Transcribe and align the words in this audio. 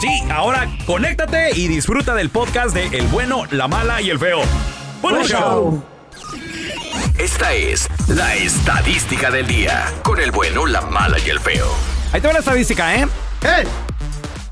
Sí, 0.00 0.08
ahora 0.32 0.66
conéctate 0.86 1.50
y 1.54 1.68
disfruta 1.68 2.14
del 2.14 2.30
podcast 2.30 2.74
de 2.74 2.86
El 2.86 3.06
bueno, 3.08 3.44
la 3.50 3.68
mala 3.68 4.00
y 4.00 4.10
el 4.10 4.18
feo. 4.18 4.40
¡Buen 5.02 5.16
Buen 5.16 5.26
show! 5.28 5.82
Esta 7.18 7.52
es 7.52 7.86
la 8.08 8.34
estadística 8.34 9.30
del 9.30 9.46
día. 9.46 9.84
Con 10.02 10.18
el 10.20 10.30
bueno, 10.30 10.64
la 10.66 10.80
mala 10.82 11.18
y 11.18 11.28
el 11.28 11.38
feo. 11.38 11.66
Ahí 12.12 12.20
te 12.20 12.26
va 12.28 12.32
la 12.32 12.38
estadística, 12.38 12.94
¿eh? 12.96 13.06
¡Eh! 13.42 13.64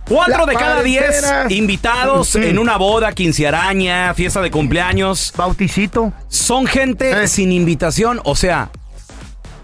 Cuatro 0.07 0.47
La 0.47 0.47
de 0.47 0.55
cada 0.55 0.83
diez 0.83 1.23
invitados 1.51 2.35
en 2.35 2.59
una 2.59 2.77
boda, 2.77 3.13
quincearaña, 3.13 4.13
fiesta 4.15 4.41
de 4.41 4.51
cumpleaños, 4.51 5.33
Bauticito. 5.37 6.13
son 6.29 6.67
gente 6.67 7.25
Eh. 7.25 7.29
sin 7.29 7.53
invitación, 7.53 8.21
o 8.25 8.35
sea, 8.35 8.71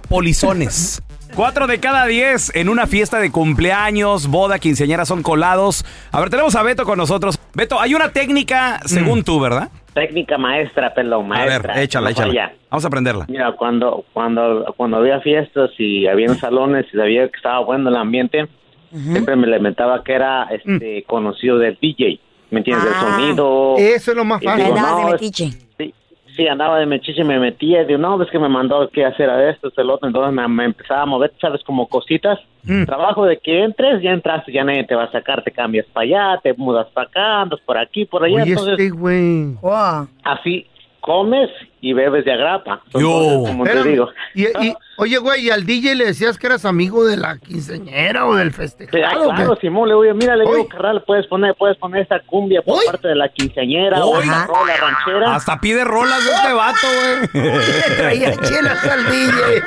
polizones. 0.09 1.01
Cuatro 1.35 1.67
de 1.67 1.81
cada 1.81 2.07
diez 2.07 2.55
en 2.55 2.69
una 2.69 2.87
fiesta 2.87 3.19
de 3.19 3.33
cumpleaños, 3.33 4.29
boda, 4.29 4.61
quinceañera 4.61 5.05
son 5.05 5.23
colados. 5.25 5.85
A 6.13 6.21
ver, 6.21 6.31
tenemos 6.31 6.55
a 6.55 6.63
Beto 6.63 6.85
con 6.85 6.97
nosotros. 6.97 7.41
Beto, 7.55 7.81
hay 7.81 7.95
una 7.95 8.11
técnica, 8.13 8.81
según 8.85 9.25
tú, 9.25 9.41
¿verdad? 9.41 9.69
Técnica 9.95 10.39
maestra, 10.39 10.95
pelón, 10.95 11.33
A 11.33 11.41
ver, 11.45 11.49
maestra. 11.65 11.83
échala, 11.83 12.05
No 12.07 12.11
échala. 12.13 12.27
falla. 12.29 12.53
Vamos 12.71 12.85
a 12.85 12.89
aprenderla. 12.89 13.25
Mira, 13.29 13.53
cuando, 13.53 14.05
cuando, 14.13 14.73
cuando 14.77 14.99
había 14.99 15.21
fiestas 15.21 15.71
y 15.79 16.07
había 16.07 16.33
salones 16.37 16.87
y 16.93 16.97
sabía 16.97 17.29
que 17.29 17.37
estaba 17.37 17.59
bueno 17.61 17.89
el 17.91 17.97
ambiente, 17.97 18.47
siempre 18.93 19.35
me 19.35 19.49
lamentaba 19.49 20.05
que 20.05 20.13
era 20.13 20.45
este 20.51 21.03
conocido 21.09 21.59
del 21.59 21.77
DJ. 21.81 22.21
¿Me 22.53 22.59
entiendes? 22.59 22.89
Ah. 22.95 23.07
El 23.09 23.13
sonido. 23.23 23.75
Eso 23.77 24.11
es 24.13 24.17
lo 24.17 24.25
más 24.25 24.41
fácil. 24.41 24.65
de 24.73 24.81
no, 24.81 25.11
metiche. 25.11 25.51
Sí, 26.35 26.49
andaba 26.49 26.81
de 26.81 26.87
mechiche, 26.87 27.23
me 27.23 27.39
metía 27.39 27.83
y 27.83 27.87
digo, 27.87 27.99
no, 27.99 28.21
es 28.21 28.31
que 28.31 28.39
me 28.39 28.49
mandó 28.49 28.89
que 28.89 29.05
hacer 29.05 29.31
a 29.31 29.51
esto, 29.51 29.69
esto, 29.69 29.81
el 29.81 29.91
otro, 29.91 30.09
entonces 30.09 30.33
me, 30.33 30.47
me 30.49 30.65
empezaba 30.65 31.03
a 31.03 31.07
mover, 31.07 31.33
¿sabes? 31.41 31.63
Como 31.63 31.87
cositas. 31.87 32.41
Mm. 32.65 32.85
Trabajo 32.85 33.25
de 33.25 33.39
que 33.39 33.63
entres, 33.63 34.03
ya 34.03 34.11
entraste, 34.11 34.53
ya 34.53 34.65
nadie 34.65 34.85
te 34.85 34.95
va 34.95 35.05
a 35.05 35.13
sacar, 35.13 35.43
te 35.45 35.53
cambias 35.53 35.87
para 35.93 36.05
allá, 36.05 36.41
te 36.43 36.55
mudas 36.55 36.89
para 36.89 37.07
acá, 37.07 37.43
andas 37.43 37.61
por 37.61 37.79
aquí, 37.79 38.05
por 38.05 38.25
allá, 38.25 38.43
Oye, 38.43 38.51
entonces 38.51 38.79
este 38.79 38.91
güey. 38.91 39.55
Wow. 39.61 40.09
así 40.25 40.67
comes 41.05 41.51
y 41.83 41.93
bebes 41.93 42.25
de 42.25 42.33
agrapa. 42.33 42.83
Yo. 42.95 43.43
Como 43.47 43.65
te 43.65 43.83
digo. 43.85 44.09
Y, 44.35 44.45
y- 44.45 44.75
oye, 44.97 45.19
güey, 45.19 45.45
¿y 45.47 45.51
al 45.51 45.67
DJ 45.67 45.95
le 45.97 46.07
decías 46.07 46.39
que 46.39 46.47
eras 46.47 46.65
amigo 46.65 47.05
de 47.05 47.19
la 47.19 47.37
quinceñera 47.39 48.27
o 48.27 48.35
del 48.35 48.53
Sí, 48.53 48.57
festejado? 48.57 49.27
o 49.27 49.31
qué? 49.31 49.37
claro, 49.37 49.57
Simón, 49.61 49.89
le 49.91 49.95
digo, 49.95 50.15
mira, 50.15 50.35
le 50.35 50.45
digo, 50.47 50.67
carnal, 50.69 51.03
puedes 51.07 51.27
poner, 51.27 51.55
puedes 51.59 51.77
poner 51.77 52.03
esta 52.03 52.21
cumbia 52.21 52.63
por 52.63 52.83
parte 52.87 53.09
de 53.09 53.15
la 53.17 53.29
quinceañera 53.29 54.03
o 54.05 54.19
la 54.23 54.47
rola 54.47 54.75
ranchera. 54.79 55.35
Hasta 55.35 55.61
pide 55.61 55.85
rolas 55.85 56.25
de 56.25 56.31
este 56.33 56.53
vato, 56.55 56.87
güey. 57.33 57.45
Le 57.45 57.97
traía 57.97 58.37
chelas 58.41 58.85
al 58.87 59.05
DJ. 59.05 59.63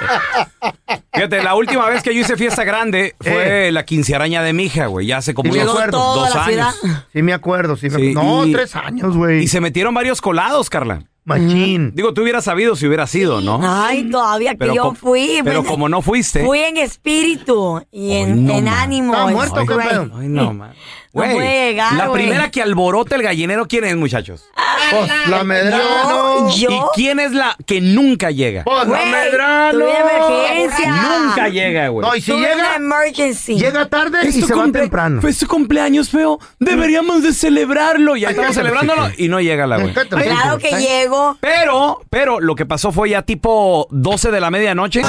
Fíjate, 1.14 1.44
la 1.44 1.56
última 1.56 1.88
vez 1.90 2.02
que 2.04 2.14
yo 2.16 2.22
hice 2.22 2.36
fiesta 2.36 2.64
grande 2.64 3.16
fue 3.20 3.72
la 3.72 3.86
quincearaña 3.86 4.42
de 4.44 4.54
mi 4.54 4.64
hija, 4.66 4.88
güey. 4.88 5.08
Ya 5.08 5.18
hace 5.18 5.34
como 5.34 5.52
Sí, 5.54 5.60
unos 5.60 5.76
dos 5.92 6.30
ciudad. 6.32 6.48
años. 6.48 7.06
Sí, 7.14 7.22
me 7.22 7.34
acuerdo, 7.34 7.76
sí. 7.76 7.90
Me 7.90 7.96
Sí, 8.00 8.12
acuerdo. 8.12 8.30
No, 8.38 8.46
y- 8.46 8.54
tres 8.54 8.76
años, 8.76 9.16
güey. 9.16 9.44
Y 9.44 9.48
se 9.48 9.62
metieron 9.62 9.94
varios 9.94 10.22
colados, 10.22 10.70
Carla. 10.70 11.04
Machín. 11.28 11.92
Digo, 11.94 12.14
tú 12.14 12.22
hubieras 12.22 12.46
sabido 12.46 12.76
si 12.78 12.88
hubiera 12.88 13.06
sido, 13.06 13.42
¿no? 13.42 13.60
Ay, 13.62 14.10
todavía 14.10 14.52
que 14.52 14.58
Pero 14.60 14.74
yo 14.74 14.82
com- 14.84 14.96
fui. 14.96 15.42
pero 15.44 15.60
pues, 15.62 15.70
como 15.72 15.90
no 15.90 16.02
fuiste. 16.02 16.46
Fui 16.46 16.60
en 16.60 16.78
espíritu 16.78 17.82
y 17.92 18.14
en, 18.14 18.46
no, 18.46 18.54
en 18.54 18.68
ánimo. 18.70 19.12
¿Estaba 19.14 19.32
muerto 19.32 19.62
o 19.62 19.66
qué 19.66 19.76
pedo? 19.76 20.12
Ay, 20.18 20.28
no, 20.30 20.54
man. 20.54 20.72
No 21.14 21.24
Güey, 21.24 21.34
puede 21.34 21.70
llegar, 21.70 21.94
La 21.94 22.08
güey. 22.08 22.24
primera 22.26 22.52
que 22.52 22.62
alborota 22.62 23.16
el 23.16 23.24
gallinero, 23.24 23.68
¿quién 23.68 23.86
es, 23.86 23.96
muchachos? 23.96 24.46
Pues, 24.92 25.10
la 25.30 25.44
Medrano. 25.44 26.50
Yo, 26.56 26.70
¿Y 26.70 26.80
quién 26.96 27.20
es 27.20 27.32
la 27.32 27.56
que 27.66 27.82
nunca 27.82 28.30
llega? 28.30 28.64
Pues, 28.64 28.88
la 28.88 29.00
Güey, 29.00 29.12
Medrano. 29.12 29.80
tuve 29.80 29.98
emergencia. 30.00 30.92
Nunca 30.92 31.48
llega, 31.50 31.88
güey. 31.88 32.08
No, 32.08 32.16
y 32.16 32.22
si 32.22 32.32
Tuve 32.32 32.40
una 32.54 32.56
llega, 32.56 32.76
emergency. 32.76 33.56
llega 33.58 33.88
tarde 33.90 34.20
y 34.30 34.40
tu 34.40 34.48
se 34.48 34.54
va 34.54 34.64
cumple- 34.66 34.82
temprano. 34.82 35.22
Fue 35.22 35.34
su 35.34 35.48
cumpleaños, 35.48 36.10
feo. 36.10 36.40
Deberíamos 36.60 37.24
de 37.24 37.34
celebrarlo. 37.34 38.16
Y 38.16 38.20
ahí 38.26 38.30
Ay, 38.30 38.32
estamos 38.36 38.56
celebrándolo 38.56 39.10
y 39.18 39.28
no 39.28 39.40
llega 39.42 39.66
la 39.66 39.78
güey. 39.80 39.94
Claro 39.94 40.58
que 40.60 40.70
llego. 40.78 41.38
Pero, 41.42 42.02
pero 42.10 42.40
lo 42.40 42.54
que 42.56 42.66
pasó 42.66 42.92
fue 42.92 43.10
ya 43.10 43.24
tipo 43.24 43.88
12 43.92 44.30
de 44.32 44.40
la 44.40 44.52
medianoche. 44.52 45.02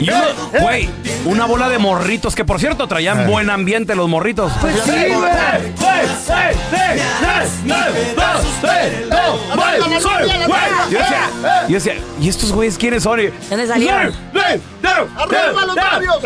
Y 0.00 0.10
uno, 0.10 0.60
güey, 0.60 0.88
una 1.28 1.44
bola 1.46 1.68
de 1.68 1.78
morritos 1.78 2.34
que 2.34 2.44
por 2.44 2.58
cierto 2.60 2.86
traían 2.88 3.26
buen 3.26 3.50
ambiente 3.50 3.94
los 3.94 4.08
morritos. 4.08 4.52
Pues 4.60 4.74
sí, 4.84 4.90
güey. 5.14 5.32
Yo 10.90 10.98
decía, 10.98 11.30
yo 11.68 11.74
decía, 11.74 11.94
¿y 12.20 12.28
estos 12.28 12.52
güeyes 12.52 12.78
quiénes 12.78 13.02
son? 13.02 13.20
Y- 13.20 13.26
¿Dónde 13.50 13.66
salieron? 13.66 14.14
¡Arriba 15.16 15.66
los 15.66 15.76
novios! 15.76 16.24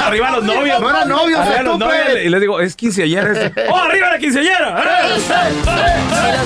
Arriba 0.00 0.30
los 0.30 0.44
novios. 0.44 0.80
No 0.80 0.90
eran 0.90 1.08
novios, 1.08 1.40
Arriba 1.40 1.62
los 1.62 1.74
estúpido. 1.74 1.78
novios. 2.04 2.24
Y 2.24 2.28
les 2.28 2.40
digo, 2.40 2.60
es 2.60 2.76
quinceañera 2.76 3.32
este. 3.32 3.66
¡Oh, 3.68 3.76
arriba 3.76 4.10
la 4.10 4.18
quinceañera! 4.18 4.74
¿Me 4.74 5.10
lo 5.10 5.20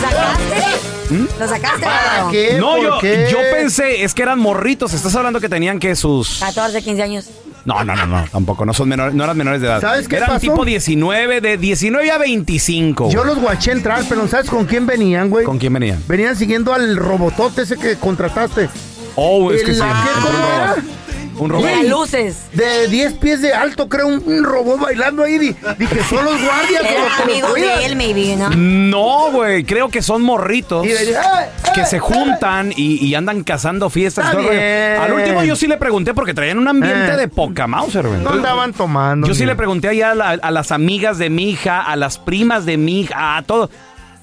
sacaste? 0.01 1.04
¿Lo 1.39 1.49
sacaste? 1.49 1.85
¿Para 1.85 2.31
qué? 2.31 2.57
No, 2.59 2.73
¿Por 2.77 2.83
yo, 2.83 2.99
qué? 3.01 3.29
yo 3.31 3.39
pensé, 3.53 4.03
es 4.05 4.15
que 4.15 4.23
eran 4.23 4.39
morritos. 4.39 4.93
Estás 4.93 5.15
hablando 5.15 5.41
que 5.41 5.49
tenían 5.49 5.79
que 5.79 5.95
sus. 5.97 6.39
14, 6.41 6.83
15 6.83 7.03
años. 7.03 7.31
No, 7.65 7.83
no, 7.83 7.97
no, 7.97 8.07
no, 8.07 8.25
tampoco. 8.31 8.67
No 8.67 8.75
son 8.75 8.89
menores, 8.91 9.15
no 9.15 9.25
eran 9.25 9.37
menores 9.37 9.61
de 9.63 9.69
edad. 9.69 9.81
¿Sabes 9.81 10.07
qué 10.07 10.17
Eran 10.17 10.29
pasó? 10.29 10.41
tipo 10.41 10.65
19, 10.67 11.41
de 11.41 11.57
19 11.57 12.11
a 12.11 12.19
25. 12.19 13.11
Yo 13.11 13.25
los 13.25 13.39
guaché 13.39 13.73
entrar, 13.73 14.03
pero 14.09 14.29
¿sabes 14.29 14.51
con 14.51 14.67
quién 14.67 14.87
venían, 14.87 15.31
güey? 15.31 15.47
¿Con 15.47 15.59
quién 15.59 15.73
venían? 15.73 16.03
Venían 16.07 16.37
siguiendo 16.37 16.75
al 16.75 16.97
robotote 16.97 17.63
ese 17.63 17.77
que 17.79 17.97
contrataste. 17.97 18.69
Oh, 19.17 19.51
es 19.51 19.63
que 19.63 19.71
¿El 19.71 19.77
sí. 19.77 19.83
qué 19.83 20.21
cómo 20.27 20.39
era? 20.39 20.77
Un 21.37 21.49
De 21.49 21.55
robot. 21.55 21.71
las 21.71 21.85
luces. 21.89 22.37
De 22.53 22.89
10 22.89 23.15
pies 23.15 23.41
de 23.43 23.53
alto, 23.53 23.89
creo, 23.89 24.07
un, 24.07 24.23
un 24.25 24.45
robot 24.45 24.81
bailando 24.81 25.25
ahí. 25.25 25.39
Di- 25.39 25.57
Dije, 25.79 26.03
son 26.09 26.25
los 26.25 26.41
guardias. 26.43 26.83
los 26.83 26.91
Era 26.91 27.03
que 27.03 27.09
los 27.09 27.21
amigo 27.21 27.49
cuidan. 27.51 27.79
de 27.79 27.87
él, 27.87 27.97
maybe, 27.97 28.37
¿no? 28.37 28.51
No, 28.51 29.31
güey, 29.33 29.65
creo 29.65 29.89
que 29.89 30.01
son 30.03 30.23
morritos 30.23 30.85
Y 30.87 30.89
le 30.91 30.99
dije, 31.07 31.17
"Ay, 31.17 31.47
que 31.75 31.85
se 31.87 31.97
ay". 31.97 32.01
juntan 32.01 32.73
y, 32.77 33.05
y 33.05 33.15
andan 33.15 33.43
cazando 33.43 33.91
fiestas. 33.91 34.25
y 34.25 34.29
Está 34.29 34.39
todo 34.39 34.51
el 34.53 34.57
rollo. 34.59 34.61
bien. 34.61 35.01
Al 35.01 35.13
último 35.13 35.43
yo 35.45 35.57
sí 35.57 35.67
le 35.67 35.77
pregunté 35.77 36.15
porque 36.15 36.35
traían 36.35 36.59
un 36.59 36.69
ambiente 36.69 37.13
Eh. 37.13 37.17
de 37.17 37.29
poca 37.29 37.67
Mauser, 37.67 38.07
güey. 38.07 38.21
No 38.21 38.31
andaban 38.31 38.73
tomando. 38.73 39.27
Yo 39.27 39.35
sí 39.35 39.45
le 39.45 39.57
pregunté 39.57 39.89
allá 39.89 40.13
a, 40.13 40.15
la- 40.15 40.31
a 40.41 40.51
las 40.51 40.71
amigas 40.73 41.19
de 41.19 41.31
mi 41.31 41.51
hija, 41.51 41.81
a 41.81 41.97
las 41.97 42.19
primas 42.19 42.65
de 42.67 42.77
mi 42.77 43.01
hija, 43.01 43.37
a 43.37 43.43
todos. 43.43 43.71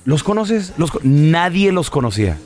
¿Los 0.05 0.23
conoces? 0.23 0.73
Los 0.77 0.91
co- 0.91 0.99
Nadie 1.03 1.71
los 1.71 1.89
conocía. 1.89 2.37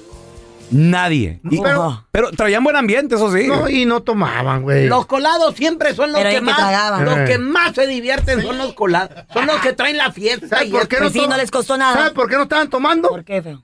Nadie. 0.72 1.40
Y- 1.50 1.62
Pero- 1.62 2.06
pero 2.12 2.32
traían 2.32 2.64
buen 2.64 2.76
ambiente, 2.76 3.16
eso 3.16 3.32
sí. 3.32 3.48
No, 3.48 3.70
y 3.70 3.86
no 3.86 4.02
tomaban, 4.02 4.64
güey. 4.64 4.88
Los 4.88 5.06
colados 5.06 5.56
siempre 5.56 5.94
son 5.94 6.12
los 6.12 6.18
Pero 6.18 6.30
que 6.32 6.36
ahí 6.38 6.42
que 6.42 6.46
más 6.46 6.58
tragaban. 6.58 7.06
los 7.06 7.18
Eh. 7.20 7.26
que 7.26 7.38
más 7.38 7.74
se 7.76 7.86
divierten 7.88 8.42
son 8.42 8.58
los 8.58 8.74
colados. 8.74 9.12
Son 9.34 9.46
los 9.46 9.58
que 9.62 9.74
traen 9.74 9.98
la 9.98 10.12
fiesta. 10.12 10.48
¿Sabes 10.48 10.70
y 10.70 10.72
por 10.72 10.88
qué 10.88 10.98
Pues 10.98 11.14
sí, 11.14 11.20
to- 11.20 11.28
no 11.28 11.38
les 11.38 11.52
costó 11.52 11.78
nada. 11.78 11.94
¿Sabes 11.94 12.12
por 12.14 12.30
qué 12.30 12.36
no 12.38 12.44
estaban 12.44 12.70
tomando? 12.70 13.10
¿Por 13.10 13.24
qué, 13.24 13.42
feo? 13.42 13.64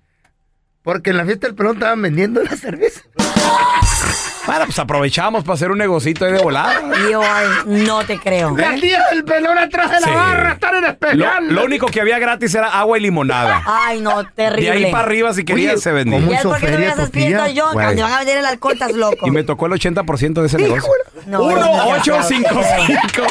Porque 0.84 1.10
en 1.12 1.18
la 1.18 1.26
fiesta 1.26 1.48
del 1.48 1.56
pelón 1.56 1.74
estaban 1.76 2.02
vendiendo 2.02 2.42
la 2.44 2.56
cerveza. 2.56 3.02
Bueno, 4.48 4.66
pues 4.66 4.80
aprovechamos 4.80 5.44
para 5.44 5.54
hacer 5.54 5.70
un 5.72 5.78
negocito 5.78 6.26
ahí 6.26 6.32
de 6.34 6.40
volada. 6.40 6.82
Yo 7.10 7.22
ay, 7.24 7.48
no 7.66 8.04
te 8.06 8.18
creo. 8.20 8.56
Las 8.58 8.80
tías 8.82 9.02
del 9.12 9.24
pelón 9.24 9.58
atrás 9.58 9.92
de 9.92 10.00
la 10.00 10.08
Sí. 10.08 10.14
barra 10.14 10.52
están 10.54 10.76
en 10.76 10.82
Lo, 10.82 10.88
especial. 10.90 11.54
lo 11.54 11.64
único 11.66 11.86
que 11.88 12.02
había 12.02 12.18
gratis 12.20 12.54
era 12.56 12.68
agua 12.70 12.98
y 12.98 13.02
limonada. 13.02 13.62
Ay, 13.66 14.02
no, 14.02 14.24
De 14.24 14.30
terrible. 14.36 14.72
ahí 14.72 14.92
para 14.92 15.04
arriba, 15.06 15.34
si 15.34 15.46
querías, 15.46 15.74
Oye, 15.74 15.82
se 15.82 15.92
vendía. 15.92 16.18
es 16.20 16.40
hizo 16.40 16.50
porque 16.50 16.66
no 16.66 16.72
feria 16.72 16.80
veas 16.88 16.94
esas 17.00 17.12
fiestas, 17.12 17.54
yo, 17.54 17.70
cuando 17.72 18.02
van 18.04 18.14
a 18.14 18.18
vender 18.20 18.38
el 18.40 18.46
alcohol, 18.46 18.74
estás 18.74 18.92
loco. 18.94 19.28
Y 19.28 19.32
me 19.32 19.44
tocó 19.44 19.68
el 19.68 19.74
80% 19.74 20.42
de 20.42 20.48
ese 20.48 20.58
negocio. 20.58 20.90
No, 21.28 21.50
eres 21.52 21.64
un 21.66 21.72
desgraciado. 21.72 22.22
1-855 22.24 23.28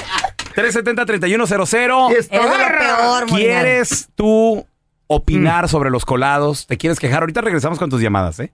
370 0.54 1.06
3100 1.06 1.90
Y 2.10 2.14
está 2.14 2.36
Eres 2.36 2.50
de 2.50 2.58
lo 2.58 2.78
peor. 2.78 3.26
¿Quieres 3.26 4.08
tú 4.14 4.66
opinar 5.08 5.64
Mm. 5.64 5.68
sobre 5.68 5.90
los 5.90 6.04
colados? 6.04 6.66
¿Te 6.66 6.76
quieres 6.76 6.98
quejar? 7.00 7.22
Ahorita 7.22 7.40
regresamos 7.40 7.78
con 7.78 7.90
tus 7.90 8.00
llamadas, 8.00 8.38
¿eh? 8.40 8.52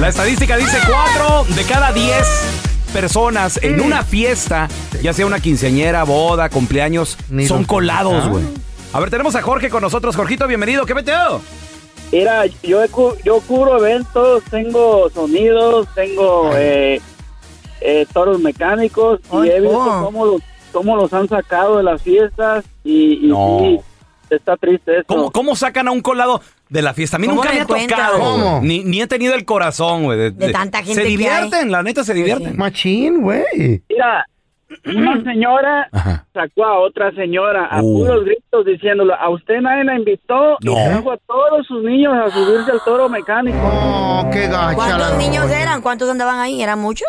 La 0.00 0.08
estadística 0.08 0.56
dice 0.56 0.76
4 0.86 1.44
de 1.54 1.62
cada 1.64 1.92
10 1.92 2.16
personas 2.92 3.58
en 3.62 3.80
una 3.80 4.02
fiesta, 4.04 4.68
ya 5.02 5.12
sea 5.12 5.26
una 5.26 5.40
quinceañera, 5.40 6.04
boda, 6.04 6.48
cumpleaños, 6.50 7.16
Ni 7.30 7.46
son 7.46 7.58
los 7.60 7.66
colados, 7.66 8.12
invitados. 8.24 8.42
güey. 8.42 8.64
A 8.92 9.00
ver, 9.00 9.10
tenemos 9.10 9.34
a 9.34 9.42
Jorge 9.42 9.70
con 9.70 9.82
nosotros. 9.82 10.14
Jorgito, 10.16 10.46
bienvenido. 10.46 10.84
¿Qué 10.86 10.94
meteo? 10.94 11.40
Mira, 12.12 12.44
yo, 12.62 12.82
he 12.82 12.88
cu- 12.88 13.14
yo 13.24 13.40
cubro 13.40 13.78
eventos, 13.78 14.42
tengo 14.50 15.10
sonidos, 15.10 15.88
tengo 15.94 16.50
eh, 16.54 17.00
eh, 17.80 18.06
toros 18.12 18.38
mecánicos 18.40 19.20
Ay, 19.32 19.48
y 19.48 19.50
he 19.52 19.60
visto 19.60 19.78
oh. 19.80 20.04
cómo 20.04 20.26
los, 20.26 20.42
cómo 20.72 20.96
los 20.96 21.12
han 21.12 21.28
sacado 21.28 21.78
de 21.78 21.82
las 21.82 22.02
fiestas 22.02 22.64
y, 22.84 23.24
y 23.26 23.28
No. 23.28 23.58
sí, 23.60 23.80
está 24.30 24.56
triste 24.56 24.92
eso. 24.98 25.04
¿Cómo, 25.06 25.30
¿Cómo 25.30 25.56
sacan 25.56 25.88
a 25.88 25.90
un 25.92 26.00
colado 26.00 26.40
de 26.68 26.82
la 26.82 26.94
fiesta? 26.94 27.16
A 27.16 27.20
mí 27.20 27.26
¿Cómo 27.26 27.42
nunca 27.42 27.54
me 27.54 27.60
ha 27.60 27.66
tocado. 27.66 28.18
¿Cómo? 28.18 28.60
Ni, 28.62 28.84
ni 28.84 29.00
he 29.02 29.06
tenido 29.06 29.34
el 29.34 29.44
corazón, 29.44 30.04
güey. 30.04 30.30
De 30.32 30.52
tanta 30.52 30.78
gente 30.78 30.94
Se 30.94 31.02
que 31.02 31.08
divierten, 31.08 31.70
la 31.70 31.82
neta, 31.82 32.04
se 32.04 32.14
divierten. 32.14 32.56
Machín, 32.56 33.22
güey. 33.22 33.82
Mira, 33.88 34.24
una 34.86 35.22
señora 35.24 35.88
Ajá. 35.92 36.26
sacó 36.32 36.64
a 36.64 36.80
otra 36.80 37.12
señora 37.12 37.66
a 37.66 37.82
Uh. 37.82 37.98
puros 37.98 38.24
gritos 38.24 38.64
diciéndole, 38.66 39.12
a 39.18 39.28
usted 39.30 39.60
nadie 39.60 39.84
la 39.84 39.96
invitó 39.96 40.56
No. 40.62 40.72
y 40.72 40.74
trajo 40.88 41.12
a 41.12 41.16
todos 41.18 41.66
sus 41.66 41.82
niños 41.84 42.12
a 42.14 42.30
subirse 42.30 42.70
al 42.70 42.80
toro 42.84 43.08
mecánico. 43.08 43.58
Oh, 43.62 44.28
qué 44.32 44.46
gacha. 44.48 44.74
¿Cuántos 44.74 45.10
la 45.10 45.16
niños 45.18 45.50
eran? 45.50 45.80
¿Cuántos 45.82 46.08
andaban 46.10 46.40
ahí? 46.40 46.62
¿Eran 46.62 46.78
muchos? 46.80 47.06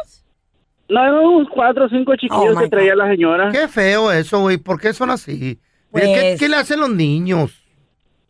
No, 0.87 1.01
eran 1.01 1.15
unos 1.15 1.47
cuatro 1.49 1.85
o 1.85 1.89
cinco 1.89 2.15
chiquillos 2.15 2.55
Oh, 2.55 2.59
que 2.59 2.69
traía 2.69 2.93
God. 2.93 2.99
la 3.03 3.07
señora. 3.09 3.51
Qué 3.51 3.67
feo 3.67 4.11
eso, 4.11 4.39
güey. 4.41 4.57
¿Por 4.57 4.79
qué 4.79 4.93
son 4.93 5.09
así? 5.09 5.59
Pues- 6.03 6.05
¿Qué, 6.07 6.35
qué 6.39 6.49
le 6.49 6.57
hacen 6.57 6.79
los 6.81 6.89
niños? 6.89 7.63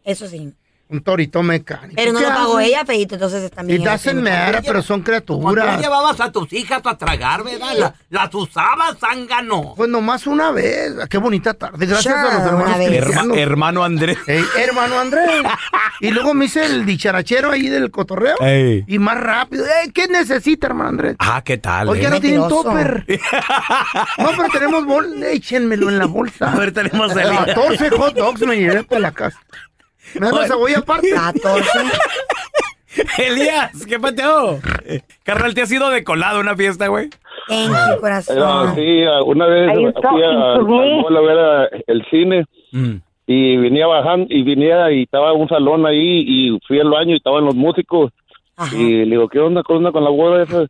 Eso 0.03 0.27
sí. 0.27 0.53
Un 0.87 1.01
torito 1.01 1.41
mecánico. 1.41 1.93
Pero 1.95 2.13
no 2.13 2.19
¿Qué 2.19 2.25
lo 2.25 2.31
pagó 2.31 2.59
ella, 2.59 2.85
Feito, 2.85 3.15
entonces 3.15 3.49
también. 3.49 3.81
Y 3.81 3.83
te 3.83 3.89
hacen 3.89 4.17
sí. 4.17 4.21
mera, 4.21 4.61
pero 4.61 4.83
son 4.83 5.01
Cuando 5.01 5.21
tú 5.23 5.39
criaturas. 5.41 5.81
llevabas 5.81 6.21
a 6.21 6.31
tus 6.31 6.53
hijas 6.53 6.79
a 6.85 6.95
tragar, 6.95 7.43
¿verdad? 7.43 7.73
La- 7.75 7.95
las 8.11 8.35
usabas, 8.35 8.95
zángano. 8.99 9.73
Pues 9.75 9.89
nomás 9.89 10.27
una 10.27 10.51
vez. 10.51 10.93
Qué 11.09 11.17
bonita 11.17 11.55
tarde. 11.55 11.87
Gracias 11.87 12.13
Sure, 12.13 12.29
a 12.29 12.37
los 12.37 12.45
hermanos. 12.47 12.77
Herma- 12.77 13.35
hermano 13.37 13.83
Andrés. 13.83 14.17
Hermano 14.27 14.99
Andrés. 14.99 15.27
Y 16.01 16.11
luego 16.11 16.35
me 16.35 16.45
hice 16.45 16.65
el 16.65 16.85
dicharachero 16.85 17.49
ahí 17.51 17.67
del 17.67 17.89
cotorreo. 17.89 18.35
Y 18.85 18.99
más 18.99 19.17
rápido. 19.19 19.65
¿Qué 19.91 20.07
necesita, 20.07 20.67
hermano 20.67 20.89
Andrés? 20.89 21.15
Ah, 21.17 21.41
¿qué 21.43 21.57
tal? 21.57 21.89
Oye, 21.89 22.05
eh? 22.05 22.09
no 22.11 22.19
tienen 22.21 22.47
topper. 22.47 23.05
No, 24.19 24.29
pero 24.37 24.49
tenemos 24.53 24.85
bol. 24.85 25.23
Échenmelo 25.23 25.89
en 25.89 25.97
la 25.97 26.05
bolsa. 26.05 26.51
A 26.51 26.55
ver, 26.55 26.71
tenemos 26.71 27.15
el... 27.15 27.27
14 27.35 27.89
hot 27.89 28.13
dogs 28.15 28.41
me 28.45 28.55
llevé 28.57 28.83
para 28.83 29.01
la 29.01 29.11
casa. 29.11 29.39
¿Me 30.19 30.27
das 30.27 30.33
la 30.39 30.47
cebolla 30.47 30.79
aparte? 30.79 31.09
14. 31.11 31.69
Elías, 33.17 33.85
¿qué 33.85 33.99
pateo? 33.99 34.59
Carnal, 35.23 35.53
¿te 35.53 35.61
has 35.61 35.71
ido 35.71 35.89
de 35.89 36.03
colado 36.03 36.37
a 36.37 36.41
una 36.41 36.55
fiesta, 36.55 36.87
güey? 36.87 37.09
En 37.49 37.69
mi 37.71 37.99
corazón. 37.99 38.37
No, 38.39 38.73
sí, 38.75 39.03
una 39.25 39.45
vez 39.47 39.71
fui 39.73 40.23
a, 40.23 40.53
a, 40.55 41.21
ver 41.21 41.39
a- 41.39 41.69
el 41.87 42.05
cine 42.09 42.45
Mm. 42.71 42.95
y 43.27 43.57
venía 43.57 43.87
bajando 43.87 44.27
y 44.29 44.43
venía 44.43 44.91
y 44.91 45.03
estaba 45.03 45.33
un 45.33 45.47
salón 45.47 45.85
ahí 45.85 46.23
y 46.27 46.59
fui 46.67 46.79
al 46.79 46.89
baño 46.89 47.13
y 47.13 47.17
estaban 47.17 47.45
los 47.45 47.55
músicos 47.55 48.11
Ajá. 48.57 48.75
y 48.75 49.05
le 49.05 49.11
digo, 49.11 49.27
¿qué 49.29 49.39
onda, 49.39 49.61
qué 49.65 49.73
onda 49.73 49.91
con 49.91 50.03
la 50.03 50.09
boda 50.09 50.43
esa? 50.43 50.65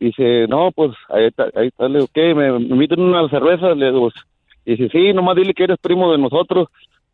Y 0.00 0.06
dice, 0.06 0.46
no, 0.48 0.70
pues 0.72 0.92
ahí 1.08 1.26
está, 1.26 1.48
ahí 1.54 1.68
está, 1.68 1.88
le 1.88 1.98
digo, 2.00 2.08
¿qué? 2.14 2.34
¿Me, 2.34 2.50
me 2.52 2.58
invitan 2.74 3.00
una 3.00 3.28
cerveza? 3.28 3.74
Le 3.74 3.86
digo, 3.92 4.10
y 4.64 4.76
dice, 4.76 4.88
sí, 4.92 5.12
nomás 5.12 5.36
dile 5.36 5.54
que 5.54 5.64
eres 5.64 5.78
primo 5.80 6.10
de 6.12 6.18
nosotros. 6.18 6.68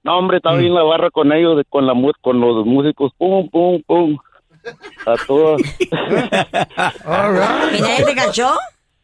No, 0.05 0.19
hombre, 0.19 0.37
estaba 0.39 0.57
ahí 0.59 0.67
en 0.67 0.75
la 0.75 0.83
barra 0.85 1.11
con 1.11 1.33
ellos, 1.33 1.57
de- 1.57 1.65
con 1.65 1.87
la 1.87 1.95
mu- 1.95 2.13
con 2.21 2.41
los 2.41 2.65
músicos, 2.65 3.13
pum, 3.19 3.49
pum, 3.51 3.83
pum, 3.87 4.17
a 5.07 5.15
todas. 5.27 5.61
Right. 7.05 7.79
¿Y 7.79 7.83
nadie 7.83 8.05
te 8.07 8.15
cachó? 8.15 8.51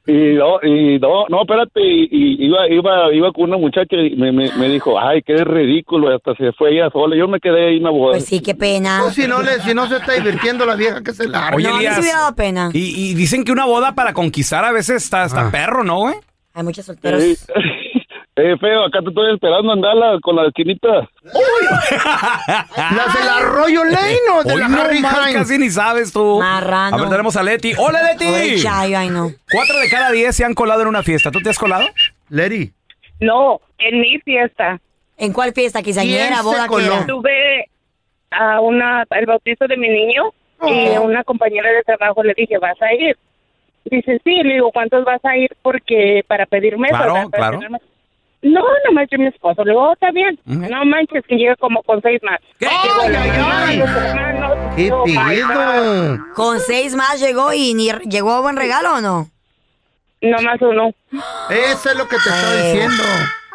Y 0.06 0.35
no, 0.35 0.61
y 0.62 0.99
no, 0.99 1.25
no, 1.31 1.41
espérate, 1.43 1.81
y, 1.81 2.08
y 2.11 2.44
iba, 2.44 2.69
iba, 2.69 3.14
iba 3.14 3.32
con 3.32 3.44
una 3.44 3.56
muchacha 3.56 3.96
y 3.96 4.14
me, 4.17 4.32
me, 4.32 4.52
me 4.58 4.69
dijo, 4.69 5.00
ay, 5.00 5.23
qué 5.23 5.35
ridículo, 5.44 6.14
hasta 6.14 6.35
se 6.35 6.52
fue 6.52 6.75
ella 6.75 6.91
sola, 6.91 7.17
yo 7.17 7.26
me 7.26 7.40
quedé 7.40 7.69
ahí 7.69 7.76
en 7.79 7.85
la 7.85 7.90
boda. 7.90 8.12
Pues 8.12 8.26
sí, 8.26 8.40
qué 8.40 8.55
pena. 8.55 8.99
No, 8.99 9.11
si 9.11 9.26
no, 9.26 9.43
le, 9.43 9.61
si 9.61 9.73
no 9.73 9.87
se 9.88 9.97
está 9.97 10.12
divirtiendo 10.12 10.67
la 10.67 10.76
vieja, 10.76 11.02
que 11.02 11.14
se 11.14 11.26
larga. 11.26 11.56
Oye, 11.56 11.69
no, 11.69 11.76
Elías. 11.79 11.99
hubiera 11.99 12.19
dado 12.19 12.35
pena. 12.37 12.69
Y, 12.75 13.11
y 13.12 13.14
dicen 13.14 13.44
que 13.44 13.52
una 13.52 13.64
boda 13.64 13.94
para 13.94 14.12
conquistar 14.12 14.62
a 14.67 14.73
veces 14.73 15.02
está, 15.02 15.25
está 15.25 15.47
Ah. 15.49 15.50
perro, 15.50 15.85
¿no, 15.85 16.00
güey? 16.00 16.17
Hay 16.52 16.62
muchos 16.64 16.85
solteros. 16.85 17.23
Sí. 17.23 17.37
Eh, 18.37 18.57
feo, 18.59 18.85
acá 18.85 19.00
te 19.00 19.09
estoy 19.11 19.35
esperando 19.35 19.73
andarla 19.73 20.19
con 20.21 20.37
la 20.37 20.47
esquinita. 20.49 21.09
¿Las 21.23 23.14
del 23.14 23.29
Arroyo 23.29 23.85
Lane 23.85 24.19
o 24.38 24.43
de 24.43 24.55
Hoy 24.55 24.61
la 24.61 24.69
no 24.69 24.81
Harry 24.83 25.00
más, 25.00 25.29
Hines? 25.31 25.35
casi 25.43 25.59
ni 25.59 25.71
sabes 25.71 26.12
tú. 26.12 26.38
Marrano. 26.41 26.97
A 26.97 27.00
ver, 27.00 27.09
tenemos 27.11 27.37
a 27.37 27.43
Leti. 27.43 27.73
¡Hola, 27.79 28.00
Leti! 28.03 28.61
chayo, 28.62 28.99
ay 28.99 29.09
no. 29.11 29.31
Cuatro 29.50 29.79
de 29.79 29.88
cada 29.88 30.11
diez 30.11 30.35
se 30.35 30.45
han 30.45 30.55
colado 30.55 30.83
en 30.83 30.88
una 30.88 31.03
fiesta. 31.03 31.31
¿Tú 31.31 31.41
te 31.41 31.50
has 31.50 31.59
colado? 31.59 31.87
Lady. 32.29 32.73
No, 33.21 33.61
en 33.79 34.00
mi 34.00 34.19
fiesta. 34.21 34.81
¿En 35.17 35.33
cuál 35.33 35.53
fiesta? 35.53 35.83
¿Quinceañera, 35.83 36.26
¿Quién 36.26 36.37
se 36.38 36.43
boda, 36.43 36.62
qué 36.64 36.69
coló? 36.69 36.95
era? 36.95 37.07
Tuve 37.07 37.71
a 38.33 38.61
una, 38.61 39.05
al 39.09 39.26
bautizo 39.26 39.67
de 39.69 39.76
mi 39.76 39.88
niño 39.88 40.25
y 40.67 40.97
una 40.99 41.23
compañera 41.23 41.71
de 41.71 41.83
trabajo 41.83 42.23
le 42.25 42.35
dije, 42.37 42.59
¿vas 42.59 42.81
a 42.83 42.93
ir? 42.95 43.17
Dice, 43.85 44.21
sí, 44.25 44.43
le 44.43 44.55
digo, 44.55 44.73
¿cuántos 44.73 45.05
vas 45.05 45.25
a 45.25 45.37
ir? 45.37 45.50
Porque 45.62 46.25
para 46.26 46.47
pedir 46.47 46.76
mesas. 46.79 46.97
Claro, 46.99 47.14
¿verdad? 47.14 47.31
Para 47.31 47.41
claro. 47.43 47.59
tener 47.59 47.71
mesas. 47.71 47.88
No, 48.44 48.60
nomás 48.86 49.08
yo 49.10 49.18
mi 49.18 49.26
esposo. 49.26 49.64
Le 49.64 49.70
digo, 49.70 49.82
oh, 49.88 49.92
está 49.94 50.10
bien. 50.10 50.38
No 50.44 50.84
manches, 50.84 51.24
que 51.26 51.36
llega 51.36 51.56
como 51.56 51.82
con 51.82 52.00
seis 52.02 52.20
más. 52.22 52.38
¿Qué? 52.58 52.66
Llegó 52.66 53.08
la 53.08 53.22
¡Ay, 53.22 53.30
ay, 53.30 53.38
mamá, 53.40 53.66
ay! 53.66 53.78
los 53.78 53.88
hermanos, 53.90 54.58
¡Qué! 54.76 56.32
¿Con 56.34 56.60
seis 56.60 56.94
más 56.94 57.20
llegó 57.20 57.52
y 57.54 57.72
ni 57.74 57.90
llegó 58.08 58.32
a 58.32 58.40
buen 58.40 58.56
regalo 58.56 58.94
o 58.96 59.00
no? 59.00 59.30
Nomás 60.20 60.60
uno. 60.60 60.92
Eso 61.50 61.90
es 61.90 61.96
lo 61.96 62.08
que 62.08 62.16
te 62.16 62.28
estaba 62.28 62.54
Eh. 62.54 62.72
diciendo. 62.72 63.02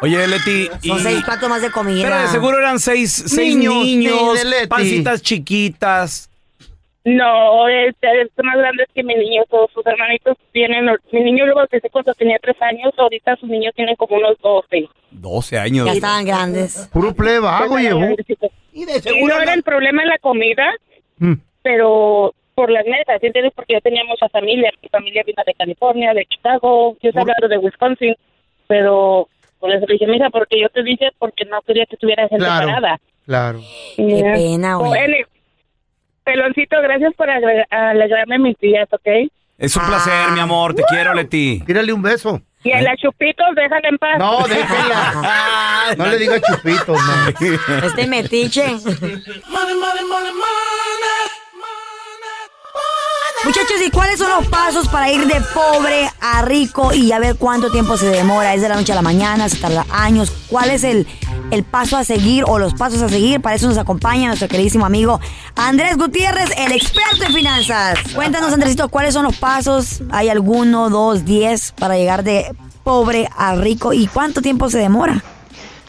Oye, 0.02 0.26
Leti. 0.26 0.70
y- 0.82 0.88
Son 0.88 0.98
seis 1.00 1.22
platos 1.24 1.48
más 1.48 1.60
de 1.62 1.70
comida. 1.70 2.08
Pero 2.08 2.20
de 2.22 2.28
seguro 2.28 2.58
eran 2.58 2.78
seis, 2.80 3.12
seis 3.26 3.54
Niños, 3.56 3.74
niños, 3.74 4.44
Leti. 4.44 4.66
pancitas 4.66 5.20
chiquitas. 5.22 6.29
No, 7.04 7.66
este 7.68 8.22
es 8.22 8.28
más 8.42 8.56
grande 8.58 8.84
que 8.94 9.02
mi 9.02 9.14
niño. 9.14 9.42
Todos 9.48 9.70
sus 9.72 9.84
hermanitos 9.86 10.36
tienen. 10.52 10.86
Mi 11.12 11.20
niño 11.22 11.46
lo 11.46 11.54
bauticé 11.54 11.88
cuando 11.88 12.12
tenía 12.14 12.38
tres 12.42 12.56
años. 12.60 12.92
Ahorita 12.98 13.36
sus 13.36 13.48
niños 13.48 13.72
tienen 13.74 13.96
como 13.96 14.16
unos 14.16 14.36
doce. 14.42 14.86
12 15.10 15.58
años. 15.58 15.86
Ya 15.86 15.92
estaban 15.92 16.24
grandes. 16.26 16.88
Puro 16.92 17.14
plebago 17.14 17.78
llevó. 17.78 18.02
Y 18.72 18.84
de 18.84 19.00
seguro 19.00 19.36
no 19.36 19.42
era 19.42 19.54
el 19.54 19.62
problema 19.62 20.02
en 20.02 20.08
la 20.08 20.18
comida, 20.18 20.70
Mm. 21.18 21.34
pero 21.62 22.34
por 22.54 22.70
las 22.70 22.84
mesas, 22.86 23.18
¿sí 23.20 23.26
¿entiendes? 23.26 23.52
Porque 23.54 23.74
yo 23.74 23.80
tenía 23.80 24.04
mucha 24.04 24.28
familia. 24.28 24.70
Mi 24.82 24.88
familia 24.90 25.22
vino 25.26 25.42
de 25.46 25.54
California, 25.54 26.12
de 26.12 26.26
Chicago. 26.26 26.96
Yo 27.02 27.08
estaba 27.08 27.22
hablando 27.32 27.48
de 27.48 27.58
Wisconsin. 27.58 28.14
Pero 28.66 29.26
por 29.58 29.72
eso 29.72 29.86
le 29.86 29.94
dije, 29.94 30.06
mira, 30.06 30.30
porque 30.30 30.60
yo 30.60 30.68
te 30.68 30.82
dije 30.82 31.08
porque 31.18 31.44
no 31.46 31.60
quería 31.62 31.86
que 31.86 31.96
tuviera 31.96 32.28
gente 32.28 32.44
Claro. 32.44 32.66
parada. 32.68 33.00
Claro. 33.26 33.60
Qué 33.96 34.06
Yeah. 34.06 34.32
pena, 34.34 34.76
güey. 34.76 35.24
Peloncito, 36.24 36.80
gracias 36.82 37.14
por 37.14 37.28
alegrarme 37.30 38.38
mis 38.38 38.58
días, 38.58 38.88
¿ok? 38.92 39.30
Es 39.58 39.76
un 39.76 39.86
placer, 39.86 40.30
mi 40.32 40.40
amor. 40.40 40.74
Te 40.74 40.82
quiero, 40.88 41.12
Leti. 41.12 41.62
Tírale 41.66 41.92
un 41.92 42.00
beso. 42.00 42.40
Y 42.62 42.72
a 42.72 42.82
las 42.82 42.96
chupitos, 42.98 43.46
déjala 43.54 43.88
en 43.88 43.98
paz. 43.98 44.18
No, 44.18 44.46
déjala. 44.46 45.36
No 45.96 46.06
le 46.06 46.18
diga 46.18 46.40
chupitos, 46.40 46.86
no. 46.88 47.86
Este 47.86 48.06
metiche. 48.06 48.64
Muchachos, 53.42 53.76
¿y 53.84 53.90
cuáles 53.90 54.18
son 54.18 54.28
los 54.28 54.46
pasos 54.48 54.86
para 54.88 55.10
ir 55.10 55.26
de 55.26 55.40
pobre 55.54 56.10
a 56.20 56.42
rico 56.42 56.92
y 56.92 57.10
a 57.12 57.18
ver 57.18 57.36
cuánto 57.36 57.70
tiempo 57.70 57.96
se 57.96 58.06
demora? 58.06 58.54
¿Es 58.54 58.60
de 58.60 58.68
la 58.68 58.76
noche 58.76 58.92
a 58.92 58.94
la 58.94 59.02
mañana? 59.02 59.48
¿Se 59.48 59.56
tarda 59.56 59.86
años? 59.90 60.30
¿Cuál 60.48 60.68
es 60.68 60.84
el, 60.84 61.06
el 61.50 61.64
paso 61.64 61.96
a 61.96 62.04
seguir 62.04 62.44
o 62.46 62.58
los 62.58 62.74
pasos 62.74 63.00
a 63.00 63.08
seguir? 63.08 63.40
Para 63.40 63.56
eso 63.56 63.66
nos 63.66 63.78
acompaña 63.78 64.26
nuestro 64.26 64.46
queridísimo 64.46 64.84
amigo 64.84 65.20
Andrés 65.56 65.96
Gutiérrez, 65.96 66.50
el 66.58 66.72
experto 66.72 67.24
en 67.24 67.32
finanzas. 67.32 67.98
Cuéntanos, 68.14 68.52
Andresito, 68.52 68.90
¿cuáles 68.90 69.14
son 69.14 69.24
los 69.24 69.36
pasos? 69.38 70.02
¿Hay 70.10 70.28
alguno, 70.28 70.90
dos, 70.90 71.24
diez 71.24 71.72
para 71.72 71.96
llegar 71.96 72.22
de 72.22 72.54
pobre 72.84 73.30
a 73.34 73.54
rico? 73.54 73.94
¿Y 73.94 74.06
cuánto 74.06 74.42
tiempo 74.42 74.68
se 74.68 74.78
demora? 74.78 75.24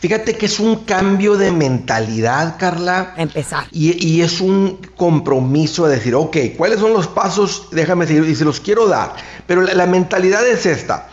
Fíjate 0.01 0.36
que 0.36 0.48
es 0.48 0.60
un 0.60 0.77
cambio 0.77 1.38
de 1.38 1.51
mentalidad, 1.51 2.55
Carla. 2.58 3.13
Empezar. 3.17 3.67
Y, 3.72 4.03
y 4.05 4.22
es 4.22 4.41
un 4.41 4.79
compromiso 4.98 5.88
de 5.88 5.96
decir, 5.98 6.15
ok, 6.15 6.38
¿cuáles 6.58 6.79
son 6.79 6.91
los 6.91 7.08
pasos? 7.08 7.67
Déjame 7.72 8.08
decir, 8.08 8.27
y 8.27 8.36
se 8.36 8.43
los 8.43 8.60
quiero 8.60 8.88
dar. 8.88 9.13
Pero 9.46 9.62
la, 9.62 9.75
la 9.75 9.86
mentalidad 9.86 10.46
es 10.48 10.65
esta. 10.65 11.08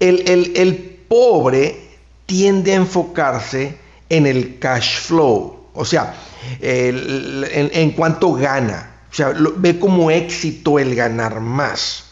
El, 0.00 0.28
el- 0.28 0.52
el 0.56 0.74
pobre 1.08 1.88
tiende 2.24 2.72
a 2.72 2.76
enfocarse 2.76 3.76
en 4.08 4.26
el 4.26 4.58
cash 4.58 4.98
flow. 5.00 5.66
O 5.74 5.84
sea, 5.84 6.14
el- 6.60 7.46
en, 7.52 7.70
en 7.74 7.90
cuanto 7.90 8.32
gana. 8.32 8.92
O 9.10 9.14
sea, 9.14 9.30
lo- 9.32 9.52
ve 9.58 9.78
como 9.78 10.10
éxito 10.10 10.78
el 10.78 10.94
ganar 10.94 11.40
más. 11.40 12.04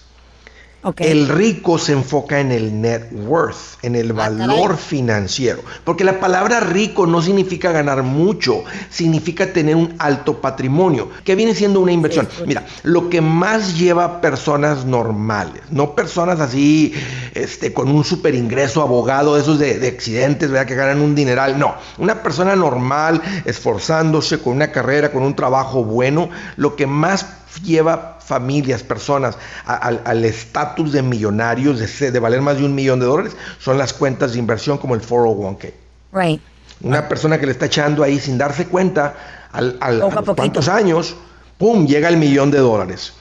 El 0.96 1.28
rico 1.28 1.76
se 1.76 1.92
enfoca 1.92 2.40
en 2.40 2.52
el 2.52 2.80
net 2.80 3.12
worth, 3.12 3.82
en 3.82 3.94
el 3.94 4.14
valor 4.14 4.78
financiero. 4.78 5.62
Porque 5.84 6.04
la 6.04 6.18
palabra 6.20 6.60
rico 6.60 7.06
no 7.06 7.20
significa 7.20 7.70
ganar 7.70 8.02
mucho, 8.02 8.64
significa 8.88 9.52
tener 9.52 9.76
un 9.76 9.94
alto 9.98 10.40
patrimonio, 10.40 11.10
que 11.22 11.34
viene 11.34 11.54
siendo 11.54 11.80
una 11.80 11.92
inversión. 11.92 12.26
Mira, 12.46 12.64
lo 12.82 13.10
que 13.10 13.20
más 13.20 13.78
lleva 13.78 14.04
a 14.04 14.20
personas 14.22 14.86
normales, 14.86 15.62
no 15.70 15.94
personas 15.94 16.40
así, 16.40 16.94
este, 17.34 17.74
con 17.74 17.90
un 17.90 18.02
super 18.02 18.34
ingreso, 18.34 18.80
abogado, 18.80 19.36
esos 19.36 19.58
de, 19.58 19.78
de 19.78 19.88
accidentes, 19.88 20.50
¿verdad? 20.50 20.66
Que 20.66 20.76
ganan 20.76 21.02
un 21.02 21.14
dineral. 21.14 21.58
No, 21.58 21.74
una 21.98 22.22
persona 22.22 22.56
normal, 22.56 23.20
esforzándose, 23.44 24.38
con 24.38 24.54
una 24.54 24.72
carrera, 24.72 25.12
con 25.12 25.24
un 25.24 25.36
trabajo 25.36 25.84
bueno, 25.84 26.30
lo 26.56 26.74
que 26.74 26.86
más 26.86 27.26
lleva 27.64 28.18
familias, 28.24 28.82
personas 28.82 29.36
a- 29.66 29.74
al 29.76 30.00
al 30.04 30.24
estatus 30.24 30.92
de 30.92 31.02
millonarios, 31.02 31.78
de, 31.78 32.10
de 32.10 32.18
valer 32.20 32.40
más 32.42 32.58
de 32.58 32.64
un 32.64 32.74
millón 32.74 33.00
de 33.00 33.06
dólares, 33.06 33.36
son 33.58 33.76
las 33.78 33.92
cuentas 33.92 34.32
de 34.32 34.38
inversión 34.38 34.78
como 34.78 34.94
el 34.94 35.00
401k. 35.02 35.72
Right. 36.12 36.40
Una 36.82 37.08
persona 37.08 37.38
que 37.38 37.46
le 37.46 37.52
está 37.52 37.66
echando 37.66 38.02
ahí 38.02 38.18
sin 38.18 38.38
darse 38.38 38.66
cuenta, 38.66 39.14
al, 39.52 39.76
al- 39.80 40.00
a 40.02 40.06
a 40.06 40.08
los 40.22 40.34
cuantos 40.36 40.68
años, 40.68 41.16
¡pum!, 41.58 41.86
llega 41.86 42.08
el 42.08 42.16
millón 42.16 42.50
de 42.50 42.58
dólares. 42.58 43.12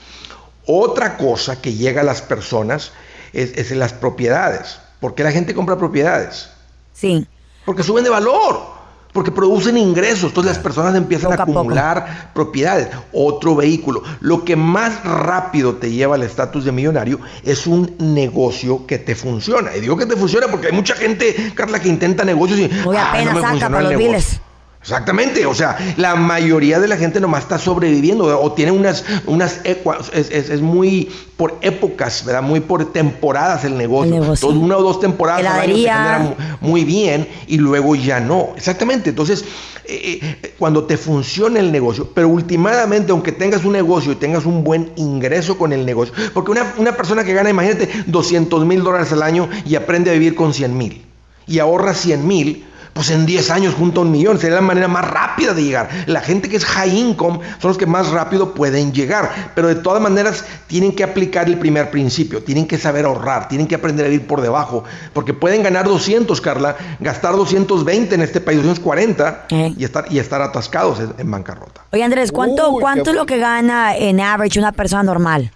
Otra 0.65 1.17
cosa 1.17 1.59
que 1.61 1.73
llega 1.73 2.01
a 2.01 2.03
las 2.03 2.21
personas 2.21 2.91
es, 3.33 3.57
es 3.57 3.71
en 3.71 3.79
las 3.79 3.91
propiedades. 3.93 4.79
¿Por 4.99 5.15
qué 5.15 5.23
la 5.23 5.31
gente 5.31 5.53
compra 5.55 5.77
propiedades? 5.77 6.49
Sí. 6.93 7.27
Porque 7.65 7.83
suben 7.83 8.03
de 8.03 8.09
valor, 8.09 8.61
porque 9.11 9.31
producen 9.31 9.77
ingresos. 9.77 10.25
Entonces 10.29 10.53
las 10.53 10.63
personas 10.63 10.95
empiezan 10.95 11.31
a 11.31 11.43
acumular 11.43 12.31
propiedades, 12.33 12.89
otro 13.11 13.55
vehículo. 13.55 14.03
Lo 14.19 14.43
que 14.45 14.55
más 14.55 15.03
rápido 15.03 15.75
te 15.75 15.91
lleva 15.91 16.15
al 16.15 16.23
estatus 16.23 16.65
de 16.65 16.71
millonario 16.71 17.19
es 17.43 17.67
un 17.67 17.95
negocio 17.99 18.85
que 18.85 18.99
te 18.99 19.15
funciona. 19.15 19.75
Y 19.75 19.81
digo 19.81 19.97
que 19.97 20.05
te 20.05 20.15
funciona 20.15 20.47
porque 20.47 20.67
hay 20.67 20.73
mucha 20.73 20.95
gente, 20.95 21.51
Carla, 21.55 21.79
que 21.79 21.89
intenta 21.89 22.23
negocios 22.23 22.59
y 22.59 22.69
Muy 22.85 22.95
"Ah, 22.97 23.13
no 23.25 23.33
me 23.33 23.41
saca 23.41 23.67
para 23.69 23.77
el 23.79 23.83
los 23.83 23.91
negocio". 23.91 23.97
biles. 23.97 24.41
Exactamente, 24.81 25.45
o 25.45 25.53
sea, 25.53 25.77
la 25.97 26.15
mayoría 26.15 26.79
de 26.79 26.87
la 26.87 26.95
gente 26.95 27.19
nomás 27.19 27.43
está 27.43 27.59
sobreviviendo 27.59 28.25
o 28.41 28.51
tiene 28.53 28.71
unas, 28.71 29.03
unas 29.25 29.61
ecua- 29.65 29.97
es, 30.13 30.31
es- 30.31 30.49
es 30.49 30.61
muy 30.61 31.11
por 31.35 31.57
épocas, 31.61 32.23
¿verdad? 32.25 32.41
Muy 32.41 32.61
por 32.61 32.91
temporadas 32.93 33.65
el 33.65 33.77
negocio. 33.77 34.15
El 34.15 34.21
negocio. 34.21 34.47
Entonces, 34.47 34.63
una 34.65 34.77
o 34.77 34.81
dos 34.81 34.99
temporadas 35.01 35.41
al 35.45 35.59
año 35.59 35.75
se 35.75 35.81
genera 35.97 36.57
muy 36.61 36.85
bien 36.85 37.27
y 37.47 37.57
luego 37.57 37.95
ya 37.95 38.21
no. 38.21 38.53
Exactamente, 38.55 39.09
entonces, 39.09 39.43
eh, 39.85 40.19
eh, 40.43 40.53
cuando 40.57 40.85
te 40.85 40.95
funciona 40.95 41.59
el 41.59 41.71
negocio, 41.73 42.09
pero 42.13 42.29
últimamente, 42.29 43.11
aunque 43.11 43.33
tengas 43.33 43.65
un 43.65 43.73
negocio 43.73 44.13
y 44.13 44.15
tengas 44.15 44.45
un 44.45 44.63
buen 44.63 44.91
ingreso 44.95 45.57
con 45.57 45.73
el 45.73 45.85
negocio, 45.85 46.13
porque 46.33 46.51
una, 46.51 46.73
una 46.77 46.95
persona 46.95 47.25
que 47.25 47.33
gana, 47.33 47.49
imagínate, 47.49 47.89
200 48.07 48.65
mil 48.65 48.81
dólares 48.81 49.11
al 49.11 49.23
año 49.23 49.49
y 49.65 49.75
aprende 49.75 50.09
a 50.09 50.13
vivir 50.13 50.35
con 50.35 50.53
100 50.53 50.77
mil 50.77 51.05
y 51.47 51.59
ahorra 51.59 51.93
100 51.95 52.25
mil, 52.27 52.65
pues 52.99 53.11
en 53.11 53.25
10 53.25 53.49
años 53.51 53.75
junto 53.75 54.01
a 54.01 54.03
un 54.03 54.11
millón. 54.11 54.37
Sería 54.39 54.55
la 54.57 54.61
manera 54.61 54.89
más 54.89 55.09
rápida 55.09 55.53
de 55.53 55.63
llegar. 55.63 55.87
La 56.05 56.19
gente 56.19 56.49
que 56.49 56.57
es 56.57 56.65
high 56.65 56.97
income 56.99 57.39
son 57.61 57.69
los 57.69 57.77
que 57.77 57.85
más 57.85 58.09
rápido 58.09 58.53
pueden 58.53 58.91
llegar. 58.91 59.53
Pero 59.55 59.69
de 59.69 59.75
todas 59.75 60.01
maneras 60.01 60.43
tienen 60.67 60.93
que 60.93 61.05
aplicar 61.05 61.47
el 61.47 61.57
primer 61.57 61.91
principio. 61.91 62.43
Tienen 62.43 62.67
que 62.67 62.77
saber 62.77 63.05
ahorrar. 63.05 63.47
Tienen 63.47 63.67
que 63.67 63.75
aprender 63.75 64.05
a 64.05 64.09
vivir 64.09 64.27
por 64.27 64.41
debajo. 64.41 64.83
Porque 65.13 65.33
pueden 65.33 65.63
ganar 65.63 65.85
200, 65.87 66.41
Carla, 66.41 66.75
gastar 66.99 67.37
220 67.37 68.15
en 68.15 68.21
este 68.21 68.41
país, 68.41 68.57
240 68.57 69.45
y, 69.77 69.81
estar, 69.85 70.03
y 70.11 70.19
estar 70.19 70.41
atascados 70.41 70.99
en, 70.99 71.13
en 71.17 71.31
bancarrota. 71.31 71.85
Oye, 71.93 72.03
Andrés, 72.03 72.33
¿cuánto, 72.33 72.69
Uy, 72.69 72.81
cuánto 72.81 73.05
qué- 73.05 73.09
es 73.11 73.15
lo 73.15 73.25
que 73.25 73.37
gana 73.37 73.95
en 73.95 74.19
average 74.19 74.59
una 74.59 74.73
persona 74.73 75.03
normal? 75.03 75.53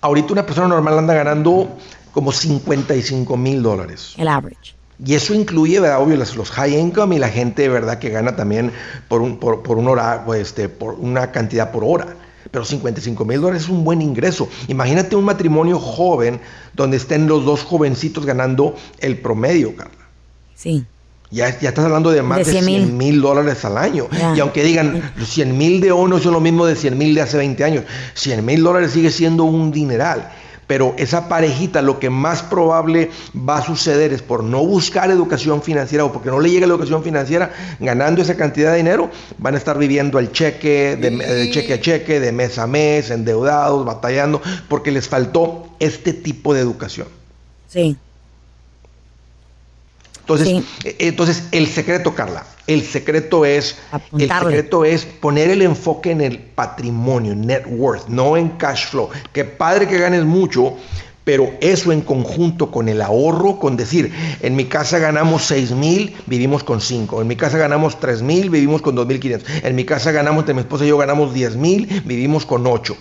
Ahorita 0.00 0.32
una 0.32 0.46
persona 0.46 0.68
normal 0.68 0.98
anda 0.98 1.12
ganando 1.12 1.76
como 2.12 2.32
55 2.32 3.36
mil 3.36 3.62
dólares. 3.62 4.14
El 4.16 4.28
average. 4.28 4.75
Y 5.04 5.14
eso 5.14 5.34
incluye, 5.34 5.78
¿verdad? 5.80 6.00
Obvio, 6.00 6.16
los, 6.16 6.36
los 6.36 6.50
high 6.50 6.78
income 6.78 7.16
y 7.16 7.18
la 7.18 7.28
gente, 7.28 7.68
¿verdad? 7.68 7.98
Que 7.98 8.10
gana 8.10 8.34
también 8.34 8.72
por, 9.08 9.20
un, 9.20 9.38
por, 9.38 9.62
por 9.62 9.78
un 9.78 9.88
hora, 9.88 10.24
pues, 10.24 10.40
este, 10.40 10.68
por 10.68 10.94
una 10.94 11.32
cantidad 11.32 11.70
por 11.70 11.84
hora. 11.84 12.16
Pero 12.50 12.64
55 12.64 13.24
mil 13.24 13.40
dólares 13.40 13.64
es 13.64 13.68
un 13.68 13.84
buen 13.84 14.00
ingreso. 14.00 14.48
Imagínate 14.68 15.16
un 15.16 15.24
matrimonio 15.24 15.78
joven 15.78 16.40
donde 16.74 16.96
estén 16.96 17.26
los 17.26 17.44
dos 17.44 17.62
jovencitos 17.62 18.24
ganando 18.24 18.74
el 19.00 19.18
promedio, 19.18 19.76
Carla. 19.76 19.92
Sí. 20.54 20.84
Ya, 21.30 21.58
ya 21.58 21.70
estás 21.70 21.84
hablando 21.84 22.12
de 22.12 22.22
más 22.22 22.38
De 22.38 22.44
de 22.44 22.52
100 22.52 22.64
100 22.64 22.96
mil 22.96 23.20
dólares 23.20 23.64
al 23.64 23.76
año. 23.76 24.06
Y 24.34 24.40
aunque 24.40 24.62
digan, 24.62 25.12
los 25.16 25.28
100 25.28 25.58
mil 25.58 25.80
de 25.80 25.90
hoy 25.92 26.08
no 26.08 26.18
son 26.18 26.32
lo 26.32 26.40
mismo 26.40 26.64
de 26.64 26.76
100 26.76 26.96
mil 26.96 27.14
de 27.14 27.22
hace 27.22 27.36
20 27.36 27.64
años. 27.64 27.84
100 28.14 28.44
mil 28.44 28.62
dólares 28.62 28.92
sigue 28.92 29.10
siendo 29.10 29.44
un 29.44 29.72
dineral. 29.72 30.30
Pero 30.66 30.94
esa 30.98 31.28
parejita, 31.28 31.82
lo 31.82 31.98
que 31.98 32.10
más 32.10 32.42
probable 32.42 33.10
va 33.36 33.58
a 33.58 33.62
suceder 33.62 34.12
es 34.12 34.22
por 34.22 34.42
no 34.42 34.64
buscar 34.64 35.10
educación 35.10 35.62
financiera 35.62 36.04
o 36.04 36.12
porque 36.12 36.30
no 36.30 36.40
le 36.40 36.50
llega 36.50 36.66
la 36.66 36.74
educación 36.74 37.02
financiera, 37.02 37.52
ganando 37.78 38.22
esa 38.22 38.36
cantidad 38.36 38.72
de 38.72 38.78
dinero, 38.78 39.10
van 39.38 39.54
a 39.54 39.58
estar 39.58 39.78
viviendo 39.78 40.18
al 40.18 40.32
cheque, 40.32 40.96
de, 40.96 41.10
de 41.10 41.50
cheque 41.50 41.74
a 41.74 41.80
cheque, 41.80 42.20
de 42.20 42.32
mes 42.32 42.58
a 42.58 42.66
mes, 42.66 43.10
endeudados, 43.10 43.84
batallando, 43.84 44.42
porque 44.68 44.90
les 44.90 45.08
faltó 45.08 45.68
este 45.78 46.12
tipo 46.12 46.54
de 46.54 46.60
educación. 46.60 47.08
Sí. 47.68 47.96
Entonces, 50.28 50.64
eh, 50.84 50.96
entonces 50.98 51.44
el 51.52 51.68
secreto, 51.68 52.14
Carla, 52.14 52.44
el 52.66 52.82
secreto 52.82 53.44
es 53.44 53.76
el 54.18 54.28
secreto 54.28 54.84
es 54.84 55.04
poner 55.04 55.50
el 55.50 55.62
enfoque 55.62 56.10
en 56.10 56.20
el 56.20 56.38
patrimonio, 56.38 57.36
net 57.36 57.64
worth, 57.68 58.08
no 58.08 58.36
en 58.36 58.48
cash 58.50 58.88
flow. 58.88 59.08
Que 59.32 59.44
padre 59.44 59.86
que 59.86 59.98
ganes 59.98 60.24
mucho, 60.24 60.74
pero 61.22 61.52
eso 61.60 61.92
en 61.92 62.00
conjunto 62.00 62.72
con 62.72 62.88
el 62.88 63.02
ahorro, 63.02 63.60
con 63.60 63.76
decir, 63.76 64.12
en 64.42 64.56
mi 64.56 64.64
casa 64.64 64.98
ganamos 64.98 65.44
6 65.44 65.72
mil, 65.72 66.16
vivimos 66.26 66.64
con 66.64 66.80
5. 66.80 67.22
En 67.22 67.28
mi 67.28 67.36
casa 67.36 67.56
ganamos 67.56 68.00
3 68.00 68.22
mil, 68.22 68.50
vivimos 68.50 68.82
con 68.82 68.96
2.500. 68.96 69.42
En 69.62 69.76
mi 69.76 69.84
casa 69.84 70.10
ganamos, 70.10 70.42
entre 70.42 70.54
mi 70.54 70.60
esposa 70.60 70.84
y 70.84 70.88
yo 70.88 70.98
ganamos 70.98 71.34
10 71.34 71.54
mil, 71.56 72.02
vivimos 72.04 72.46
con 72.46 72.66
8. 72.66 72.96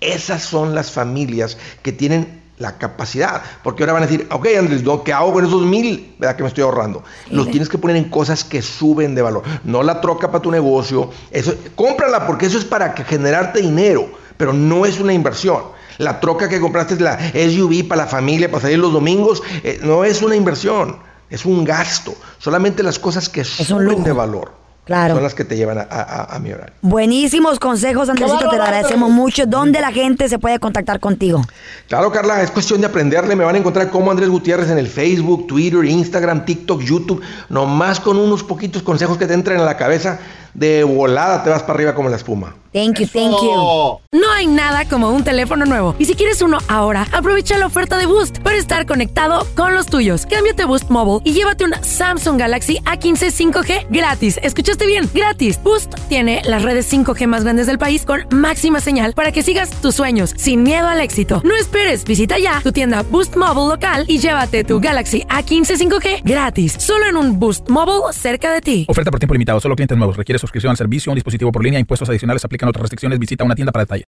Esas 0.00 0.42
son 0.42 0.74
las 0.74 0.90
familias 0.90 1.58
que 1.82 1.92
tienen 1.92 2.39
la 2.60 2.78
capacidad. 2.78 3.42
Porque 3.64 3.82
ahora 3.82 3.94
van 3.94 4.02
a 4.04 4.06
decir, 4.06 4.28
ok, 4.30 4.46
Andrés, 4.56 4.84
¿no? 4.84 5.02
¿qué 5.02 5.12
hago 5.12 5.32
con 5.32 5.44
esos 5.44 5.62
mil 5.62 6.14
¿verdad? 6.18 6.36
que 6.36 6.42
me 6.44 6.48
estoy 6.48 6.62
ahorrando? 6.62 7.02
Los 7.30 7.50
tienes 7.50 7.68
que 7.68 7.78
poner 7.78 7.96
en 7.96 8.04
cosas 8.04 8.44
que 8.44 8.62
suben 8.62 9.14
de 9.16 9.22
valor. 9.22 9.42
No 9.64 9.82
la 9.82 10.00
troca 10.00 10.30
para 10.30 10.42
tu 10.42 10.50
negocio. 10.50 11.10
Eso, 11.32 11.54
cómprala 11.74 12.26
porque 12.26 12.46
eso 12.46 12.58
es 12.58 12.64
para 12.64 12.94
que 12.94 13.02
generarte 13.02 13.60
dinero, 13.60 14.08
pero 14.36 14.52
no 14.52 14.86
es 14.86 15.00
una 15.00 15.12
inversión. 15.12 15.62
La 15.98 16.20
troca 16.20 16.48
que 16.48 16.60
compraste 16.60 16.94
es 16.94 17.00
la 17.00 17.18
SUV 17.18 17.88
para 17.88 18.04
la 18.04 18.08
familia, 18.08 18.50
para 18.50 18.62
salir 18.62 18.78
los 18.78 18.92
domingos, 18.92 19.42
eh, 19.64 19.80
no 19.82 20.04
es 20.04 20.22
una 20.22 20.36
inversión, 20.36 20.98
es 21.28 21.44
un 21.44 21.64
gasto. 21.64 22.14
Solamente 22.38 22.82
las 22.82 22.98
cosas 22.98 23.28
que 23.28 23.44
suben 23.44 24.04
de 24.04 24.12
valor 24.12 24.59
Claro. 24.90 25.14
son 25.14 25.22
las 25.22 25.36
que 25.36 25.44
te 25.44 25.56
llevan 25.56 25.78
a, 25.78 25.82
a, 25.88 26.34
a 26.34 26.38
millonario. 26.40 26.74
Buenísimos 26.82 27.60
consejos, 27.60 28.08
Andresito, 28.08 28.48
te 28.48 28.56
lo 28.56 28.64
agradecemos 28.64 29.08
mucho. 29.08 29.46
¿Dónde 29.46 29.80
la 29.80 29.92
gente 29.92 30.28
se 30.28 30.40
puede 30.40 30.58
contactar 30.58 30.98
contigo? 30.98 31.42
Claro, 31.86 32.10
Carla, 32.10 32.42
es 32.42 32.50
cuestión 32.50 32.80
de 32.80 32.88
aprenderle. 32.88 33.36
Me 33.36 33.44
van 33.44 33.54
a 33.54 33.58
encontrar 33.58 33.88
como 33.88 34.10
Andrés 34.10 34.28
Gutiérrez 34.28 34.68
en 34.68 34.78
el 34.78 34.88
Facebook, 34.88 35.46
Twitter, 35.46 35.84
Instagram, 35.84 36.44
TikTok, 36.44 36.82
YouTube. 36.82 37.22
Nomás 37.48 38.00
con 38.00 38.18
unos 38.18 38.42
poquitos 38.42 38.82
consejos 38.82 39.16
que 39.16 39.28
te 39.28 39.34
entren 39.34 39.60
a 39.60 39.64
la 39.64 39.76
cabeza, 39.76 40.18
de 40.54 40.84
volada 40.84 41.42
te 41.42 41.50
vas 41.50 41.62
para 41.62 41.74
arriba 41.74 41.94
como 41.94 42.08
la 42.08 42.16
espuma. 42.16 42.54
Thank 42.72 43.00
you, 43.00 43.06
thank 43.08 43.42
you. 43.42 43.98
No 44.12 44.30
hay 44.32 44.46
nada 44.46 44.84
como 44.84 45.10
un 45.10 45.24
teléfono 45.24 45.64
nuevo. 45.66 45.96
Y 45.98 46.04
si 46.04 46.14
quieres 46.14 46.40
uno 46.40 46.58
ahora, 46.68 47.06
aprovecha 47.12 47.58
la 47.58 47.66
oferta 47.66 47.98
de 47.98 48.06
Boost 48.06 48.38
para 48.38 48.56
estar 48.56 48.86
conectado 48.86 49.44
con 49.56 49.74
los 49.74 49.86
tuyos. 49.86 50.24
Cámbiate 50.24 50.62
a 50.62 50.66
Boost 50.66 50.88
Mobile 50.88 51.20
y 51.24 51.32
llévate 51.32 51.64
un 51.64 51.72
Samsung 51.80 52.38
Galaxy 52.38 52.78
A15 52.84 53.52
5G 53.52 53.86
gratis. 53.90 54.38
¿Escuchaste 54.42 54.86
bien? 54.86 55.10
Gratis. 55.12 55.60
Boost 55.60 55.94
tiene 56.08 56.42
las 56.44 56.62
redes 56.62 56.92
5G 56.92 57.26
más 57.26 57.42
grandes 57.42 57.66
del 57.66 57.78
país 57.78 58.04
con 58.04 58.24
máxima 58.30 58.80
señal 58.80 59.14
para 59.14 59.32
que 59.32 59.42
sigas 59.42 59.70
tus 59.82 59.96
sueños 59.96 60.32
sin 60.36 60.62
miedo 60.62 60.86
al 60.86 61.00
éxito. 61.00 61.42
No 61.44 61.56
esperes, 61.56 62.04
visita 62.04 62.38
ya 62.38 62.60
tu 62.62 62.70
tienda 62.70 63.02
Boost 63.02 63.36
Mobile 63.36 63.68
local 63.68 64.04
y 64.06 64.18
llévate 64.18 64.62
tu 64.62 64.80
Galaxy 64.80 65.22
A15 65.22 65.76
5G 65.76 66.20
gratis. 66.22 66.76
Solo 66.78 67.06
en 67.06 67.16
un 67.16 67.40
Boost 67.40 67.68
Mobile 67.68 68.12
cerca 68.12 68.52
de 68.52 68.60
ti. 68.60 68.84
Oferta 68.88 69.10
por 69.10 69.18
tiempo 69.18 69.34
limitado, 69.34 69.58
solo 69.58 69.74
clientes 69.74 69.98
nuevos. 69.98 70.16
Requiere 70.16 70.38
suscripción 70.40 70.70
al 70.70 70.76
servicio, 70.76 71.12
un 71.12 71.16
dispositivo 71.16 71.52
por 71.52 71.62
línea, 71.62 71.78
impuestos 71.78 72.08
adicionales, 72.08 72.44
aplican 72.44 72.68
otras 72.68 72.82
restricciones. 72.82 73.18
Visita 73.18 73.44
una 73.44 73.54
tienda 73.54 73.72
para 73.72 73.84
detalle. 73.84 74.04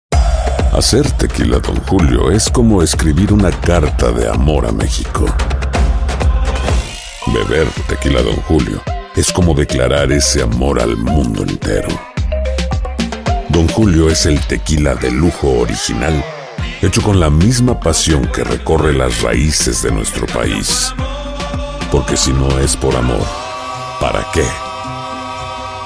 Hacer 0.73 1.09
tequila, 1.11 1.59
Don 1.59 1.77
Julio, 1.87 2.29
es 2.29 2.49
como 2.49 2.83
escribir 2.83 3.33
una 3.33 3.51
carta 3.51 4.11
de 4.11 4.29
amor 4.29 4.65
a 4.65 4.71
México. 4.71 5.25
Beber 7.33 7.67
tequila, 7.87 8.21
Don 8.21 8.35
Julio, 8.35 8.81
es 9.15 9.31
como 9.31 9.53
declarar 9.53 10.11
ese 10.11 10.43
amor 10.43 10.79
al 10.79 10.95
mundo 10.95 11.43
entero. 11.43 11.89
Don 13.49 13.67
Julio 13.69 14.09
es 14.09 14.25
el 14.25 14.39
tequila 14.41 14.93
de 14.95 15.09
lujo 15.09 15.49
original, 15.59 16.23
hecho 16.81 17.01
con 17.01 17.19
la 17.19 17.29
misma 17.29 17.79
pasión 17.79 18.27
que 18.27 18.43
recorre 18.43 18.93
las 18.93 19.21
raíces 19.21 19.81
de 19.81 19.91
nuestro 19.91 20.27
país. 20.27 20.93
Porque 21.91 22.17
si 22.17 22.31
no 22.33 22.59
es 22.59 22.77
por 22.77 22.95
amor, 22.95 23.25
¿para 23.99 24.27
qué? 24.33 24.43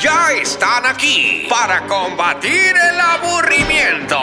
Ya 0.00 0.32
están 0.32 0.86
aquí 0.86 1.46
para 1.50 1.86
combatir 1.86 2.74
el 2.74 2.98
aburrimiento. 2.98 4.18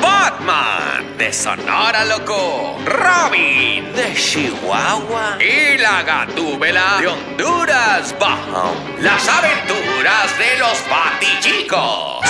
Batman 0.00 1.16
de 1.16 1.32
Sonora 1.32 2.04
Loco, 2.06 2.80
Robin 2.84 3.92
de 3.92 4.12
Chihuahua 4.16 5.38
y 5.40 5.78
la 5.78 6.02
Gatúbela 6.02 6.98
de 7.00 7.06
Honduras 7.06 8.12
Bajo. 8.18 8.74
Las 8.98 9.28
aventuras 9.28 10.36
de 10.36 10.58
los 10.58 10.82
Batichicos. 10.90 12.26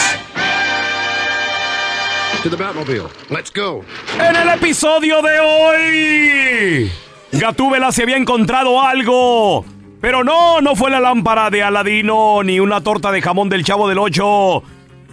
To 2.42 2.50
the 2.50 2.56
Batmobile. 2.56 3.08
Let's 3.30 3.50
go. 3.50 3.82
En 4.18 4.36
el 4.36 4.48
episodio 4.50 5.22
de 5.22 5.40
hoy, 5.40 6.92
Gatúbela 7.32 7.90
se 7.92 8.02
había 8.02 8.18
encontrado 8.18 8.78
algo. 8.78 9.64
Pero 10.02 10.24
no, 10.24 10.60
no 10.60 10.74
fue 10.74 10.90
la 10.90 10.98
lámpara 10.98 11.48
de 11.48 11.62
Aladino, 11.62 12.42
ni 12.42 12.58
una 12.58 12.80
torta 12.80 13.12
de 13.12 13.22
jamón 13.22 13.48
del 13.48 13.64
Chavo 13.64 13.88
del 13.88 13.98
Ocho, 13.98 14.64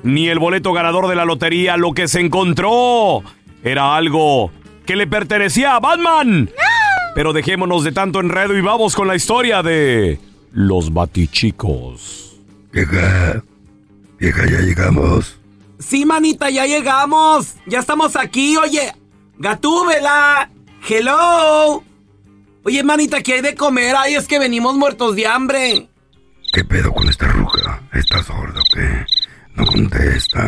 ni 0.02 0.28
el 0.30 0.40
boleto 0.40 0.74
ganador 0.74 1.08
de 1.08 1.16
la 1.16 1.26
lotería. 1.26 1.78
Lo 1.78 1.94
que 1.94 2.08
se 2.08 2.20
encontró 2.20 3.22
era 3.64 3.96
algo 3.96 4.50
que 4.88 4.96
le 4.96 5.06
pertenecía 5.06 5.76
a 5.76 5.80
Batman. 5.80 6.50
Pero 7.14 7.34
dejémonos 7.34 7.84
de 7.84 7.92
tanto 7.92 8.20
enredo 8.20 8.58
y 8.58 8.62
vamos 8.62 8.96
con 8.96 9.08
la 9.08 9.16
historia 9.16 9.62
de 9.62 10.20
los 10.54 10.92
Batichicos. 10.92 12.40
Vieja, 12.72 13.44
vieja, 14.18 14.46
ya 14.50 14.60
llegamos. 14.62 15.40
Sí, 15.78 16.04
manita, 16.04 16.50
ya 16.50 16.66
llegamos. 16.66 17.58
Ya 17.68 17.78
estamos 17.78 18.16
aquí, 18.16 18.58
oye. 18.58 18.92
Gatúbela. 19.38 20.50
Hello. 20.90 21.84
Oye, 22.64 22.84
manita, 22.84 23.22
¿qué 23.22 23.36
hay 23.36 23.42
de 23.42 23.56
comer? 23.56 23.96
Ay, 23.98 24.16
es 24.16 24.28
que 24.28 24.40
venimos 24.40 24.76
muertos 24.76 25.16
de 25.16 25.28
hambre. 25.28 25.90
¿Qué 26.52 26.64
pedo 26.64 26.92
con 26.92 27.08
esta 27.08 27.28
ruca? 27.28 27.82
¿Está 27.94 28.22
sorda 28.24 28.60
o 28.60 28.64
qué? 28.74 29.06
No 29.56 29.66
contesta. 29.66 30.46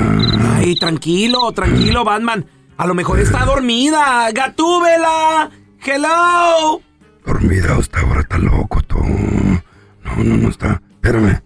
Ay, 0.55 0.75
tranquilo, 0.75 1.51
tranquilo, 1.51 2.03
Batman. 2.03 2.45
A 2.77 2.85
lo 2.85 2.93
mejor 2.93 3.19
está 3.19 3.45
dormida. 3.45 4.29
Gatúbela. 4.31 5.49
Hello. 5.83 6.81
Dormida 7.25 7.75
hasta 7.77 7.99
ahora 8.01 8.21
está 8.21 8.37
loco 8.37 8.81
tú. 8.83 8.97
No, 8.97 10.15
no, 10.17 10.37
no 10.37 10.49
está. 10.49 10.81
Espérame. 10.91 11.41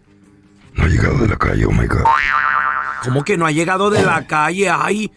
No 0.73 0.83
ha 0.83 0.87
llegado 0.87 1.17
de 1.19 1.27
la 1.27 1.37
calle, 1.37 1.65
oh 1.65 1.71
my 1.71 1.87
god. 1.87 2.03
¿Cómo 3.03 3.23
que 3.23 3.37
no 3.37 3.45
ha 3.45 3.51
llegado 3.51 3.89
de 3.89 4.03
la 4.03 4.25
calle? 4.25 4.69
Ay. 4.69 5.11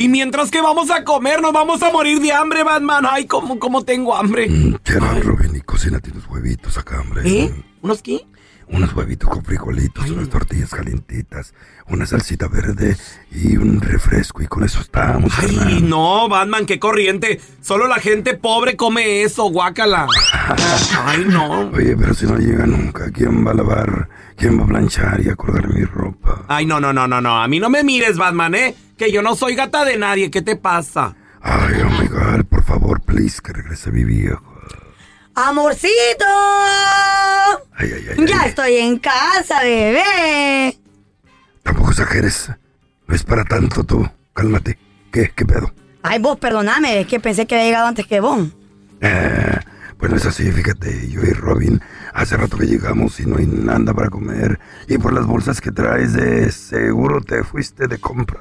Y 0.00 0.08
mientras 0.08 0.52
que 0.52 0.60
vamos 0.60 0.92
a 0.92 1.02
comer, 1.02 1.42
nos 1.42 1.52
vamos 1.52 1.82
a 1.82 1.90
morir 1.90 2.20
de 2.20 2.32
hambre, 2.32 2.62
Batman. 2.62 3.04
Ay, 3.10 3.26
cómo, 3.26 3.58
cómo 3.58 3.84
tengo 3.84 4.14
hambre. 4.14 4.46
Quiero, 4.84 5.12
Robin, 5.22 5.56
y 5.56 5.60
cocínate 5.60 6.12
unos 6.12 6.24
huevitos 6.28 6.78
acá, 6.78 7.00
hombre. 7.00 7.22
¿Eh? 7.28 7.64
¿Unos 7.82 8.00
qué? 8.00 8.24
Unos 8.68 8.94
huevitos 8.94 9.28
con 9.28 9.44
frijolitos, 9.44 10.08
unas 10.10 10.28
tortillas 10.28 10.70
calientitas, 10.70 11.52
una 11.88 12.06
salsita 12.06 12.46
verde 12.46 12.96
y 13.32 13.56
un 13.56 13.80
refresco. 13.80 14.40
Y 14.40 14.46
con 14.46 14.62
eso 14.62 14.80
estamos, 14.80 15.32
Ay, 15.36 15.80
no, 15.82 16.28
Batman, 16.28 16.64
qué 16.64 16.78
corriente. 16.78 17.40
Solo 17.60 17.88
la 17.88 17.96
gente 17.96 18.34
pobre 18.34 18.76
come 18.76 19.22
eso, 19.22 19.50
guácala. 19.50 20.06
Ay, 21.06 21.24
no. 21.26 21.70
Oye, 21.70 21.96
pero 21.96 22.14
si 22.14 22.24
no 22.26 22.36
llega 22.38 22.66
nunca, 22.66 23.10
¿quién 23.10 23.44
va 23.44 23.50
a 23.50 23.54
lavar? 23.54 24.08
¿Quién 24.38 24.58
va 24.58 24.64
a 24.64 24.66
planchar 24.68 25.20
y 25.20 25.28
a 25.28 25.34
colgar 25.34 25.68
mi 25.68 25.84
ropa? 25.84 26.44
Ay, 26.46 26.64
no, 26.64 26.80
no, 26.80 26.92
no, 26.92 27.08
no, 27.08 27.20
no. 27.20 27.42
A 27.42 27.48
mí 27.48 27.58
no 27.58 27.68
me 27.68 27.82
mires, 27.82 28.16
Batman, 28.16 28.54
¿eh? 28.54 28.74
Que 28.96 29.10
yo 29.10 29.20
no 29.20 29.34
soy 29.34 29.56
gata 29.56 29.84
de 29.84 29.98
nadie. 29.98 30.30
¿Qué 30.30 30.42
te 30.42 30.54
pasa? 30.54 31.16
Ay, 31.42 31.74
oh 31.84 31.90
my 32.00 32.06
god, 32.06 32.44
por 32.44 32.62
favor, 32.62 33.00
please, 33.00 33.40
que 33.42 33.52
regrese 33.52 33.90
mi 33.90 34.04
viejo. 34.04 34.42
¡Amorcito! 35.34 36.24
ya 38.26 38.46
estoy 38.46 38.76
en 38.76 38.98
casa, 38.98 39.62
bebé. 39.62 40.76
Tampoco 41.62 41.90
exageres. 41.90 42.50
No 43.06 43.14
es 43.14 43.24
para 43.24 43.44
tanto 43.44 43.84
tú. 43.84 44.08
Cálmate. 44.34 44.78
¿Qué? 45.12 45.32
¿Qué 45.34 45.44
pedo? 45.44 45.72
Ay, 46.02 46.20
vos, 46.20 46.38
perdóname, 46.38 47.00
es 47.00 47.06
que 47.06 47.18
pensé 47.18 47.46
que 47.46 47.54
había 47.56 47.66
llegado 47.66 47.86
antes 47.88 48.06
que 48.06 48.20
vos. 48.20 48.46
Eh, 49.00 49.58
pues 49.96 50.10
no 50.10 50.16
es 50.16 50.26
así, 50.26 50.50
fíjate. 50.50 51.08
Yo 51.08 51.22
y 51.22 51.32
Robin, 51.32 51.80
hace 52.18 52.36
rato 52.36 52.58
que 52.58 52.66
llegamos 52.66 53.18
y 53.20 53.26
no 53.26 53.36
hay 53.38 53.46
nada 53.46 53.94
para 53.94 54.10
comer. 54.10 54.58
Y 54.88 54.98
por 54.98 55.12
las 55.12 55.26
bolsas 55.26 55.60
que 55.60 55.70
traes, 55.72 56.12
de 56.14 56.50
seguro 56.52 57.20
te 57.20 57.42
fuiste 57.44 57.86
de 57.86 57.98
compra. 57.98 58.40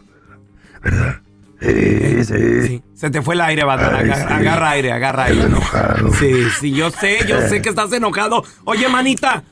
¿Verdad? 0.84 1.22
Sí, 1.60 2.24
sí. 2.24 2.84
Se 2.94 3.10
te 3.10 3.22
fue 3.22 3.34
el 3.36 3.42
aire, 3.42 3.64
Batman. 3.64 3.96
Ay, 3.96 4.10
Agarra, 4.12 4.28
sí. 4.28 4.34
agarra 4.34 4.70
aire, 4.72 4.92
agarra 4.92 5.24
aire. 5.26 5.40
Estoy 5.40 5.52
enojado. 5.52 6.14
Sí, 6.14 6.32
sí, 6.60 6.72
yo 6.72 6.92
sé, 6.92 7.20
yo 7.28 7.42
sé 7.42 7.62
que 7.62 7.70
estás 7.70 7.92
enojado. 7.94 8.44
Oye, 8.66 8.88
manita, 8.90 9.44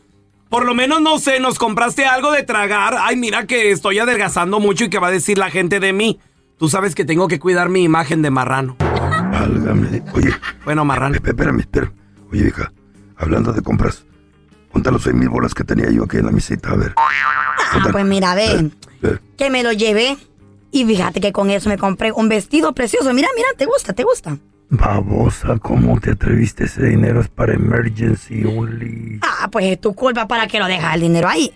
por 0.50 0.66
lo 0.66 0.76
menos, 0.76 1.02
no 1.02 1.18
sé, 1.18 1.40
nos 1.40 1.58
compraste 1.58 2.06
algo 2.06 2.32
de 2.32 2.44
tragar. 2.44 2.96
Ay, 3.00 3.16
mira 3.16 3.48
que 3.48 3.72
estoy 3.72 3.98
adelgazando 4.00 4.60
mucho 4.60 4.86
y 4.86 4.90
que 4.90 5.00
va 5.00 5.08
a 5.08 5.12
decir 5.12 5.38
la 5.40 5.50
gente 5.50 5.80
de 5.80 5.94
mí. 5.94 6.20
Tú 6.60 6.70
sabes 6.70 6.94
que 6.96 7.06
tengo 7.06 7.28
que 7.28 7.40
cuidar 7.40 7.70
mi 7.70 7.84
imagen 7.84 8.22
de 8.22 8.30
marrano. 8.30 8.76
Válgame. 8.80 10.04
Oye. 10.14 10.30
Bueno, 10.64 10.86
marrano. 10.86 11.16
Espérame, 11.16 11.60
espérame. 11.62 11.92
Oye, 12.32 12.48
hija, 12.48 12.72
hablando 13.18 13.52
de 13.52 13.62
compras, 13.62 14.06
ponte 14.76 14.92
los 14.92 15.04
seis 15.04 15.16
mil 15.16 15.30
bolas 15.30 15.54
que 15.54 15.64
tenía 15.64 15.90
yo 15.90 16.04
aquí 16.04 16.18
en 16.18 16.26
la 16.26 16.32
mesita, 16.34 16.72
a 16.72 16.76
ver. 16.76 16.94
Ah, 16.98 17.80
pues 17.94 18.04
mira, 18.04 18.36
ve, 18.36 18.70
Eh, 19.04 19.18
que 19.38 19.50
me 19.50 19.64
lo 19.64 19.72
llevé. 19.72 20.18
Y 20.70 20.84
fíjate 20.84 21.22
que 21.22 21.32
con 21.32 21.50
eso 21.50 21.70
me 21.70 21.78
compré 21.78 22.12
un 22.12 22.28
vestido 22.28 22.74
precioso. 22.74 23.14
Mira, 23.14 23.30
mira, 23.38 23.48
te 23.58 23.66
gusta, 23.66 23.94
te 23.94 24.04
gusta. 24.04 24.38
Babosa, 24.70 25.58
¿cómo 25.60 25.98
te 26.02 26.12
atreviste? 26.12 26.66
Ese 26.66 26.88
dinero 26.88 27.22
es 27.22 27.30
para 27.30 27.54
emergency 27.54 28.44
only. 28.44 29.20
Ah, 29.22 29.48
pues 29.50 29.66
es 29.68 29.80
tu 29.80 29.94
culpa 29.96 30.28
para 30.28 30.46
que 30.48 30.60
lo 30.60 30.66
dejas 30.66 30.96
el 30.96 31.02
dinero 31.02 31.30
ahí. 31.30 31.54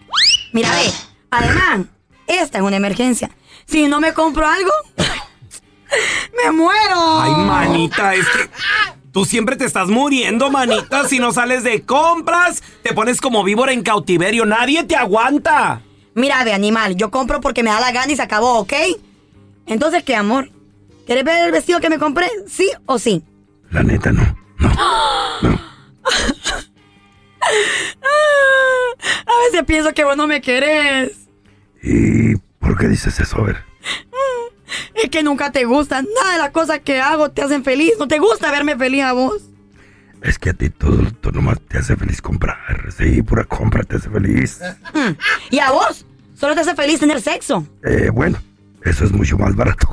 Mira, 0.53 0.69
ve, 0.71 0.89
además, 1.31 1.87
esta 2.25 2.59
es 2.59 2.63
una 2.63 2.77
emergencia. 2.77 3.29
Si 3.65 3.85
no 3.89 3.99
me 3.99 4.13
compro 4.13 4.45
algo, 4.47 4.71
me 6.45 6.51
muero. 6.51 7.19
Ay, 7.19 7.31
manita, 7.45 8.15
es 8.15 8.25
que 8.29 8.49
tú 9.11 9.25
siempre 9.25 9.55
te 9.55 9.65
estás 9.65 9.89
muriendo, 9.89 10.49
manita. 10.49 11.07
Si 11.07 11.19
no 11.19 11.31
sales 11.31 11.63
de 11.63 11.83
compras, 11.83 12.63
te 12.83 12.93
pones 12.93 13.21
como 13.21 13.43
víbora 13.43 13.73
en 13.73 13.83
cautiverio. 13.83 14.45
Nadie 14.45 14.83
te 14.83 14.95
aguanta. 14.95 15.81
Mira, 16.15 16.43
ve, 16.43 16.53
animal, 16.53 16.95
yo 16.95 17.11
compro 17.11 17.39
porque 17.41 17.63
me 17.63 17.69
da 17.69 17.79
la 17.79 17.91
gana 17.91 18.11
y 18.11 18.15
se 18.15 18.21
acabó, 18.21 18.59
¿ok? 18.59 18.73
Entonces, 19.65 20.03
¿qué, 20.03 20.15
amor? 20.15 20.51
¿Quieres 21.05 21.23
ver 21.23 21.45
el 21.45 21.51
vestido 21.51 21.79
que 21.79 21.89
me 21.89 21.97
compré? 21.97 22.27
¿Sí 22.47 22.69
o 22.85 22.99
sí? 22.99 23.23
La 23.71 23.83
neta, 23.83 24.11
no. 24.11 24.21
A 29.25 29.43
veces 29.45 29.63
pienso 29.65 29.93
que 29.93 30.03
vos 30.03 30.17
no 30.17 30.27
me 30.27 30.41
querés. 30.41 31.11
¿Y 31.81 32.35
por 32.59 32.77
qué 32.77 32.87
dices 32.87 33.19
eso? 33.19 33.37
A 33.37 33.43
ver. 33.43 33.68
Es 35.09 35.13
que 35.13 35.23
nunca 35.23 35.51
te 35.51 35.65
gusta. 35.65 36.03
Nada 36.03 36.33
de 36.33 36.37
las 36.37 36.51
cosas 36.51 36.81
que 36.81 37.01
hago 37.01 37.31
te 37.31 37.41
hacen 37.41 37.63
feliz. 37.63 37.93
No 37.97 38.07
te 38.07 38.19
gusta 38.19 38.51
verme 38.51 38.77
feliz 38.77 39.01
a 39.01 39.13
vos. 39.13 39.41
Es 40.21 40.37
que 40.37 40.51
a 40.51 40.53
ti 40.53 40.69
todo, 40.69 41.01
todo 41.19 41.31
nomás 41.31 41.59
te 41.67 41.79
hace 41.79 41.95
feliz 41.95 42.21
comprar. 42.21 42.57
Sí, 42.95 43.23
pura 43.23 43.43
compra 43.43 43.81
te 43.81 43.95
hace 43.95 44.07
feliz. 44.07 44.59
Mm. 44.93 45.13
¿Y 45.49 45.57
a 45.57 45.71
vos? 45.71 46.05
Solo 46.39 46.53
te 46.53 46.61
hace 46.61 46.75
feliz 46.75 46.99
tener 46.99 47.19
sexo. 47.21 47.65
Eh, 47.83 48.11
bueno, 48.13 48.37
eso 48.85 49.03
es 49.03 49.11
mucho 49.11 49.35
más 49.39 49.55
barato. 49.55 49.89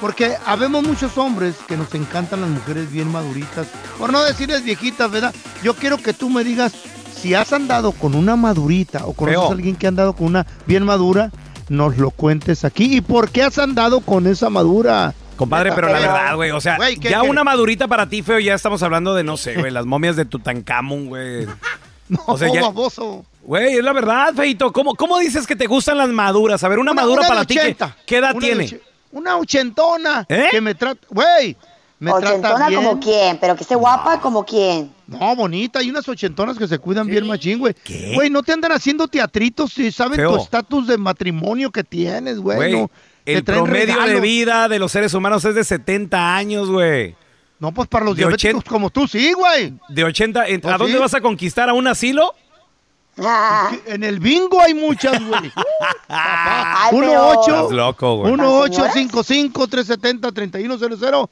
Porque 0.00 0.34
habemos 0.46 0.82
muchos 0.82 1.18
hombres 1.18 1.56
que 1.68 1.76
nos 1.76 1.94
encantan 1.94 2.40
las 2.40 2.48
mujeres 2.50 2.90
bien 2.90 3.12
maduritas. 3.12 3.66
Por 3.98 4.10
no 4.12 4.22
decirles 4.22 4.64
viejitas, 4.64 5.10
¿verdad? 5.10 5.34
Yo 5.62 5.74
quiero 5.74 5.98
que 5.98 6.14
tú 6.14 6.30
me 6.30 6.42
digas 6.42 6.72
si 7.14 7.34
has 7.34 7.52
andado 7.52 7.92
con 7.92 8.14
una 8.14 8.34
madurita 8.34 9.04
o 9.04 9.12
conoces 9.12 9.38
Feo. 9.38 9.50
a 9.50 9.52
alguien 9.52 9.76
que 9.76 9.86
ha 9.86 9.90
andado 9.90 10.14
con 10.14 10.28
una 10.28 10.46
bien 10.66 10.84
madura, 10.84 11.30
nos 11.68 11.98
lo 11.98 12.10
cuentes 12.10 12.64
aquí. 12.64 12.96
¿Y 12.96 13.02
por 13.02 13.30
qué 13.30 13.42
has 13.42 13.58
andado 13.58 14.00
con 14.00 14.26
esa 14.26 14.48
madura? 14.48 15.12
Compadre, 15.40 15.72
pero 15.74 15.88
la 15.88 15.98
verdad, 15.98 16.36
güey, 16.36 16.50
o 16.52 16.60
sea, 16.60 16.76
Güey, 16.76 16.96
¿qué- 16.96 17.10
ya 17.10 17.22
qué? 17.22 17.28
una 17.28 17.42
madurita 17.44 17.88
para 17.88 18.08
ti, 18.08 18.22
feo, 18.22 18.38
ya 18.38 18.54
estamos 18.54 18.82
hablando 18.82 19.14
de, 19.14 19.24
no 19.24 19.36
sé, 19.36 19.54
güey, 19.56 19.70
las 19.72 19.86
momias 19.86 20.14
de 20.16 20.24
Tutankamón, 20.24 21.06
güey. 21.08 21.46
o 22.26 22.36
sea, 22.38 22.52
ya- 22.52 22.62
baboso. 22.62 23.24
Güey, 23.42 23.78
es 23.78 23.82
la 23.84 23.92
verdad, 23.92 24.34
feito. 24.34 24.70
¿Cómo, 24.72 24.94
¿Cómo 24.94 25.18
dices 25.18 25.46
que 25.46 25.56
te 25.56 25.66
gustan 25.66 25.96
las 25.98 26.10
maduras? 26.10 26.62
A 26.62 26.68
ver, 26.68 26.78
una, 26.78 26.92
madura 26.92 27.22
de 27.22 27.28
para 27.28 27.44
ti, 27.44 27.54
¿qué, 27.54 27.60
80, 27.60 27.96
qué 28.06 28.16
edad 28.18 28.34
una 28.36 28.46
de 28.46 28.52
tiene? 28.54 28.64
och- 28.66 28.80
Una 29.12 29.36
ochentona 29.38 30.26
¿Eh? 30.28 30.48
que 30.50 30.60
me 30.60 30.74
trata, 30.74 31.00
güey, 31.10 31.56
me 31.98 32.10
trata 32.12 32.28
Ochentona 32.28 32.68
bien. 32.68 32.84
como 32.84 33.00
quién, 33.00 33.38
pero 33.40 33.56
que 33.56 33.62
esté 33.62 33.74
guapa 33.74 34.20
como 34.20 34.44
quién. 34.44 34.92
No, 35.06 35.34
bonita, 35.34 35.80
hay 35.80 35.90
unas 35.90 36.08
ochentonas 36.08 36.56
que 36.58 36.68
se 36.68 36.78
cuidan 36.78 37.06
bien 37.08 37.26
machín, 37.26 37.58
güey. 37.58 37.74
Güey, 38.14 38.30
no 38.30 38.42
te 38.42 38.52
andan 38.52 38.72
haciendo 38.72 39.08
teatritos 39.08 39.72
si 39.72 39.90
saben 39.90 40.16
Feo. 40.16 40.36
tu 40.36 40.42
estatus 40.42 40.86
de 40.86 40.96
matrimonio 40.98 41.70
que 41.72 41.82
tienes, 41.82 42.38
güey. 42.38 42.56
Güey, 42.56 42.72
no, 42.72 42.90
el 43.38 43.44
promedio 43.44 44.00
de 44.02 44.20
vida 44.20 44.68
de 44.68 44.78
los 44.78 44.92
seres 44.92 45.14
humanos 45.14 45.44
es 45.44 45.54
de 45.54 45.64
70 45.64 46.36
años, 46.36 46.68
güey. 46.70 47.14
No, 47.58 47.72
pues 47.72 47.88
para 47.88 48.04
los 48.06 48.16
De 48.16 48.20
diabéticos 48.22 48.54
80 48.62 48.70
como 48.70 48.90
tú, 48.90 49.06
sí, 49.06 49.32
güey. 49.32 49.74
De 49.88 50.04
80, 50.04 50.46
¿en- 50.48 50.60
Pues 50.60 50.74
¿a 50.74 50.78
dónde 50.78 50.94
sí. 50.94 50.98
vas 50.98 51.14
a 51.14 51.20
conquistar? 51.20 51.68
¿A 51.68 51.74
un 51.74 51.86
asilo? 51.86 52.34
En 53.86 54.02
el 54.02 54.18
bingo 54.18 54.60
hay 54.60 54.72
muchas, 54.72 55.22
güey. 55.22 55.52
Ay, 56.08 56.90
Uno 56.92 57.06
pero- 57.08 57.28
ocho- 57.28 57.54
Estás 57.56 57.70
loco, 57.72 58.16
güey. 58.18 58.32
uno 58.32 58.44
¿Las 58.44 58.52
ocho 58.62 58.72
señoras? 58.76 58.94
cinco 58.94 59.22
cinco 59.22 59.66
tres 59.68 59.86
setenta 59.86 60.32
treinta 60.32 60.58
y 60.58 60.64
uno 60.64 60.76
cero 60.78 60.96
cero. 60.98 61.30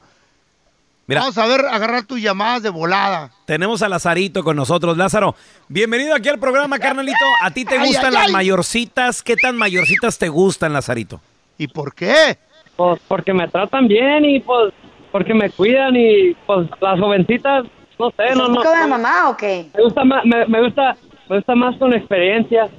Mira. 1.07 1.21
Vamos 1.21 1.39
a 1.39 1.47
ver, 1.47 1.65
agarrar 1.65 2.03
tus 2.03 2.21
llamadas 2.21 2.61
de 2.61 2.69
volada. 2.69 3.31
Tenemos 3.47 3.81
a 3.81 3.89
Lazarito 3.89 4.43
con 4.43 4.55
nosotros. 4.55 4.95
Lázaro, 4.95 5.35
bienvenido 5.67 6.13
aquí 6.13 6.29
al 6.29 6.37
programa, 6.37 6.77
carnalito. 6.77 7.17
¿A 7.41 7.49
ti 7.49 7.65
te 7.65 7.79
Ay, 7.79 7.87
gustan 7.87 8.05
ay, 8.07 8.11
las 8.13 8.25
ay. 8.27 8.31
mayorcitas? 8.33 9.23
¿Qué 9.23 9.35
tan 9.35 9.57
mayorcitas 9.57 10.19
te 10.19 10.29
gustan, 10.29 10.71
Lazarito? 10.73 11.19
¿Y 11.59 11.67
por 11.67 11.93
qué? 11.93 12.37
Pues 12.75 12.99
porque 13.07 13.33
me 13.33 13.47
tratan 13.47 13.87
bien 13.87 14.25
y 14.25 14.39
pues 14.39 14.73
porque 15.11 15.33
me 15.35 15.49
cuidan 15.51 15.95
y 15.95 16.33
pues 16.47 16.67
las 16.81 16.99
jovencitas, 16.99 17.65
no 17.99 18.09
sé, 18.11 18.33
no, 18.35 18.47
¿Estás 18.47 18.63
no. 18.75 18.81
no. 18.81 18.87
mamá 18.87 19.29
o 19.29 19.37
qué? 19.37 19.67
Me 19.75 19.83
gusta 19.83 20.03
más, 20.05 20.23
me, 20.25 20.45
me 20.47 20.63
gusta, 20.63 20.95
me 21.29 21.35
gusta 21.37 21.55
más 21.55 21.75
con 21.77 21.93
experiencia. 21.93 22.69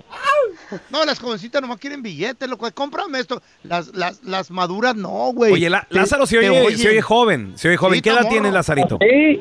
No, 0.90 1.04
las 1.04 1.18
jovencitas 1.18 1.60
nomás 1.60 1.78
quieren 1.78 2.02
billetes, 2.02 2.48
loco. 2.48 2.66
Cómprame 2.72 3.18
esto. 3.18 3.42
Las, 3.64 3.94
las, 3.94 4.22
las 4.24 4.50
maduras 4.50 4.94
no, 4.96 5.32
güey. 5.34 5.52
Oye, 5.52 5.68
La- 5.68 5.82
Te- 5.82 5.96
Lázaro 5.96 6.24
se 6.26 6.38
oye, 6.38 6.48
oyen. 6.48 6.78
se 6.78 6.88
oye 6.88 7.02
joven. 7.02 7.52
Se 7.58 7.68
oye 7.68 7.76
joven. 7.76 7.96
Sí, 7.96 8.02
¿Qué 8.02 8.10
edad 8.10 8.28
tienes. 8.28 8.52
Lazarito? 8.52 8.96
Sí, 9.00 9.40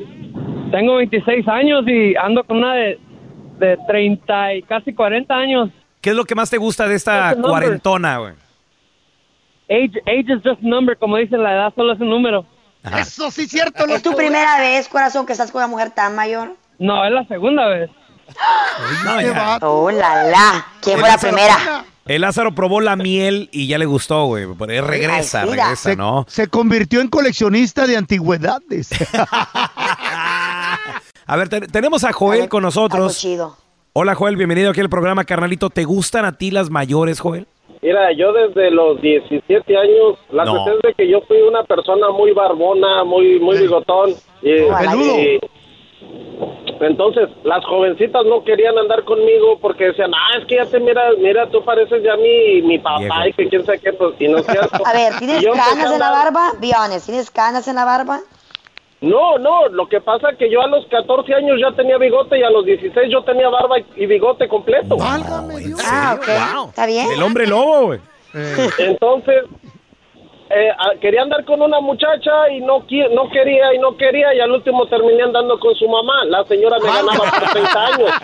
tengo 0.72 0.96
26 0.96 1.46
años 1.48 1.84
y 1.86 2.14
ando 2.16 2.42
con 2.44 2.58
una 2.58 2.74
de, 2.74 2.98
de 3.60 3.78
30 3.88 4.54
y 4.56 4.62
casi 4.62 4.92
40 4.92 5.32
años. 5.34 5.70
¿Qué 6.00 6.10
es 6.10 6.16
lo 6.16 6.24
que 6.24 6.34
más 6.34 6.50
te 6.50 6.58
gusta 6.58 6.88
de 6.88 6.96
esta 6.96 7.32
number? 7.34 7.50
cuarentona, 7.50 8.18
güey? 8.18 8.32
Age, 9.70 10.02
age 10.06 10.26
is 10.34 10.42
just 10.42 10.60
a 10.62 10.66
number, 10.68 10.96
como 10.98 11.16
dicen, 11.16 11.42
la 11.42 11.52
edad 11.54 11.72
solo 11.76 11.92
es 11.94 12.00
un 12.00 12.10
número. 12.10 12.44
Ajá. 12.82 13.00
Eso 13.00 13.30
sí 13.30 13.42
es 13.42 13.50
cierto, 13.50 13.84
¿Es 13.86 14.02
tu 14.02 14.14
primera 14.16 14.58
vez, 14.58 14.88
corazón, 14.88 15.26
que 15.26 15.32
estás 15.32 15.50
con 15.52 15.60
una 15.60 15.68
mujer 15.68 15.90
tan 15.90 16.14
mayor? 16.16 16.56
No, 16.78 17.04
es 17.04 17.12
la 17.12 17.24
segunda 17.26 17.66
vez. 17.68 17.90
No, 19.04 19.20
ya. 19.20 19.58
Oh, 19.62 19.90
la 19.90 20.24
la. 20.24 20.66
¿Quién 20.80 20.98
fue 20.98 21.08
la 21.08 21.18
primera? 21.18 21.84
El 22.06 22.22
Lázaro 22.22 22.54
probó 22.54 22.80
la 22.80 22.96
miel 22.96 23.48
y 23.52 23.66
ya 23.68 23.78
le 23.78 23.84
gustó, 23.86 24.24
güey. 24.26 24.44
Regresa, 24.46 25.42
Ay, 25.42 25.50
regresa, 25.50 25.76
Se, 25.76 25.96
¿no? 25.96 26.24
se 26.28 26.48
convirtió 26.48 27.00
en 27.00 27.08
coleccionista 27.08 27.86
de 27.86 27.96
antigüedades. 27.96 28.90
A 31.26 31.36
ver, 31.36 31.48
te- 31.48 31.60
tenemos 31.68 32.02
a 32.04 32.12
Joel 32.12 32.48
con 32.48 32.62
nosotros. 32.62 33.16
chido. 33.18 33.56
Hola, 33.92 34.14
Joel, 34.14 34.36
bienvenido 34.36 34.70
aquí 34.70 34.80
al 34.80 34.88
programa, 34.88 35.24
carnalito. 35.24 35.70
¿Te 35.70 35.84
gustan 35.84 36.24
a 36.24 36.32
ti 36.32 36.50
las 36.50 36.70
mayores, 36.70 37.20
Joel? 37.20 37.46
Mira, 37.82 38.12
yo 38.12 38.32
desde 38.32 38.70
los 38.70 39.00
17 39.00 39.76
años, 39.76 40.18
la 40.30 40.44
No. 40.44 40.52
cuestión 40.52 40.76
es 40.76 40.82
de 40.82 40.94
que 40.94 41.08
yo 41.10 41.20
fui 41.22 41.40
una 41.40 41.62
persona 41.64 42.10
muy 42.10 42.32
barbona, 42.32 43.04
muy 43.04 43.40
muy 43.40 43.56
bigotón. 43.58 44.14
Y, 44.42 44.50
y- 44.50 45.40
entonces, 46.80 47.28
las 47.44 47.64
jovencitas 47.66 48.24
no 48.24 48.42
querían 48.42 48.76
andar 48.78 49.04
conmigo 49.04 49.58
porque 49.60 49.84
decían, 49.86 50.12
ah, 50.14 50.38
es 50.38 50.46
que 50.46 50.56
ya 50.56 50.64
te 50.66 50.80
mira, 50.80 51.02
mira, 51.18 51.46
tú 51.50 51.62
pareces 51.62 52.02
ya 52.02 52.16
mi, 52.16 52.62
mi 52.62 52.78
papá 52.78 52.98
Viejo. 53.24 53.28
y 53.28 53.32
que 53.34 53.48
quién 53.48 53.66
sabe 53.66 53.78
qué, 53.80 53.92
pues, 53.92 54.14
y 54.18 54.28
no 54.28 54.38
es 54.38 54.46
cierto. 54.46 54.82
A 54.86 54.92
ver, 54.94 55.12
¿tienes 55.18 55.44
canas 55.44 55.92
en 55.92 55.98
la 55.98 56.10
barba? 56.10 56.52
Be 56.58 56.70
honest, 56.74 57.06
¿tienes 57.06 57.30
canas 57.30 57.68
en 57.68 57.74
la 57.76 57.84
barba? 57.84 58.20
No, 59.00 59.38
no, 59.38 59.68
lo 59.68 59.88
que 59.88 60.00
pasa 60.00 60.30
es 60.30 60.38
que 60.38 60.50
yo 60.50 60.60
a 60.60 60.66
los 60.66 60.86
14 60.88 61.34
años 61.34 61.58
ya 61.58 61.74
tenía 61.74 61.96
bigote 61.96 62.38
y 62.38 62.42
a 62.42 62.50
los 62.50 62.66
16 62.66 63.10
yo 63.10 63.22
tenía 63.22 63.48
barba 63.48 63.76
y, 63.96 64.06
bigote 64.06 64.46
completo. 64.46 64.98
Válgame 64.98 65.58
Dios. 65.58 65.80
Ah, 65.84 66.16
ok. 66.18 66.68
¿Está 66.68 66.86
bien? 66.86 67.10
El 67.10 67.22
hombre 67.22 67.46
lobo, 67.46 67.86
güey. 67.86 68.00
Entonces, 68.78 69.44
eh, 70.50 70.70
quería 71.00 71.22
andar 71.22 71.44
con 71.44 71.62
una 71.62 71.80
muchacha 71.80 72.50
y 72.50 72.60
no, 72.60 72.80
no 72.80 73.30
quería 73.30 73.72
y 73.74 73.78
no 73.78 73.96
quería 73.96 74.34
y 74.34 74.40
al 74.40 74.50
último 74.50 74.86
terminé 74.86 75.22
andando 75.22 75.58
con 75.58 75.74
su 75.76 75.88
mamá. 75.88 76.24
La 76.26 76.44
señora 76.44 76.76
me 76.78 76.88
ganaba 76.88 77.30
por 77.40 77.50
30 77.50 77.86
años. 77.86 78.10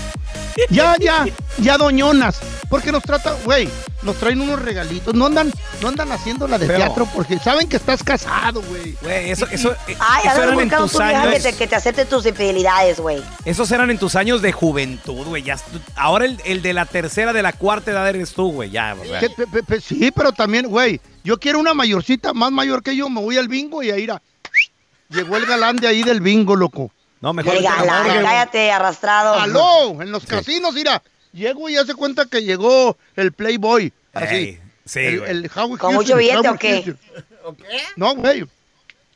Ya, 0.69 0.95
ya, 0.99 1.25
ya 1.57 1.77
doñonas. 1.77 2.39
Porque 2.69 2.91
nos 2.91 3.03
tratan, 3.03 3.35
güey, 3.43 3.69
nos 4.01 4.15
traen 4.17 4.41
unos 4.41 4.61
regalitos. 4.61 5.13
No 5.13 5.25
andan, 5.27 5.51
no 5.81 5.87
andan 5.89 6.11
haciendo 6.11 6.47
la 6.47 6.57
de 6.57 6.67
teatro 6.67 7.07
porque 7.13 7.37
saben 7.39 7.67
que 7.67 7.75
estás 7.77 8.01
casado, 8.03 8.61
güey. 8.61 8.95
Güey, 9.01 9.31
eso, 9.31 9.45
eso, 9.51 9.71
eh, 9.87 9.95
Ay, 9.99 10.21
eso 10.23 10.29
ahora 10.31 10.43
eran 10.45 10.59
en 10.61 10.69
tus 10.69 10.91
tu 10.91 10.97
vieja 10.97 11.21
que 11.21 11.27
años. 11.27 11.43
te, 11.43 11.53
que 11.53 11.67
te 11.67 11.75
acepte 11.75 12.05
tus 12.05 12.25
infidelidades, 12.25 12.99
güey. 12.99 13.21
Esos 13.43 13.69
eran 13.71 13.91
en 13.91 13.97
tus 13.97 14.15
años 14.15 14.41
de 14.41 14.51
juventud, 14.51 15.25
güey. 15.27 15.43
Ya, 15.43 15.57
ahora 15.95 16.25
el, 16.25 16.41
el 16.45 16.61
de 16.61 16.73
la 16.73 16.85
tercera, 16.85 17.33
de 17.33 17.43
la 17.43 17.53
cuarta 17.53 17.91
edad 17.91 18.07
eres 18.09 18.33
tú, 18.33 18.51
güey. 18.51 18.71
Ya, 18.71 18.95
o 18.99 19.05
sea. 19.05 19.19
Que- 19.19 19.29
pe- 19.29 19.47
pe- 19.47 19.63
pe- 19.63 19.81
sí, 19.81 20.11
pero 20.15 20.31
también, 20.31 20.67
güey, 20.67 20.99
yo 21.23 21.37
quiero 21.39 21.59
una 21.59 21.73
mayorcita 21.73 22.33
más 22.33 22.51
mayor 22.51 22.81
que 22.81 22.95
yo. 22.95 23.09
Me 23.09 23.21
voy 23.21 23.37
al 23.37 23.47
bingo 23.47 23.83
y 23.83 23.91
ahí, 23.91 24.07
a 24.09 24.21
llegó 25.09 25.37
el 25.37 25.45
galán 25.45 25.75
de 25.77 25.87
ahí 25.87 26.01
del 26.03 26.21
bingo, 26.21 26.55
loco. 26.55 26.91
No, 27.21 27.33
mejor 27.33 27.61
galán, 27.61 28.07
cállate, 28.23 28.71
arrastrado. 28.71 29.33
¡Aló! 29.35 30.01
En 30.01 30.11
los 30.11 30.25
casinos, 30.25 30.73
mira. 30.73 31.01
Llego 31.33 31.67
y 31.69 31.75
hace 31.75 31.93
cuenta 31.95 32.25
que 32.25 32.43
llegó 32.43 32.97
el 33.15 33.31
Playboy. 33.33 33.91
Así. 34.13 34.35
Ey, 34.35 34.59
sí, 34.85 34.99
el, 34.99 35.23
el 35.23 35.51
Howard 35.55 35.79
¿Con 35.79 35.91
Houston, 35.91 35.95
mucho 35.95 36.15
billete 36.17 36.47
o 36.49 36.55
qué? 36.57 36.95
No, 37.97 38.15
güey. 38.15 38.45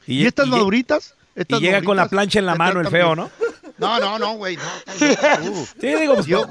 ¿Y, 0.05 0.25
estas 0.25 0.47
y- 0.47 0.49
maduritas? 0.49 1.13
Y 1.35 1.41
Estas 1.41 1.61
llega 1.61 1.81
con 1.81 1.95
la 1.95 2.07
plancha 2.09 2.39
en 2.39 2.45
la 2.45 2.55
mano 2.55 2.81
el 2.81 2.87
feo. 2.89 3.15
¿no? 3.15 3.29
No, 3.77 3.99
no, 3.99 4.19
no, 4.19 4.33
güey. 4.33 4.57
No. 4.57 4.63
Sí, 5.79 5.87
digo, 5.95 6.15
pues, 6.15 6.25
Yo- 6.25 6.47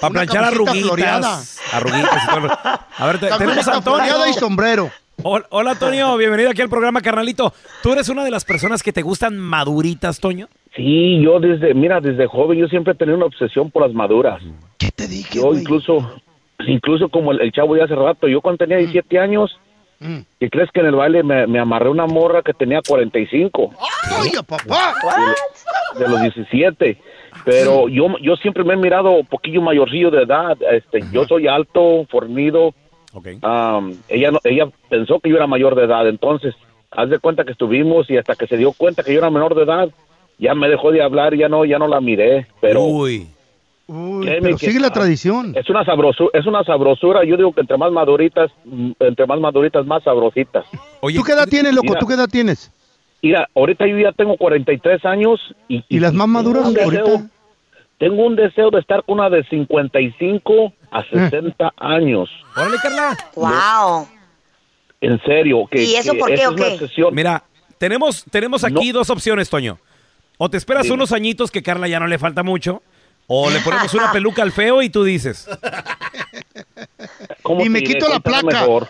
para 0.00 0.12
planchar 0.12 0.44
arruguitas. 0.44 0.82
floreada. 0.82 1.42
Arruguitas 1.72 2.22
y 2.24 2.26
todo. 2.26 2.58
A 2.98 3.06
ver, 3.06 3.20
te- 3.20 3.28
tenemos 3.38 3.68
a 3.68 3.74
Antonio. 3.74 4.26
y 4.26 4.32
sombrero. 4.34 4.90
Hola, 5.22 5.46
hola, 5.50 5.70
Antonio, 5.72 6.16
bienvenido 6.16 6.50
aquí 6.50 6.62
al 6.62 6.68
programa, 6.70 7.00
carnalito. 7.00 7.54
¿Tú 7.82 7.92
eres 7.92 8.08
una 8.08 8.24
de 8.24 8.30
las 8.32 8.44
personas 8.44 8.82
que 8.82 8.92
te 8.92 9.02
gustan 9.02 9.38
maduritas, 9.38 10.18
Toño? 10.18 10.48
Sí, 10.76 11.20
yo 11.22 11.38
desde, 11.40 11.74
mira, 11.74 12.00
desde 12.00 12.26
joven 12.26 12.58
yo 12.58 12.68
siempre 12.68 12.92
he 12.94 12.96
tenido 12.96 13.16
una 13.16 13.26
obsesión 13.26 13.70
por 13.70 13.82
las 13.82 13.92
maduras. 13.92 14.42
¿Qué 14.78 14.90
te 14.90 15.06
dije, 15.06 15.38
Yo 15.38 15.52
incluso, 15.54 15.98
incluso 16.66 17.08
como 17.08 17.32
el, 17.32 17.40
el 17.42 17.52
chavo 17.52 17.74
de 17.74 17.82
hace 17.82 17.94
rato, 17.94 18.26
yo 18.28 18.40
cuando 18.40 18.58
tenía 18.58 18.78
17 18.78 19.18
años, 19.18 19.58
Mm. 20.02 20.18
¿qué 20.40 20.50
crees 20.50 20.68
que 20.72 20.80
en 20.80 20.86
el 20.86 20.96
baile 20.96 21.22
me, 21.22 21.46
me 21.46 21.60
amarré 21.60 21.88
una 21.88 22.06
morra 22.06 22.42
que 22.42 22.52
tenía 22.52 22.80
45 22.84 23.70
Oye, 24.20 24.32
papá. 24.44 24.94
de 25.96 26.08
los 26.08 26.20
17? 26.22 26.98
Pero 27.44 27.88
yo, 27.88 28.08
yo 28.20 28.34
siempre 28.36 28.64
me 28.64 28.74
he 28.74 28.76
mirado 28.76 29.12
un 29.12 29.26
poquillo 29.26 29.62
mayorcillo 29.62 30.10
de 30.10 30.24
edad. 30.24 30.56
Este, 30.72 31.02
yo 31.12 31.24
soy 31.24 31.46
alto, 31.46 32.04
fornido. 32.10 32.74
Am, 33.42 33.94
ella 34.08 34.32
no, 34.32 34.40
ella 34.42 34.66
pensó 34.88 35.20
que 35.20 35.30
yo 35.30 35.36
era 35.36 35.46
mayor 35.46 35.76
de 35.76 35.84
edad, 35.84 36.08
entonces 36.08 36.54
haz 36.90 37.08
de 37.08 37.18
cuenta 37.20 37.44
que 37.44 37.52
estuvimos 37.52 38.10
y 38.10 38.16
hasta 38.16 38.34
que 38.34 38.46
se 38.48 38.56
dio 38.56 38.72
cuenta 38.72 39.02
que 39.04 39.12
yo 39.12 39.18
era 39.18 39.30
menor 39.30 39.54
de 39.54 39.62
edad, 39.62 39.88
ya 40.38 40.54
me 40.54 40.68
dejó 40.68 40.90
de 40.92 41.02
hablar, 41.02 41.34
ya 41.36 41.48
no, 41.48 41.64
ya 41.64 41.78
no 41.78 41.88
la 41.88 42.00
miré. 42.00 42.46
Pero 42.60 42.82
Uy. 42.82 43.28
Uy, 43.88 44.26
pero 44.40 44.56
que- 44.56 44.66
sigue 44.66 44.80
la 44.80 44.90
tradición. 44.90 45.52
es 45.56 45.68
una 45.68 45.84
sabrosura, 45.84 46.30
es 46.38 46.46
una 46.46 46.62
sabrosura. 46.64 47.24
Yo 47.24 47.36
digo 47.36 47.52
que 47.52 47.60
entre 47.62 47.76
más 47.76 47.92
maduritas, 47.92 48.50
mm, 48.64 48.92
entre 49.00 49.26
más 49.26 49.38
maduritas, 49.40 49.84
más 49.86 50.02
sabrositas. 50.04 50.64
¿Tú 50.70 51.22
qué 51.24 51.32
edad 51.32 51.46
tienes, 51.48 51.74
loco? 51.74 51.88
Mira. 51.88 51.98
¿Tú 52.00 52.06
qué 52.06 52.14
edad 52.14 52.28
tienes? 52.28 52.70
Mira, 53.20 53.48
ahorita 53.54 53.86
yo 53.86 53.98
ya 53.98 54.12
tengo 54.12 54.36
43 54.36 55.04
años 55.04 55.38
y, 55.68 55.84
¿Y 55.88 56.00
las 56.00 56.12
más 56.14 56.26
maduras 56.28 56.64
tengo 56.72 56.88
un 56.88 56.94
deseo- 56.94 57.06
ahorita? 57.06 57.28
Tengo 57.98 58.26
un 58.26 58.34
deseo 58.36 58.70
de 58.70 58.80
estar 58.80 59.04
con 59.04 59.18
una 59.20 59.30
de 59.30 59.44
55 59.44 60.72
a 60.90 61.00
Eh. 61.00 61.04
60 61.12 61.72
años. 61.76 62.28
Órale, 62.56 62.76
Carla. 62.82 63.16
Wow. 63.36 64.08
En 65.00 65.20
serio. 65.22 65.66
Que, 65.70 65.82
¿Y 65.84 65.94
eso 65.94 66.12
que 66.12 66.18
por 66.18 66.34
qué 66.34 66.46
o. 67.04 67.10
Mira, 67.10 67.42
tenemos, 67.78 68.24
tenemos 68.30 68.64
aquí 68.64 68.90
dos 68.92 69.10
opciones, 69.10 69.50
Toño. 69.50 69.78
O 70.44 70.50
te 70.50 70.56
esperas 70.56 70.82
Dime. 70.82 70.94
unos 70.96 71.12
añitos 71.12 71.52
que 71.52 71.62
Carla 71.62 71.86
ya 71.86 72.00
no 72.00 72.08
le 72.08 72.18
falta 72.18 72.42
mucho, 72.42 72.82
o 73.28 73.48
le 73.48 73.60
ponemos 73.60 73.94
una 73.94 74.10
peluca 74.12 74.42
al 74.42 74.50
feo 74.50 74.82
y 74.82 74.90
tú 74.90 75.04
dices. 75.04 75.48
¿Cómo 77.42 77.64
Y 77.64 77.68
me 77.68 77.80
quito 77.82 78.08
la 78.08 78.18
¿Cuál 78.18 78.34
será 78.34 78.40
placa. 78.40 78.60
mejor? 78.60 78.88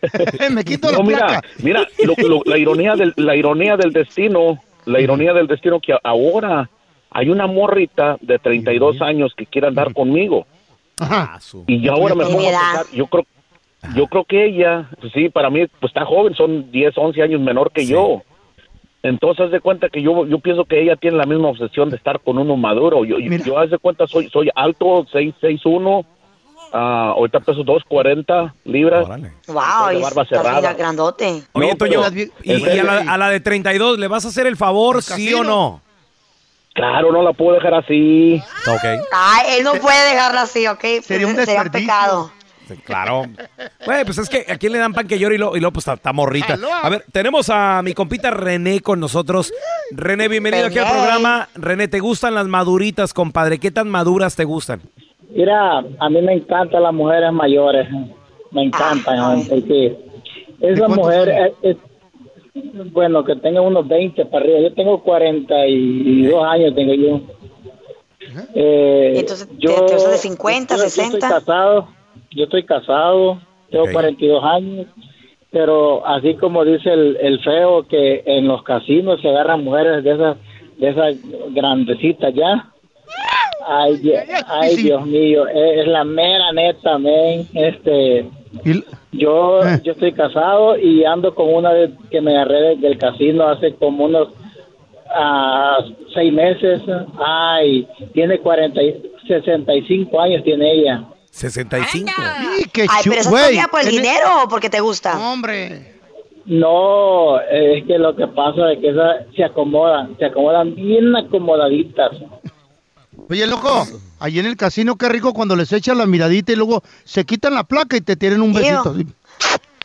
me 0.50 0.64
quito 0.64 0.90
la 0.90 0.96
No, 0.96 1.04
mira, 1.04 1.18
placa. 1.26 1.42
mira, 1.58 1.86
lo- 2.04 2.28
lo- 2.28 2.42
la 2.46 2.56
ironía 2.56 2.94
del, 2.96 3.12
la 3.16 3.36
ironía 3.36 3.76
del 3.76 3.92
destino, 3.92 4.62
la 4.86 4.98
ironía 4.98 5.34
del 5.34 5.46
destino 5.46 5.78
que 5.78 5.94
ahora 6.02 6.70
hay 7.10 7.28
una 7.28 7.46
morrita 7.46 8.16
de 8.22 8.38
32 8.38 9.02
años 9.02 9.34
que 9.36 9.44
quiere 9.44 9.66
andar 9.68 9.92
conmigo. 9.92 10.46
Ajá. 10.98 11.38
Y 11.66 11.82
yo 11.82 11.92
ahora 11.92 12.14
me 12.14 12.24
¿Qué 12.24 12.32
pongo 12.32 12.48
a 12.48 12.50
pensar, 12.50 12.86
yo 12.94 13.06
creo, 13.08 13.26
yo 13.94 14.06
creo 14.06 14.24
que 14.24 14.46
ella, 14.46 14.88
pues 15.00 15.12
sí, 15.12 15.28
para 15.28 15.50
mí, 15.50 15.66
pues 15.80 15.90
está 15.90 16.06
joven, 16.06 16.34
son 16.34 16.70
10, 16.70 16.94
11 16.96 17.20
años 17.22 17.40
menor 17.42 17.70
que 17.72 17.84
yo. 17.84 18.22
Entonces, 19.04 19.44
haz 19.44 19.50
de 19.52 19.60
cuenta 19.60 19.90
que 19.90 20.00
yo, 20.00 20.26
yo 20.26 20.38
pienso 20.38 20.64
que 20.64 20.80
ella 20.82 20.96
tiene 20.96 21.18
la 21.18 21.26
misma 21.26 21.48
obsesión 21.48 21.90
de 21.90 21.96
estar 21.96 22.20
con 22.20 22.38
uno 22.38 22.56
maduro. 22.56 23.04
Yo, 23.04 23.18
yo, 23.18 23.30
yo 23.44 23.58
haz 23.58 23.68
de 23.68 23.76
cuenta, 23.76 24.06
soy, 24.06 24.30
soy 24.30 24.48
alto, 24.54 25.06
6, 25.12 25.34
6, 25.42 25.60
1, 25.62 26.06
ah, 26.72 27.12
ahorita 27.14 27.40
peso 27.40 27.62
240 27.64 28.54
libras. 28.64 29.06
Wow, 29.46 29.88
de 29.90 29.98
y 29.98 30.02
barba 30.02 30.24
cerrada. 30.24 30.72
grandote. 30.72 31.42
Oye, 31.52 31.68
No, 31.68 31.76
Toño, 31.76 32.00
pero- 32.02 32.32
y, 32.42 32.52
y 32.74 32.78
a, 32.78 32.82
la, 32.84 32.98
a 33.12 33.18
la 33.18 33.28
de 33.28 33.40
32, 33.40 33.98
¿le 33.98 34.08
vas 34.08 34.24
a 34.24 34.28
hacer 34.28 34.46
el 34.46 34.56
favor, 34.56 35.02
sí 35.02 35.34
o 35.34 35.44
no? 35.44 35.82
Claro, 36.72 37.12
no 37.12 37.22
la 37.22 37.32
puedo 37.34 37.52
dejar 37.56 37.74
así. 37.74 38.42
Ok. 38.66 38.84
Ay, 39.12 39.58
él 39.58 39.64
no 39.64 39.74
puede 39.74 40.12
dejarla 40.12 40.40
así, 40.42 40.66
¿ok? 40.66 40.80
Sería 41.02 41.26
un 41.26 41.36
Sería 41.36 41.62
desperdicio. 41.62 41.70
pecado. 41.88 42.32
Sí, 42.68 42.74
Claro. 42.84 43.24
Güey, 43.84 44.04
pues 44.04 44.18
es 44.18 44.28
que 44.28 44.46
a 44.50 44.56
quién 44.56 44.72
le 44.72 44.78
dan 44.78 44.92
pan 44.94 45.06
que 45.06 45.18
llore 45.18 45.34
y 45.34 45.38
luego, 45.38 45.56
y 45.56 45.60
luego 45.60 45.72
pues 45.74 45.86
está, 45.86 46.12
morrita. 46.12 46.56
A 46.82 46.88
ver, 46.88 47.04
tenemos 47.12 47.50
a 47.50 47.82
mi 47.82 47.92
compita 47.92 48.30
René 48.30 48.80
con 48.80 49.00
nosotros. 49.00 49.52
René, 49.90 50.28
bienvenido 50.28 50.66
aquí 50.66 50.78
al 50.78 50.90
programa. 50.90 51.48
René, 51.54 51.88
¿te 51.88 52.00
gustan 52.00 52.34
las 52.34 52.46
maduritas, 52.46 53.12
compadre? 53.12 53.58
¿Qué 53.58 53.70
tan 53.70 53.88
maduras 53.90 54.34
te 54.36 54.44
gustan? 54.44 54.80
Mira, 55.30 55.78
a 55.78 56.08
mí 56.10 56.22
me 56.22 56.32
encantan 56.34 56.82
las 56.82 56.94
mujeres 56.94 57.32
mayores. 57.32 57.86
Me 58.50 58.62
encantan. 58.62 59.44
porque 59.48 59.98
esa 60.60 60.88
mujer 60.88 61.28
es, 61.28 61.52
es- 61.62 61.76
bueno, 62.92 63.24
que 63.24 63.34
tenga 63.36 63.60
unos 63.60 63.86
20 63.88 64.24
para 64.26 64.44
arriba. 64.44 64.60
Yo 64.60 64.74
tengo 64.74 65.02
42 65.02 66.44
años, 66.44 66.74
tengo 66.74 66.94
yo. 66.94 67.20
Eh, 68.54 69.12
Entonces, 69.16 69.48
¿te- 69.48 69.66
te 69.66 69.92
gustan 69.94 70.12
de 70.12 70.18
50, 70.18 70.76
yo- 70.76 70.82
yo 70.84 70.88
60? 70.88 71.18
estoy 71.18 71.30
casado, 71.40 71.88
yo 72.34 72.44
estoy 72.44 72.64
casado, 72.64 73.38
tengo 73.70 73.84
Ok. 73.84 73.92
42 73.92 74.44
años, 74.44 74.86
pero 75.50 76.06
así 76.06 76.34
como 76.34 76.64
dice 76.64 76.92
el, 76.92 77.16
el 77.20 77.40
feo 77.40 77.86
que 77.86 78.22
en 78.26 78.46
los 78.48 78.62
casinos 78.62 79.20
se 79.20 79.28
agarran 79.28 79.62
mujeres 79.64 80.02
de 80.04 80.12
esas, 80.12 80.36
de 80.78 80.88
esas 80.88 81.16
grandecitas 81.52 82.34
ya. 82.34 82.70
Ay, 83.66 84.12
ay 84.46 84.76
Dios 84.76 85.06
mío, 85.06 85.46
es, 85.48 85.78
es 85.80 85.86
la 85.86 86.04
mera 86.04 86.52
neta, 86.52 86.98
men. 86.98 87.46
Este, 87.54 88.26
yo, 89.12 89.60
yo 89.82 89.92
estoy 89.92 90.12
casado 90.12 90.76
y 90.76 91.04
ando 91.04 91.34
con 91.34 91.52
una 91.54 91.72
de- 91.72 91.92
que 92.10 92.20
me 92.20 92.32
agarré 92.32 92.60
de- 92.60 92.76
del 92.76 92.98
casino 92.98 93.46
hace 93.48 93.74
como 93.76 94.04
unos 94.04 94.28
ah, 95.14 95.78
seis 96.12 96.32
meses. 96.32 96.82
Ay, 97.18 97.86
tiene 98.12 98.38
40, 98.38 98.82
y- 98.82 99.02
65 99.28 100.20
años 100.20 100.42
tiene 100.44 100.72
ella. 100.72 101.04
65. 101.34 102.12
Ay, 102.16 102.64
pero 103.02 103.16
eso 103.16 103.30
todavía 103.30 103.66
por 103.68 103.80
el 103.80 103.88
dinero 103.88 104.44
o 104.44 104.48
porque 104.48 104.70
te 104.70 104.78
gusta? 104.80 105.18
Hombre. 105.18 105.94
No, 106.46 107.40
es 107.40 107.84
que 107.86 107.98
lo 107.98 108.14
que 108.14 108.28
pasa 108.28 108.72
es 108.72 108.78
que 108.78 108.90
esas 108.90 109.26
se 109.34 109.42
acomodan, 109.42 110.16
se 110.18 110.26
acomodan 110.26 110.74
bien 110.76 111.16
acomodaditas. 111.16 112.12
Oye, 113.28 113.46
loco, 113.48 113.84
allí 114.20 114.38
en 114.38 114.46
el 114.46 114.56
casino, 114.56 114.96
qué 114.96 115.08
rico 115.08 115.32
cuando 115.34 115.56
les 115.56 115.72
echan 115.72 115.98
la 115.98 116.06
miradita 116.06 116.52
y 116.52 116.56
luego 116.56 116.84
se 117.02 117.24
quitan 117.24 117.54
la 117.54 117.64
placa 117.64 117.96
y 117.96 118.00
te 118.00 118.14
tienen 118.14 118.40
un 118.40 118.52
besito. 118.52 118.90
así. 118.90 119.06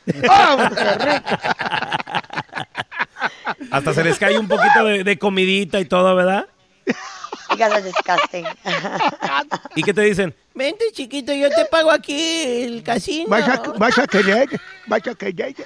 ¡Ah, 0.30 0.70
qué 0.76 1.06
rico! 1.06 1.30
Hasta 3.72 3.94
se 3.94 4.04
les 4.04 4.20
cae 4.20 4.38
un 4.38 4.48
poquito 4.48 4.84
de, 4.84 5.04
de 5.04 5.18
comidita 5.18 5.80
y 5.80 5.86
todo, 5.86 6.14
¿verdad? 6.16 6.46
Guys 7.60 7.74
are 7.74 7.82
disgusting. 7.82 8.46
¿Y 9.76 9.84
qué 9.84 9.94
te 9.94 10.02
dicen? 10.02 10.34
Vente, 10.56 10.86
chiquito, 10.94 11.34
yo 11.34 11.50
te 11.50 11.66
pago 11.66 11.92
aquí 11.92 12.64
el 12.64 12.84
casino. 12.84 13.30
Vaya, 13.30 13.62
vaya 13.78 14.08
que 14.08 14.24
llegue, 14.24 14.58
vaya 14.88 15.14
que 15.14 15.34
llegue. 15.34 15.66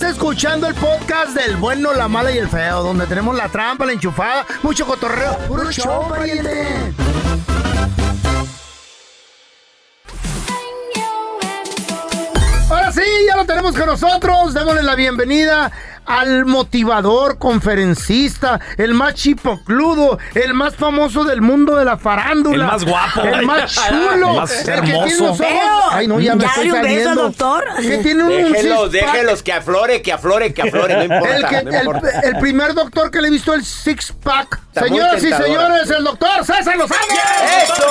Estás 0.00 0.12
escuchando 0.12 0.66
el 0.66 0.74
podcast 0.76 1.34
del 1.34 1.56
bueno, 1.56 1.92
la 1.92 2.08
mala 2.08 2.30
y 2.30 2.38
el 2.38 2.48
feo, 2.48 2.82
donde 2.82 3.06
tenemos 3.06 3.36
la 3.36 3.50
trampa, 3.50 3.84
la 3.84 3.92
enchufada, 3.92 4.46
mucho 4.62 4.86
cotorreo. 4.86 5.36
¡Puro 5.46 5.70
show, 5.70 6.08
pariente! 6.08 6.94
Ahora 12.70 12.90
sí, 12.90 13.02
ya 13.28 13.36
lo 13.36 13.44
tenemos 13.44 13.76
con 13.76 13.84
nosotros. 13.84 14.54
Démosle 14.54 14.84
la 14.84 14.94
bienvenida 14.94 15.70
al 16.10 16.44
motivador, 16.46 17.38
conferencista, 17.38 18.60
el 18.76 18.94
más 18.94 19.14
chipocludo, 19.14 20.18
el 20.34 20.54
más 20.54 20.74
famoso 20.76 21.24
del 21.24 21.40
mundo 21.42 21.76
de 21.76 21.84
la 21.84 21.96
farándula. 21.96 22.64
El 22.64 22.70
más 22.70 22.84
guapo. 22.84 23.22
El 23.22 23.46
más 23.46 23.74
chulo. 23.88 24.30
El 24.30 24.36
más 24.36 24.52
que 24.52 24.64
tiene 24.64 24.88
hermoso. 24.88 25.24
los 25.24 25.40
ojos- 25.40 25.50
Ay, 25.92 26.06
no, 26.06 26.20
ya 26.20 26.34
me 26.34 26.44
estoy 26.44 26.70
un 26.70 26.82
beso, 26.82 27.14
doctor. 27.14 27.64
Que 27.80 27.98
tiene 27.98 28.22
un 28.24 28.28
Déjelos, 28.52 28.90
six-pack. 28.90 29.12
déjelos, 29.12 29.42
que 29.42 29.52
aflore, 29.52 30.02
que 30.02 30.12
aflore, 30.12 30.52
que 30.54 30.62
aflore, 30.62 30.96
no 30.96 31.14
importa. 31.14 31.36
El, 31.36 31.46
que- 31.46 31.62
no 31.64 31.70
el- 31.70 31.76
importa. 31.86 32.20
el 32.20 32.36
primer 32.38 32.74
doctor 32.74 33.10
que 33.10 33.20
le 33.20 33.28
he 33.28 33.30
visto 33.30 33.54
el 33.54 33.64
six 33.64 34.12
pack. 34.22 34.48
Está 34.52 34.62
muy 34.64 34.69
Señoras 34.72 35.22
y 35.22 35.32
señores, 35.32 35.90
el 35.90 36.04
doctor 36.04 36.44
César 36.44 36.76
Lozano. 36.76 37.00
Gusto 37.66 37.84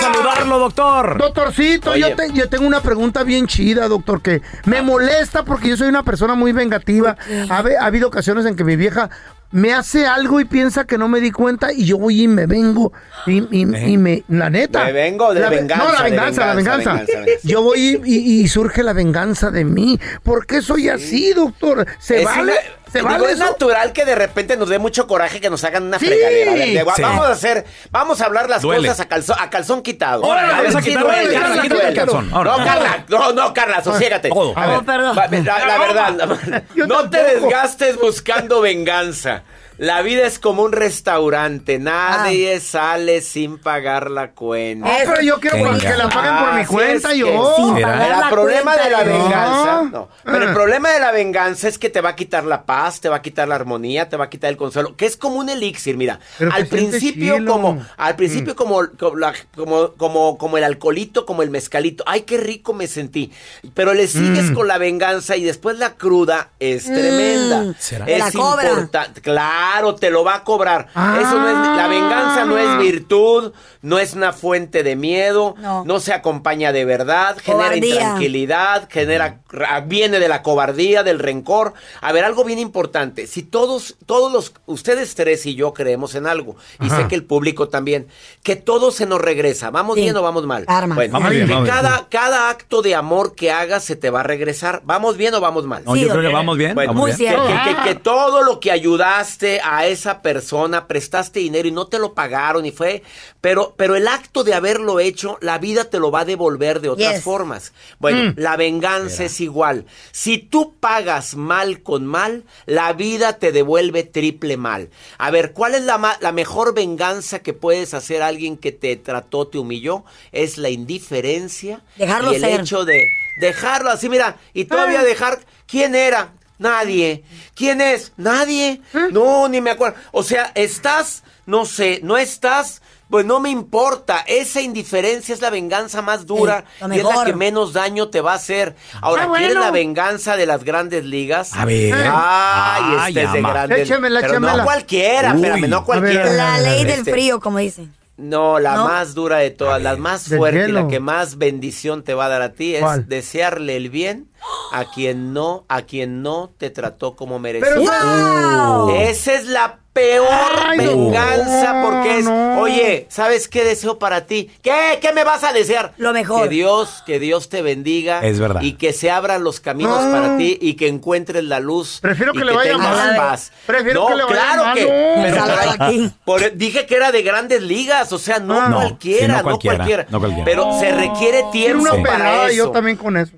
saludarlo, 0.00 0.58
doctor. 0.58 1.18
Doctorcito, 1.18 1.96
yo, 1.96 2.06
Oye. 2.06 2.16
te- 2.16 2.32
yo 2.32 2.48
tengo 2.48 2.66
una 2.66 2.80
pregunta 2.82 3.22
bien 3.24 3.46
chida, 3.46 3.88
doctor, 3.88 4.20
que 4.20 4.42
me 4.66 4.82
molesta 4.82 5.44
porque 5.44 5.68
yo 5.70 5.76
soy 5.76 5.88
una 5.88 6.02
persona 6.02 6.34
muy 6.34 6.52
vengativa. 6.52 7.16
Ha, 7.48 7.64
ha 7.80 7.86
habido 7.86 8.08
ocasiones 8.08 8.44
en 8.46 8.56
que 8.56 8.64
mi 8.64 8.76
vieja 8.76 9.08
me 9.52 9.74
hace 9.74 10.06
algo 10.06 10.38
y 10.40 10.44
piensa 10.44 10.84
que 10.84 10.96
no 10.96 11.08
me 11.08 11.18
di 11.20 11.32
cuenta 11.32 11.72
y 11.72 11.84
yo 11.84 11.98
voy 11.98 12.22
y 12.22 12.28
me 12.28 12.46
vengo 12.46 12.92
y, 13.26 13.38
y- 13.50 13.62
y 13.92 13.96
me, 13.98 14.22
la 14.28 14.48
neta. 14.48 14.84
Me 14.84 14.92
vengo 14.92 15.34
de 15.34 15.40
La 15.40 15.48
ve- 15.50 15.56
venganza, 15.56 15.84
No, 15.84 15.92
la 15.92 16.02
de 16.04 16.10
venganza, 16.10 16.46
la 16.46 16.54
venganza, 16.54 16.76
venganza. 16.76 16.90
venganza, 16.92 17.20
venganza. 17.26 17.48
Yo 17.48 17.62
voy 17.62 18.00
y, 18.04 18.16
y- 18.16 18.40
y 18.42 18.48
surge 18.48 18.82
la 18.82 18.92
venganza 18.92 19.50
de 19.50 19.64
mí. 19.64 19.98
¿Por 20.22 20.46
qué 20.46 20.62
soy 20.62 20.88
así, 20.88 21.32
doctor? 21.32 21.86
¿Se 21.98 22.18
Es 22.20 22.24
vale? 22.26 22.42
una- 22.52 22.52
¿Se 22.92 22.98
digo, 22.98 23.10
vale 23.10 23.26
es 23.26 23.32
eso? 23.32 23.44
natural 23.44 23.92
que 23.92 24.04
de 24.04 24.14
repente 24.14 24.56
nos 24.56 24.68
dé 24.68 24.78
mucho 24.78 25.06
coraje 25.06 25.40
que 25.40 25.48
nos 25.50 25.62
hagan 25.64 25.84
una 25.84 25.98
Sí. 25.98 26.06
fregadera. 26.06 26.52
A 26.52 26.54
ver, 26.54 26.68
de- 26.68 26.84
Sí. 26.96 27.02
Vamos 27.02 27.26
a 27.26 27.30
hacer, 27.30 27.64
vamos 27.90 28.20
a 28.20 28.24
hablar 28.26 28.48
las 28.50 28.62
Duele. 28.62 28.88
cosas 28.88 29.00
a 29.06 29.08
calzón, 29.08 29.36
a 29.38 29.48
calzón 29.50 29.82
quitado. 29.82 30.22
Órale, 30.22 30.68
a 30.68 30.80
quitarle, 30.82 31.00
duele, 31.22 31.34
Carla, 31.40 31.54
sí 31.54 31.60
quítale 31.62 31.88
el 31.88 31.94
calzón. 31.94 32.30
No, 32.30 32.36
Ahora. 32.36 32.64
Carla, 32.64 33.04
no, 33.08 33.32
no, 33.32 33.54
Carla, 33.54 33.82
sosiégate. 33.84 34.28
A 34.56 34.66
ver, 34.66 34.78
Oh, 34.78 34.82
perdón. 34.84 35.16
la, 35.16 35.66
la 35.66 35.78
verdad, 35.78 36.64
no 36.88 37.10
te 37.10 37.22
desgastes 37.22 37.96
buscando 38.00 38.60
venganza. 38.60 39.42
La 39.80 40.02
vida 40.02 40.26
es 40.26 40.38
como 40.38 40.62
un 40.62 40.72
restaurante, 40.72 41.78
nadie 41.78 42.60
sale 42.60 43.22
sin 43.22 43.56
pagar 43.56 44.10
la 44.10 44.32
cuenta. 44.32 44.86
Ah, 44.86 44.98
pero 45.06 45.22
yo 45.22 45.40
quiero 45.40 45.56
Venga. 45.56 45.78
que 45.78 45.96
la 45.96 46.08
paguen 46.10 46.36
por 46.44 46.54
mi 46.54 46.60
Así 46.60 46.66
cuenta, 46.74 47.14
yo. 47.14 47.76
El 47.76 47.80
la 47.80 48.28
problema 48.28 48.74
cuenta 48.74 48.84
de 48.84 48.90
la 48.90 49.02
venganza, 49.04 49.82
No. 49.84 49.84
no. 49.90 50.08
Pero 50.22 50.36
el 50.44 50.48
Ah. 50.50 50.52
problema 50.52 50.90
de 50.90 51.00
la 51.00 51.12
venganza 51.12 51.66
es 51.66 51.78
que 51.78 51.88
te 51.88 52.02
va 52.02 52.10
a 52.10 52.14
quitar 52.14 52.44
la 52.44 52.66
paz, 52.66 53.00
te 53.00 53.08
va 53.08 53.16
a 53.16 53.22
quitar 53.22 53.48
la 53.48 53.54
armonía, 53.54 54.10
te 54.10 54.18
va 54.18 54.26
a 54.26 54.28
quitar 54.28 54.50
el 54.50 54.58
consuelo, 54.58 54.96
que 54.96 55.06
es 55.06 55.16
como 55.16 55.36
un 55.36 55.48
elixir, 55.48 55.96
mira. 55.96 56.20
Pero 56.36 56.50
al 56.52 56.68
siente 56.68 56.76
principio 56.98 57.36
chilo. 57.36 57.50
como 57.50 57.86
al 57.96 58.16
principio 58.16 58.54
como 58.56 58.82
como, 58.98 59.16
la- 59.16 59.32
como 59.56 59.92
como 59.94 60.36
como 60.36 60.58
el 60.58 60.64
alcoholito, 60.64 61.24
como 61.24 61.42
el 61.42 61.48
mezcalito. 61.48 62.04
Ay, 62.06 62.22
qué 62.22 62.36
rico 62.36 62.74
me 62.74 62.86
sentí. 62.86 63.32
Pero 63.72 63.94
le 63.94 64.06
sigues 64.08 64.50
Mm. 64.50 64.54
con 64.54 64.68
la 64.68 64.76
venganza 64.76 65.36
y 65.36 65.42
después 65.44 65.78
la 65.78 65.94
cruda 65.94 66.50
es 66.60 66.84
tremenda. 66.84 67.74
¿Será? 67.78 68.04
Es 68.04 68.12
Te 68.12 68.18
la 68.18 68.30
cobra. 68.32 68.68
importante. 68.68 69.22
Claro, 69.22 69.69
te 69.98 70.10
lo 70.10 70.24
va 70.24 70.34
a 70.36 70.44
cobrar. 70.44 70.88
Ah. 70.94 71.18
Eso 71.20 71.38
no 71.38 71.48
es 71.48 71.76
la 71.76 71.86
venganza 71.88 72.44
no 72.44 72.56
es 72.58 72.78
virtud, 72.78 73.52
no 73.82 73.98
es 73.98 74.14
una 74.14 74.32
fuente 74.32 74.82
de 74.82 74.96
miedo, 74.96 75.54
No. 75.58 75.84
no 75.84 76.00
se 76.00 76.12
acompaña 76.12 76.72
de 76.72 76.84
verdad, 76.84 77.36
genera 77.42 77.64
Cobardía. 77.68 77.94
intranquilidad, 77.94 78.88
genera 78.90 79.40
ra- 79.50 79.80
viene 79.80 80.18
de 80.20 80.28
la 80.28 80.42
cobardía, 80.42 81.02
del 81.02 81.18
rencor. 81.18 81.74
A 82.00 82.12
ver, 82.12 82.24
algo 82.24 82.44
bien 82.44 82.58
importante, 82.58 83.26
si 83.26 83.42
todos 83.42 83.96
todos 84.06 84.32
los 84.32 84.52
ustedes 84.66 85.14
tres 85.14 85.46
y 85.46 85.54
yo 85.54 85.72
creemos 85.72 86.14
en 86.14 86.26
algo 86.26 86.56
y 86.80 86.86
Ajá. 86.86 86.96
sé 87.02 87.08
que 87.08 87.14
el 87.14 87.24
público 87.24 87.68
también, 87.68 88.08
que 88.42 88.56
todo 88.56 88.90
se 88.90 89.06
nos 89.06 89.20
regresa, 89.20 89.70
vamos 89.70 89.94
Sí. 89.96 90.02
bien 90.02 90.16
o 90.16 90.22
vamos 90.22 90.46
mal. 90.46 90.66
Karma. 90.66 90.94
Bueno, 90.94 91.12
Vamos 91.14 91.30
bien, 91.30 91.46
que 91.46 91.52
vamos 91.52 91.68
bien. 91.68 91.76
cada 91.76 92.06
cada 92.08 92.50
acto 92.50 92.82
de 92.82 92.94
amor 92.94 93.34
que 93.34 93.50
hagas 93.50 93.84
se 93.84 93.96
te 93.96 94.10
va 94.10 94.20
a 94.20 94.24
regresar. 94.24 94.82
¿Vamos 94.84 95.16
bien 95.16 95.34
o 95.34 95.40
vamos 95.40 95.64
mal? 95.66 95.82
No, 95.84 95.94
Sí, 95.94 96.02
yo 96.02 96.08
creo 96.08 96.22
que 96.22 96.34
vamos 96.34 96.56
bien. 96.58 96.74
Bueno, 96.74 96.92
vamos 96.92 97.08
Muy 97.08 97.16
bien. 97.16 97.30
cierto. 97.30 97.46
que, 97.46 97.74
que- 97.76 97.82
que 97.90 97.94
todo 97.94 98.42
lo 98.42 98.60
que 98.60 98.70
ayudaste 98.70 99.59
a 99.64 99.86
esa 99.86 100.22
persona, 100.22 100.86
prestaste 100.86 101.40
dinero 101.40 101.68
y 101.68 101.72
no 101.72 101.86
te 101.86 101.98
lo 101.98 102.14
pagaron 102.14 102.66
y 102.66 102.72
fue, 102.72 103.02
pero, 103.40 103.74
pero 103.76 103.96
el 103.96 104.08
acto 104.08 104.44
de 104.44 104.54
haberlo 104.54 105.00
hecho, 105.00 105.38
la 105.40 105.58
vida 105.58 105.84
te 105.84 105.98
lo 105.98 106.10
va 106.10 106.20
a 106.20 106.24
devolver 106.24 106.80
de 106.80 106.88
otras 106.90 107.14
Yes. 107.16 107.22
formas. 107.24 107.72
Bueno, 107.98 108.30
Mm. 108.32 108.34
la 108.36 108.56
venganza 108.56 109.24
es 109.24 109.40
igual. 109.40 109.86
Si 110.12 110.38
tú 110.38 110.74
pagas 110.80 111.34
mal 111.36 111.82
con 111.82 112.06
mal, 112.06 112.44
la 112.66 112.92
vida 112.92 113.38
te 113.38 113.52
devuelve 113.52 114.02
triple 114.02 114.56
mal. 114.56 114.90
A 115.18 115.30
ver, 115.30 115.52
¿cuál 115.52 115.74
es 115.74 115.82
la, 115.82 116.18
la 116.20 116.32
mejor 116.32 116.74
venganza 116.74 117.40
que 117.40 117.52
puedes 117.52 117.94
hacer 117.94 118.22
a 118.22 118.26
alguien 118.28 118.56
que 118.56 118.72
te 118.72 118.96
trató, 118.96 119.46
te 119.48 119.58
humilló? 119.58 120.04
Es 120.32 120.58
la 120.58 120.70
indiferencia 120.70 121.82
Dejarlo 121.96 122.32
y 122.32 122.36
el 122.36 122.40
ser. 122.42 122.60
hecho 122.60 122.84
de 122.84 123.06
dejarlo 123.40 123.90
así, 123.90 124.08
mira, 124.08 124.36
y 124.54 124.62
Ah. 124.64 124.68
todavía 124.68 125.02
dejar, 125.02 125.40
¿quién 125.66 125.94
era? 125.94 126.32
Nadie. 126.60 127.24
¿Quién 127.56 127.80
es? 127.80 128.12
Nadie. 128.16 128.80
¿Eh? 128.94 129.08
No, 129.10 129.48
ni 129.48 129.60
me 129.60 129.70
acuerdo. 129.70 129.96
O 130.12 130.22
sea, 130.22 130.52
estás, 130.54 131.24
no 131.46 131.64
sé, 131.64 132.00
no 132.02 132.16
estás, 132.18 132.82
pues 133.08 133.24
no 133.24 133.40
me 133.40 133.48
importa. 133.50 134.22
Esa 134.26 134.60
indiferencia 134.60 135.34
es 135.34 135.40
la 135.40 135.48
venganza 135.50 136.02
más 136.02 136.26
dura 136.26 136.64
Sí, 136.78 136.84
y 136.94 136.98
es 136.98 137.04
la 137.04 137.24
que 137.24 137.32
menos 137.34 137.72
daño 137.72 138.08
te 138.10 138.20
va 138.20 138.32
a 138.32 138.36
hacer. 138.36 138.76
Ahora, 139.00 139.22
Ah, 139.24 139.26
bueno. 139.26 139.46
¿quieres 139.46 139.62
la 139.64 139.70
venganza 139.70 140.36
de 140.36 140.44
las 140.46 140.62
grandes 140.62 141.04
ligas? 141.06 141.54
A 141.54 141.64
ver. 141.64 141.94
Ay, 141.94 142.82
Ay, 142.98 143.08
este 143.12 143.22
es 143.24 143.32
de 143.32 143.40
grandes 143.42 143.88
Pero 143.88 144.18
échamela. 144.20 144.56
no 144.58 144.64
cualquiera, 144.64 145.30
Uy. 145.34 145.36
espérame, 145.36 145.68
no 145.68 145.76
A 145.76 145.80
ver, 145.80 145.86
cualquiera. 145.86 146.22
a 146.24 146.28
ver, 146.28 146.36
La 146.36 146.58
ley 146.58 146.84
del 146.84 146.98
Este, 147.00 147.10
frío, 147.10 147.40
como 147.40 147.58
dicen. 147.58 147.92
No, 148.20 148.58
la 148.58 148.76
¿No? 148.76 148.84
más 148.84 149.14
dura 149.14 149.38
de 149.38 149.50
todas, 149.50 149.82
la 149.82 149.96
más 149.96 150.28
fuerte 150.28 150.68
la 150.68 150.88
que 150.88 151.00
más 151.00 151.38
bendición 151.38 152.02
te 152.02 152.14
va 152.14 152.26
a 152.26 152.28
dar 152.28 152.42
a 152.42 152.52
ti 152.52 152.74
es 152.76 152.82
¿Cuál? 152.82 153.08
desearle 153.08 153.76
el 153.76 153.90
bien 153.90 154.30
a 154.72 154.84
quien 154.90 155.32
no, 155.32 155.64
a 155.68 155.82
quien 155.82 156.22
no 156.22 156.52
te 156.56 156.70
trató 156.70 157.16
como 157.16 157.38
merecía. 157.38 157.68
Pero 157.74 157.80
¡Wow! 157.82 158.90
Esa 158.96 159.34
es 159.34 159.46
la 159.46 159.79
peor 159.92 160.28
Ay, 160.68 160.78
no, 160.78 160.84
venganza 160.84 161.82
porque 161.84 162.18
es, 162.20 162.24
no. 162.24 162.60
oye, 162.60 163.06
¿sabes 163.10 163.48
qué 163.48 163.64
deseo 163.64 163.98
para 163.98 164.26
ti? 164.26 164.50
¿Qué? 164.62 164.98
¿Qué 165.00 165.12
me 165.12 165.24
vas 165.24 165.42
a 165.44 165.52
desear? 165.52 165.92
Lo 165.96 166.12
mejor. 166.12 166.44
Que 166.44 166.48
Dios, 166.54 167.02
que 167.04 167.18
Dios 167.18 167.48
te 167.48 167.60
bendiga. 167.62 168.20
Es 168.24 168.38
verdad. 168.38 168.62
Y 168.62 168.74
que 168.74 168.92
se 168.92 169.10
abran 169.10 169.42
los 169.42 169.60
caminos 169.60 170.02
No. 170.04 170.12
para 170.12 170.36
ti 170.36 170.56
y 170.60 170.74
que 170.74 170.86
encuentres 170.88 171.42
la 171.44 171.58
luz. 171.60 171.98
Prefiero 172.00 172.32
y 172.34 172.38
que 172.38 172.44
le 172.44 172.52
vaya 172.52 172.78
mal. 172.78 173.16
paz. 173.16 173.52
Prefiero 173.66 174.02
no, 174.02 174.06
que 174.08 174.14
le 174.14 174.22
vaya 174.24 174.34
claro 174.36 174.64
mal, 174.64 174.74
que. 174.76 174.84
no. 174.84 175.22
pero 175.24 176.12
por- 176.24 176.56
dije 176.56 176.86
que 176.86 176.94
era 176.94 177.10
de 177.12 177.22
grandes 177.22 177.62
ligas, 177.62 178.12
o 178.12 178.18
sea, 178.18 178.38
no, 178.38 178.60
Ah. 178.60 178.70
Cualquiera, 178.72 179.20
sí, 179.20 179.28
no 179.28 179.36
no 179.38 179.42
cualquiera, 179.42 179.76
cualquiera, 179.76 180.06
no 180.10 180.18
cualquiera. 180.20 180.44
Pero 180.44 180.78
se 180.78 180.92
requiere 180.92 181.44
tiempo 181.52 181.82
una 181.82 181.90
para 182.02 182.02
pelada 182.18 182.46
eso. 182.48 182.56
yo 182.56 182.70
también 182.70 182.96
con 182.96 183.16
eso. 183.16 183.32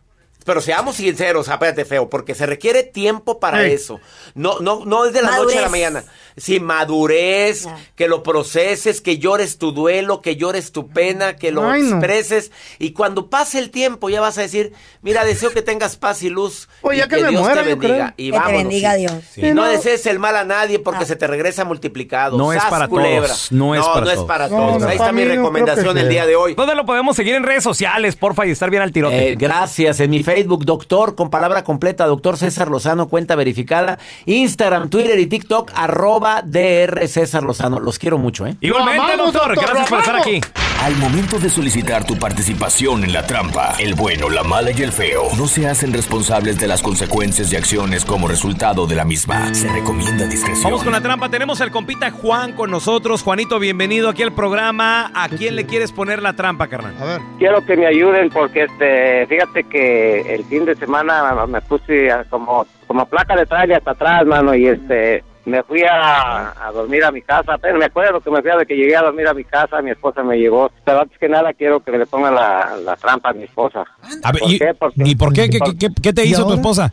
Pero 0.45 0.61
seamos 0.61 0.97
sinceros, 0.97 1.49
apéate 1.49 1.85
feo, 1.85 2.11
porque 2.11 2.35
se 2.35 2.47
requiere 2.47 2.83
tiempo 2.83 3.39
para 3.39 3.63
Sí. 3.65 3.71
eso. 3.71 4.01
No, 4.35 4.59
no, 4.59 4.85
no 4.85 5.05
es 5.05 5.13
de 5.13 5.23
la 5.23 5.37
noche 5.37 5.57
a 5.59 5.63
la 5.63 5.69
mañana. 5.69 6.03
Sí, 6.37 6.61
madurez, 6.61 7.69
que 7.95 8.09
lo 8.09 8.23
proceses, 8.23 9.01
que 9.01 9.19
llores 9.19 9.59
tu 9.59 9.73
duelo, 9.73 10.21
que 10.21 10.37
llores 10.37 10.73
tu 10.73 10.89
pena, 10.89 11.37
que 11.37 11.51
lo 11.53 11.69
Ay, 11.69 11.83
no. 11.83 11.97
expreses. 11.97 12.51
Y 12.79 12.93
cuando 12.93 13.29
pase 13.29 13.59
el 13.59 13.71
tiempo 13.71 14.09
ya 14.09 14.21
vas 14.21 14.39
a 14.39 14.43
decir, 14.43 14.73
mira, 15.03 15.25
deseo 15.25 15.51
que 15.51 15.63
tengas 15.63 15.97
paz 15.97 16.23
y 16.23 16.31
luz. 16.31 16.69
Oye, 16.83 16.97
y 16.97 16.99
ya 17.01 17.09
que 17.09 17.17
que 17.17 17.23
me 17.25 17.29
Dios 17.31 17.43
muera, 17.43 17.63
te 17.63 17.69
bendiga. 17.69 18.15
Y 18.17 18.27
Que 18.27 18.33
te 18.33 18.39
vámonos, 18.39 18.63
bendiga 18.63 18.93
sí. 18.95 18.99
Dios. 19.01 19.13
Y 19.37 19.43
no 19.55 19.55
no. 19.55 19.65
desees 19.69 20.07
el 20.07 20.19
mal 20.19 20.37
a 20.37 20.45
nadie 20.45 20.79
porque 20.79 21.05
Ah. 21.05 21.07
se 21.07 21.17
te 21.17 21.27
regresa 21.27 21.65
multiplicado. 21.65 22.37
No 22.39 22.53
es 22.53 22.61
¡Sas, 22.61 22.71
para 22.71 22.89
culebra! 22.89 23.29
todos, 23.29 23.53
no 23.53 23.75
es 23.75 23.83
para 23.85 24.01
no 24.05 24.09
es 24.11 24.15
todos. 24.15 24.27
para 24.29 24.49
No, 24.49 24.57
todos. 24.57 24.83
no, 24.83 24.89
Ahí 24.89 24.97
está 24.97 25.13
mi 25.13 25.25
recomendación 25.25 25.99
el 25.99 26.09
día 26.09 26.27
de 26.27 26.37
hoy. 26.37 26.55
¿Dónde 26.55 26.75
lo 26.75 26.87
podemos 26.87 27.17
seguir 27.17 27.35
en 27.35 27.43
redes 27.43 27.63
sociales, 27.65 28.17
porfa, 28.17 28.47
y 28.47 28.51
estar 28.51 28.71
bien 28.71 28.83
al 28.83 28.93
tirote? 28.93 29.33
Eh, 29.33 29.37
gracias. 29.37 30.01
En 30.01 30.11
mi 30.11 30.23
Facebook, 30.23 30.65
doctor, 30.65 31.15
con 31.15 31.31
palabra 31.31 31.65
completa, 31.65 32.07
doctor 32.07 32.37
César 32.37 32.69
Lozano, 32.71 33.09
cuenta 33.09 33.35
verificada. 33.37 33.99
Instagram, 34.27 34.89
Twitter 34.91 35.19
y 35.19 35.27
TikTok, 35.27 35.71
arroba 35.75 36.22
DR 36.45 37.07
César 37.09 37.43
Lozano. 37.43 37.81
Los 37.81 37.99
quiero 37.99 38.19
mucho, 38.19 38.47
¿eh? 38.47 38.57
Igualmente, 38.61 39.17
doctor, 39.17 39.55
doctor, 39.55 39.57
gracias 39.57 39.89
por 39.89 39.99
estar 39.99 40.17
aquí. 40.17 40.41
Al 40.83 40.97
momento 40.97 41.39
de 41.39 41.49
solicitar 41.49 42.05
tu 42.05 42.17
participación 42.17 43.05
en 43.05 43.13
la 43.13 43.25
trampa, 43.25 43.75
el 43.79 43.95
bueno, 43.95 44.29
la 44.29 44.43
mala 44.43 44.73
y 44.73 44.83
el 44.83 44.91
feo 44.91 45.29
no 45.39 45.47
se 45.47 45.69
hacen 45.69 45.93
responsables 45.93 46.59
de 46.59 46.67
las 46.67 46.83
consecuencias 46.83 47.53
y 47.53 47.57
acciones 47.57 48.05
como 48.05 48.27
resultado 48.27 48.87
de 48.89 48.97
la 48.97 49.05
misma. 49.05 49.55
Se 49.55 49.73
recomienda 49.73 50.27
discreción. 50.27 50.65
Vamos 50.65 50.83
con 50.83 50.93
la 50.93 51.01
trampa. 51.01 51.29
Tenemos 51.29 51.61
al 51.61 51.71
compita 51.71 52.11
Juan 52.11 52.53
con 52.55 52.71
nosotros. 52.71 53.23
Juanito, 53.23 53.61
bienvenido 53.61 54.09
aquí 54.09 54.25
al 54.25 54.33
programa. 54.33 55.13
¿A 55.15 55.29
quién 55.29 55.55
le 55.55 55.67
quieres 55.67 55.93
poner 55.93 56.21
la 56.21 56.35
trampa, 56.35 56.67
carnal? 56.67 56.97
A 57.01 57.05
ver. 57.05 57.21
quiero 57.39 57.65
que 57.65 57.77
me 57.77 57.87
ayuden 57.87 58.31
porque 58.31 58.65
este 58.65 59.27
fíjate 59.29 59.65
que 59.65 60.35
el 60.35 60.45
fin 60.47 60.65
de 60.65 60.75
semana 60.75 61.47
me 61.47 61.61
puse 61.61 62.11
como 62.29 62.67
como 62.89 63.07
placa 63.07 63.37
de 63.37 63.47
trailer 63.47 63.79
hasta 63.79 63.93
atrás 63.93 64.27
mano 64.27 64.55
y 64.55 64.67
este 64.67 65.23
me 65.45 65.63
fui 65.65 65.83
a, 65.83 66.53
a 66.69 66.71
dormir 66.73 67.05
a 67.05 67.11
mi 67.11 67.21
casa 67.23 67.59
pero 67.59 67.77
me 67.79 67.87
acuerdo 67.87 68.21
que 68.21 68.31
me 68.31 68.41
fui 68.43 68.51
a 68.51 68.57
de 68.59 68.67
que 68.67 68.77
llegué 68.77 68.95
a 68.97 69.03
dormir 69.03 69.27
a 69.27 69.35
mi 69.35 69.45
casa 69.45 69.83
mi 69.83 69.91
esposa 69.91 70.23
me 70.23 70.37
llevó 70.39 70.71
pero 70.85 71.01
antes 71.01 71.19
que 71.19 71.29
nada 71.29 71.53
quiero 71.53 71.81
que 71.81 71.91
le 71.93 72.07
ponga 72.07 72.31
la, 72.31 72.77
la 72.85 72.97
trampa 72.97 73.31
a 73.31 73.33
mi 73.33 73.45
esposa 73.45 73.85
A 74.23 74.31
ver, 74.33 74.41
¿Por 74.41 74.51
y, 74.53 74.59
qué? 74.59 74.75
Porque- 74.75 75.03
¿y 75.05 75.15
por 75.17 75.33
qué? 75.33 75.51
¿Qué, 75.51 75.59
qué- 75.59 75.77
qué- 75.79 75.95
qué 76.03 76.13
te 76.13 76.25
¿Y 76.25 76.31
hizo 76.31 76.47
tu 76.47 76.55
esposa? 76.55 76.93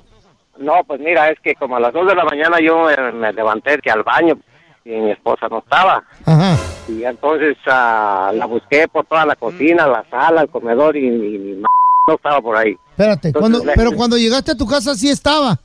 no 0.57 0.73
pues 0.85 0.99
mira 0.99 1.29
es 1.29 1.39
que 1.41 1.53
como 1.55 1.75
a 1.77 1.79
las 1.79 1.93
dos 1.93 2.07
de 2.07 2.15
la 2.15 2.25
mañana 2.25 2.57
yo 2.59 2.85
me, 2.85 3.11
me 3.13 3.31
levanté 3.33 3.77
que 3.77 3.91
al 3.91 4.03
baño 4.03 4.37
y 4.83 4.89
mi 4.89 5.11
esposa 5.11 5.47
no 5.49 5.59
estaba 5.59 6.03
Ajá. 6.25 6.57
y 6.87 7.03
entonces 7.03 7.55
ah, 7.67 8.31
la 8.33 8.45
busqué 8.47 8.87
por 8.87 9.05
toda 9.05 9.25
la 9.27 9.35
cocina 9.35 9.85
la 9.87 10.03
sala 10.09 10.41
el 10.41 10.49
comedor 10.49 10.97
y, 10.97 11.01
mi 11.11 11.51
m- 11.51 11.63
no 12.07 12.15
estaba 12.15 12.41
por 12.41 12.57
ahí 12.57 12.75
Espérate, 12.91 13.27
Entonces, 13.29 13.39
cuando, 13.51 13.65
le- 13.65 13.73
pero 13.77 13.91
cuando 13.93 14.17
llegaste 14.17 14.51
a 14.51 14.57
tu 14.57 14.65
casa 14.65 14.93
sí 14.95 15.09
estaba. 15.09 15.57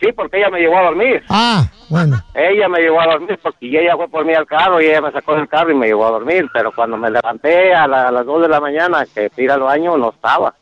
Sí, 0.00 0.12
porque 0.12 0.38
ella 0.38 0.50
me 0.50 0.60
llevó 0.60 0.78
a 0.78 0.82
dormir. 0.84 1.22
Ah, 1.28 1.64
bueno. 1.88 2.16
Ella 2.34 2.68
me 2.68 2.78
llevó 2.80 3.00
a 3.00 3.06
dormir 3.06 3.38
porque 3.42 3.66
ella 3.80 3.96
fue 3.96 4.08
por 4.08 4.24
mí 4.24 4.32
al 4.32 4.46
carro 4.46 4.80
y 4.80 4.86
ella 4.86 5.00
me 5.00 5.10
sacó 5.10 5.34
del 5.34 5.48
carro 5.48 5.72
y 5.72 5.74
me 5.74 5.86
llevó 5.88 6.06
a 6.06 6.10
dormir. 6.12 6.48
Pero 6.52 6.70
cuando 6.72 6.96
me 6.96 7.10
levanté 7.10 7.74
a, 7.74 7.86
la- 7.88 8.08
a 8.08 8.12
las 8.12 8.24
2 8.24 8.42
de 8.42 8.48
la 8.48 8.60
mañana 8.60 9.04
que 9.12 9.28
fui 9.30 9.48
al 9.48 9.60
baño, 9.60 9.96
no 9.98 10.10
estaba. 10.10 10.54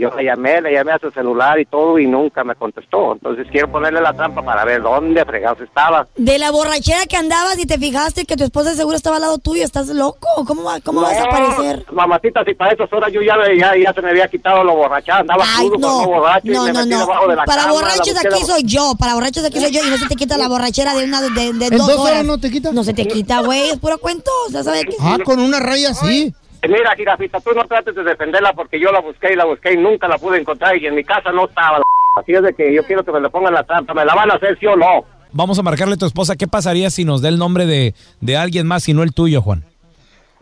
Yo 0.00 0.10
le 0.16 0.24
llamé, 0.24 0.62
le 0.62 0.72
llamé 0.72 0.92
a 0.92 0.98
su 0.98 1.10
celular 1.10 1.60
y 1.60 1.66
todo 1.66 1.98
y 1.98 2.06
nunca 2.06 2.42
me 2.42 2.54
contestó. 2.54 3.12
Entonces 3.12 3.46
quiero 3.50 3.70
ponerle 3.70 4.00
la 4.00 4.12
trampa 4.14 4.42
para 4.42 4.64
ver 4.64 4.80
dónde 4.82 5.24
fregados 5.26 5.60
estaba. 5.60 6.06
De 6.16 6.38
la 6.38 6.50
borrachera 6.50 7.04
que 7.06 7.16
andabas 7.16 7.58
y 7.58 7.66
te 7.66 7.76
fijaste 7.78 8.24
que 8.24 8.36
tu 8.36 8.44
esposa 8.44 8.74
seguro 8.74 8.96
estaba 8.96 9.16
al 9.16 9.22
lado 9.22 9.38
tuyo, 9.38 9.62
¿estás 9.62 9.88
loco? 9.88 10.26
¿Cómo, 10.46 10.64
va- 10.64 10.80
cómo 10.80 11.02
vas 11.02 11.18
a 11.18 11.20
No, 11.20 11.26
aparecer? 11.26 11.84
Mamacita, 11.92 12.42
si 12.44 12.54
para 12.54 12.72
esas 12.72 12.90
horas 12.92 13.12
yo 13.12 13.20
ya, 13.20 13.34
ya, 13.58 13.76
ya 13.76 13.92
se 13.92 14.00
me 14.00 14.10
había 14.10 14.26
quitado 14.28 14.64
lo 14.64 14.74
borrachada, 14.74 15.20
andaba 15.20 15.44
Ay, 15.56 15.68
crudo, 15.68 15.78
no, 15.88 16.00
no 16.02 16.08
borracho 16.08 16.46
y 16.46 16.50
no, 16.50 16.64
me 16.64 16.72
no, 16.72 16.78
metí 16.80 16.90
no. 16.90 16.98
debajo 17.00 17.28
de 17.28 17.36
la 17.36 17.44
Para 17.44 17.62
cama, 17.62 17.66
la 17.74 17.80
borrachos 17.80 18.16
aquí 18.24 18.44
soy 18.46 18.62
yo, 18.64 18.94
para 18.98 19.14
borrachos 19.14 19.44
aquí 19.44 19.60
soy 19.60 19.70
yo 19.70 19.84
y 19.84 19.90
no 19.90 19.98
se 19.98 20.06
te 20.06 20.16
quita 20.16 20.38
la 20.38 20.48
borrachera 20.48 20.94
de 20.94 21.04
una 21.04 21.20
de, 21.20 21.28
de 21.52 21.66
¿En 21.66 21.76
dos 21.76 21.86
dos 21.86 21.98
horas 21.98 22.12
horas. 22.12 22.24
no 22.24 22.38
te 22.38 22.50
quita? 22.50 22.72
No 22.72 22.84
se 22.84 22.94
te 22.94 23.06
quita, 23.06 23.40
güey, 23.42 23.68
es 23.70 23.76
puro 23.78 23.98
cuento. 23.98 24.30
Ya 24.50 24.62
sabes 24.62 24.84
que... 24.86 24.96
Ah, 25.00 25.18
con 25.24 25.40
una 25.40 25.60
raya 25.60 25.92
sí. 25.92 26.32
Mira, 26.68 26.94
jirafita, 26.96 27.40
tú 27.40 27.50
no 27.54 27.64
trates 27.64 27.94
de 27.94 28.02
defenderla 28.04 28.52
porque 28.52 28.78
yo 28.78 28.92
la 28.92 29.00
busqué 29.00 29.32
y 29.32 29.36
la 29.36 29.44
busqué 29.46 29.72
y 29.72 29.76
nunca 29.76 30.06
la 30.08 30.18
pude 30.18 30.38
encontrar 30.38 30.76
y 30.76 30.86
en 30.86 30.94
mi 30.94 31.04
casa 31.04 31.32
no 31.32 31.46
estaba 31.46 31.78
la 31.78 31.84
Así 32.20 32.32
es 32.32 32.42
de 32.42 32.52
que 32.54 32.74
yo 32.74 32.82
quiero 32.84 33.04
que 33.04 33.12
me 33.12 33.20
le 33.20 33.30
pongan 33.30 33.54
la 33.54 33.62
trampa. 33.62 33.94
¿Me 33.94 34.04
la 34.04 34.14
van 34.14 34.30
a 34.30 34.34
hacer 34.34 34.58
sí 34.58 34.66
o 34.66 34.76
no? 34.76 35.04
Vamos 35.32 35.58
a 35.58 35.62
marcarle 35.62 35.94
a 35.94 35.96
tu 35.96 36.06
esposa. 36.06 36.34
¿Qué 36.36 36.48
pasaría 36.48 36.90
si 36.90 37.04
nos 37.04 37.22
da 37.22 37.28
el 37.28 37.38
nombre 37.38 37.64
de, 37.66 37.94
de 38.20 38.36
alguien 38.36 38.66
más 38.66 38.88
y 38.88 38.94
no 38.94 39.02
el 39.04 39.14
tuyo, 39.14 39.40
Juan? 39.42 39.62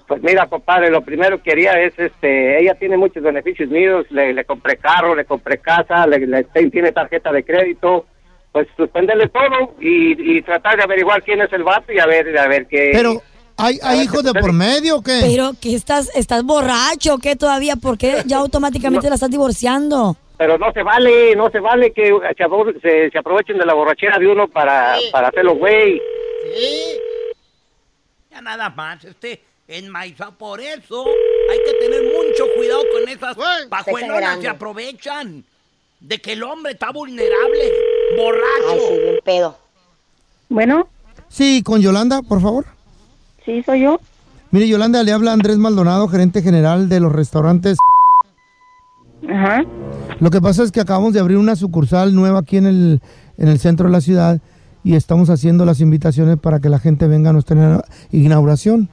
Pues 0.06 0.22
mira, 0.22 0.46
compadre, 0.46 0.90
lo 0.90 1.02
primero 1.02 1.42
que 1.42 1.52
haría 1.52 1.72
es, 1.82 1.92
este, 1.98 2.58
ella 2.62 2.74
tiene 2.74 2.96
muchos 2.96 3.22
beneficios 3.22 3.68
míos, 3.68 4.06
le, 4.08 4.32
le 4.32 4.44
compré 4.46 4.78
carro, 4.78 5.14
le 5.14 5.26
compré 5.26 5.58
casa, 5.58 6.06
le, 6.06 6.26
le- 6.26 6.44
tiene 6.70 6.92
tarjeta 6.92 7.30
de 7.30 7.44
crédito, 7.44 8.06
pues 8.50 8.66
suspenderle 8.74 9.28
todo 9.28 9.74
y, 9.78 10.38
y 10.38 10.40
tratar 10.40 10.78
de 10.78 10.84
averiguar 10.84 11.22
quién 11.22 11.42
es 11.42 11.52
el 11.52 11.62
vato 11.62 11.92
y 11.92 11.98
a 11.98 12.06
ver, 12.06 12.36
a 12.38 12.48
ver 12.48 12.66
qué... 12.66 12.88
Pero, 12.94 13.20
¿hay, 13.58 13.78
hay 13.82 14.00
hijos 14.02 14.22
de 14.22 14.32
por 14.32 14.52
medio 14.52 14.96
o 14.96 15.02
qué? 15.02 15.20
Pero 15.22 15.52
que 15.60 15.74
estás, 15.74 16.10
estás 16.14 16.42
borracho, 16.44 17.14
¿o 17.14 17.18
¿qué 17.18 17.36
todavía? 17.36 17.76
¿Por 17.76 17.98
qué 17.98 18.22
ya 18.24 18.38
automáticamente 18.44 19.08
la 19.08 19.16
estás 19.16 19.30
divorciando? 19.30 20.16
Pero 20.38 20.56
no 20.56 20.72
se 20.72 20.82
vale, 20.84 21.34
no 21.36 21.50
se 21.50 21.58
vale 21.58 21.92
que 21.92 22.06
se, 22.06 22.44
apro- 22.44 22.80
se- 22.80 23.10
se 23.10 23.18
aprovechen 23.18 23.58
de 23.58 23.66
la 23.66 23.74
borrachera 23.74 24.18
de 24.18 24.26
uno 24.28 24.46
para, 24.48 24.96
para 25.12 25.28
hacerlo 25.28 25.56
güey. 25.56 26.00
Ya 28.30 28.40
nada 28.40 28.70
más, 28.70 29.04
este 29.04 29.42
enmaizado 29.66 30.32
por 30.32 30.60
eso. 30.60 31.04
Hay 31.50 31.58
que 31.64 31.72
tener 31.84 32.02
mucho 32.04 32.44
cuidado 32.56 32.82
con 32.92 33.08
esas 33.08 33.36
pajuelonas 33.68 34.40
se 34.40 34.48
aprovechan 34.48 35.44
de 36.00 36.20
que 36.20 36.34
el 36.34 36.42
hombre 36.44 36.72
está 36.72 36.90
vulnerable, 36.92 37.72
borracho. 38.16 38.70
Ay, 38.70 38.80
sí, 38.88 38.98
bien 39.02 39.18
pedo. 39.24 39.58
Bueno, 40.48 40.88
Sí, 41.28 41.62
con 41.62 41.82
Yolanda, 41.82 42.22
por 42.22 42.40
favor. 42.40 42.64
Sí, 43.48 43.62
soy 43.62 43.80
yo. 43.82 44.00
Mire, 44.50 44.68
Yolanda, 44.68 45.02
le 45.02 45.12
habla 45.12 45.32
Andrés 45.32 45.56
Maldonado, 45.56 46.06
gerente 46.08 46.42
general 46.42 46.88
de 46.88 47.00
los 47.00 47.12
restaurantes. 47.12 47.78
Ajá. 49.28 49.64
Lo 50.20 50.30
que 50.30 50.40
pasa 50.40 50.62
es 50.62 50.70
que 50.70 50.80
acabamos 50.80 51.14
de 51.14 51.20
abrir 51.20 51.38
una 51.38 51.56
sucursal 51.56 52.14
nueva 52.14 52.40
aquí 52.40 52.58
en 52.58 52.66
el, 52.66 53.00
en 53.38 53.48
el 53.48 53.58
centro 53.58 53.86
de 53.86 53.92
la 53.92 54.00
ciudad 54.00 54.40
y 54.84 54.94
estamos 54.94 55.30
haciendo 55.30 55.64
las 55.64 55.80
invitaciones 55.80 56.38
para 56.38 56.60
que 56.60 56.68
la 56.68 56.78
gente 56.78 57.06
venga 57.06 57.30
a 57.30 57.32
nuestra 57.32 57.82
inauguración. 58.10 58.90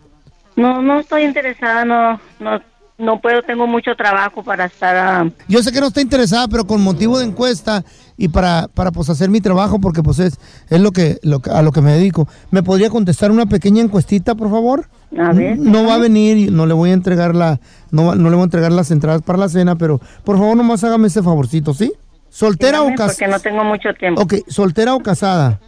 No, 0.56 0.82
no 0.82 1.00
estoy 1.00 1.24
interesada, 1.24 1.84
no, 1.84 2.20
no, 2.40 2.62
no 2.98 3.20
puedo, 3.20 3.42
tengo 3.44 3.68
mucho 3.68 3.96
trabajo 3.96 4.42
para 4.44 4.66
estar. 4.66 4.96
ah, 4.96 5.30
Yo 5.48 5.62
sé 5.62 5.72
que 5.72 5.82
no 5.82 5.88
está 5.88 6.02
interesada, 6.02 6.48
pero 6.48 6.66
con 6.66 6.82
motivo 6.82 7.20
de 7.20 7.26
encuesta 7.26 7.84
y 8.18 8.30
para, 8.30 8.68
para 8.74 8.92
pues 8.92 9.10
hacer 9.10 9.30
mi 9.30 9.42
trabajo, 9.42 9.80
porque 9.80 10.02
pues 10.02 10.20
es, 10.20 10.40
es 10.70 10.80
lo 10.80 10.92
que, 10.92 11.20
lo 11.22 11.40
que- 11.42 11.50
a 11.52 11.62
lo 11.62 11.72
que 11.74 11.82
me 11.82 11.92
dedico. 11.92 12.28
¿Me 12.52 12.64
podría 12.64 12.90
contestar 12.90 13.32
una 13.32 13.46
pequeña 13.48 13.82
encuestita, 13.84 14.36
por 14.36 14.50
favor? 14.50 14.88
A 15.18 15.34
ver, 15.34 15.58
No 15.58 15.86
va 15.86 15.96
a 15.96 15.98
venir, 15.98 16.52
no 16.52 16.66
le 16.66 16.74
voy 16.74 16.92
a 16.92 16.94
entregar 16.94 17.36
la, 17.36 17.60
no, 17.92 18.06
va- 18.06 18.16
no 18.16 18.30
le 18.30 18.36
voy 18.36 18.44
a 18.44 18.46
entregar 18.46 18.72
las 18.72 18.92
entradas 18.92 19.22
para 19.22 19.40
la 19.40 19.50
cena, 19.50 19.76
pero 19.76 20.00
por 20.24 20.38
favor 20.38 20.56
nomás 20.56 20.84
hágame 20.86 21.08
ese 21.08 21.22
favorcito, 21.22 21.74
¿sí? 21.74 21.92
¿Soltera 22.30 22.80
dígame, 22.80 22.94
o 22.96 22.98
casada? 22.98 23.14
Porque 23.14 23.28
no 23.28 23.40
tengo 23.40 23.64
mucho 23.64 23.94
tiempo. 23.94 24.22
Ok, 24.22 24.34
¿soltera 24.48 24.94
o 24.96 25.00
casada? 25.02 25.60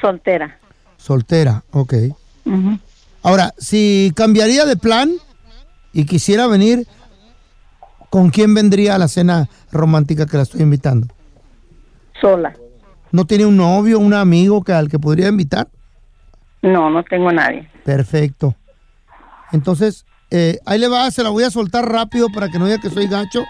Soltera. 0.00 0.56
Soltera, 0.96 1.62
ok. 1.70 1.94
Ahora, 3.22 3.52
si 3.58 4.12
cambiaría 4.16 4.64
de 4.64 4.76
plan 4.76 5.10
y 5.92 6.04
quisiera 6.04 6.46
venir, 6.46 6.86
¿con 8.10 8.30
quién 8.30 8.54
vendría 8.54 8.94
a 8.94 8.98
la 8.98 9.08
cena 9.08 9.48
romántica 9.72 10.26
que 10.26 10.36
la 10.36 10.44
estoy 10.44 10.62
invitando? 10.62 11.08
Sola. 12.20 12.54
¿No 13.12 13.24
tiene 13.24 13.46
un 13.46 13.56
novio, 13.56 13.98
un 13.98 14.14
amigo 14.14 14.62
que, 14.62 14.72
al 14.72 14.88
que 14.88 14.98
podría 14.98 15.28
invitar? 15.28 15.68
No, 16.62 16.90
no 16.90 17.02
tengo 17.02 17.32
nadie. 17.32 17.68
Perfecto. 17.84 18.54
Entonces, 19.52 20.04
eh, 20.30 20.58
ahí 20.64 20.78
le 20.78 20.88
va, 20.88 21.10
se 21.10 21.22
la 21.22 21.30
voy 21.30 21.44
a 21.44 21.50
soltar 21.50 21.90
rápido 21.90 22.28
para 22.28 22.48
que 22.48 22.58
no 22.58 22.66
diga 22.66 22.78
que 22.78 22.90
soy 22.90 23.08
gacho. 23.08 23.44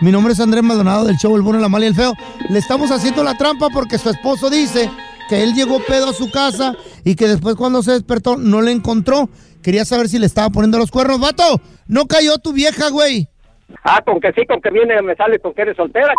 Mi 0.00 0.10
nombre 0.10 0.32
es 0.32 0.40
Andrés 0.40 0.64
Maldonado 0.64 1.04
del 1.04 1.16
show 1.16 1.36
El 1.36 1.42
Bueno, 1.42 1.60
la 1.60 1.68
Mala 1.68 1.84
y 1.84 1.88
el 1.88 1.94
Feo. 1.94 2.14
Le 2.48 2.58
estamos 2.58 2.90
haciendo 2.90 3.22
la 3.22 3.36
trampa 3.36 3.68
porque 3.72 3.98
su 3.98 4.10
esposo 4.10 4.50
dice 4.50 4.90
que 5.28 5.42
él 5.42 5.54
llegó 5.54 5.80
pedo 5.80 6.10
a 6.10 6.12
su 6.12 6.30
casa 6.30 6.74
y 7.04 7.14
que 7.14 7.28
después 7.28 7.54
cuando 7.54 7.82
se 7.82 7.92
despertó 7.92 8.36
no 8.36 8.62
le 8.62 8.72
encontró. 8.72 9.28
Quería 9.66 9.84
saber 9.84 10.06
si 10.06 10.20
le 10.20 10.26
estaba 10.26 10.48
poniendo 10.48 10.78
los 10.78 10.92
cuernos. 10.92 11.18
¡Vato! 11.18 11.60
¡No 11.88 12.06
cayó 12.06 12.38
tu 12.38 12.52
vieja, 12.52 12.88
güey! 12.88 13.26
Ah, 13.82 14.00
con 14.06 14.20
que 14.20 14.30
sí, 14.32 14.46
con 14.46 14.60
que 14.60 14.70
viene, 14.70 15.02
me 15.02 15.16
sale 15.16 15.40
con 15.40 15.52
que 15.54 15.62
eres 15.62 15.76
soltera. 15.76 16.14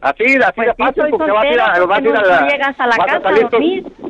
Así, 0.00 0.24
así 0.34 0.60
de 0.62 0.74
fácil, 0.74 0.94
Pues 1.02 1.10
porque 1.12 1.30
vas 1.30 1.44
a 1.44 1.48
ir 1.52 1.60
a, 1.60 1.86
vas 1.86 1.98
a, 1.98 2.02
ir 2.02 2.10
no- 2.12 2.48
llegas 2.50 2.80
a 2.80 2.86
la 2.88 2.96
vas 2.96 3.06
casa 3.06 3.16
a 3.18 3.22
salir 3.22 3.46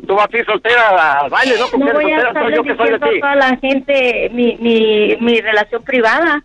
tú, 0.07 0.15
vas 0.15 0.27
a 0.33 0.37
ir 0.37 0.45
soltera 0.45 1.19
al 1.19 1.29
baile, 1.29 1.53
¿no? 1.59 1.67
Con 1.67 1.79
No 1.81 1.85
que 1.85 1.91
eres 1.91 2.01
voy 2.03 2.11
a 2.13 2.15
soltera, 2.15 2.33
soy 2.33 2.51
estarle 2.51 2.55
yo 2.55 2.63
que 2.63 2.75
soy 2.77 2.89
de 2.89 2.95
a 2.95 2.99
ti. 3.11 3.19
toda 3.19 3.35
la 3.35 3.57
gente 3.57 4.29
mi, 4.33 4.57
mi, 4.57 5.15
mi 5.17 5.39
relación 5.39 5.83
privada. 5.83 6.43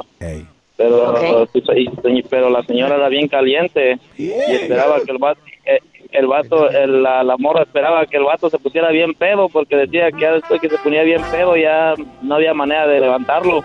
Pero, 0.77 1.13
pues, 1.51 1.63
y- 1.75 2.21
pero 2.23 2.49
la 2.49 2.63
señora 2.63 2.95
era 2.95 3.09
bien 3.09 3.27
caliente 3.27 3.99
y 4.17 4.29
esperaba 4.31 4.97
que 5.05 5.11
el 5.11 5.17
vato, 5.17 5.41
eh, 5.65 5.79
el 6.11 6.25
vato, 6.27 6.69
el- 6.69 7.03
la, 7.03 7.21
la 7.23 7.35
morra 7.37 7.63
esperaba 7.63 8.05
que 8.05 8.15
el 8.17 8.23
vato 8.23 8.49
se 8.49 8.57
pusiera 8.59 8.89
bien 8.89 9.13
pedo 9.13 9.49
porque 9.49 9.75
decía 9.75 10.09
que 10.11 10.21
ya 10.21 10.31
después 10.33 10.61
que 10.61 10.69
se 10.69 10.77
ponía 10.77 11.03
bien 11.03 11.21
pedo 11.31 11.55
ya 11.57 11.95
no 12.21 12.35
había 12.35 12.53
manera 12.53 12.87
de 12.87 12.99
levantarlo. 13.01 13.61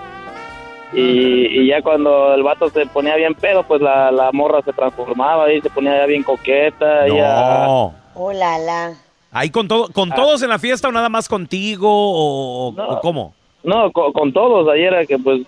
Y, 0.94 1.60
y 1.60 1.66
ya 1.68 1.82
cuando 1.82 2.32
el 2.34 2.42
vato 2.42 2.68
se 2.70 2.86
ponía 2.86 3.16
bien 3.16 3.34
pedo, 3.34 3.62
pues 3.64 3.80
la, 3.82 4.10
la 4.12 4.30
morra 4.32 4.62
se 4.62 4.72
transformaba 4.72 5.52
y 5.52 5.60
se 5.60 5.70
ponía 5.70 5.96
ya 5.98 6.06
bien 6.06 6.22
coqueta. 6.22 7.08
Ya, 7.08 7.64
No. 7.66 7.94
Oh, 8.14 8.32
la, 8.32 8.58
la. 8.58 8.94
¿Ahí 9.32 9.50
con, 9.50 9.66
todo, 9.66 9.88
con 9.92 10.12
Ah. 10.12 10.14
todos 10.14 10.42
en 10.42 10.48
la 10.50 10.58
fiesta 10.60 10.86
o 10.88 10.92
nada 10.92 11.08
más 11.08 11.28
contigo 11.28 11.88
o, 11.90 12.68
o 12.68 13.00
cómo? 13.00 13.34
No, 13.64 13.90
con, 13.90 14.12
con 14.12 14.32
todos. 14.32 14.68
Ayer 14.68 14.92
era 14.92 15.04
que 15.06 15.18
pues 15.18 15.40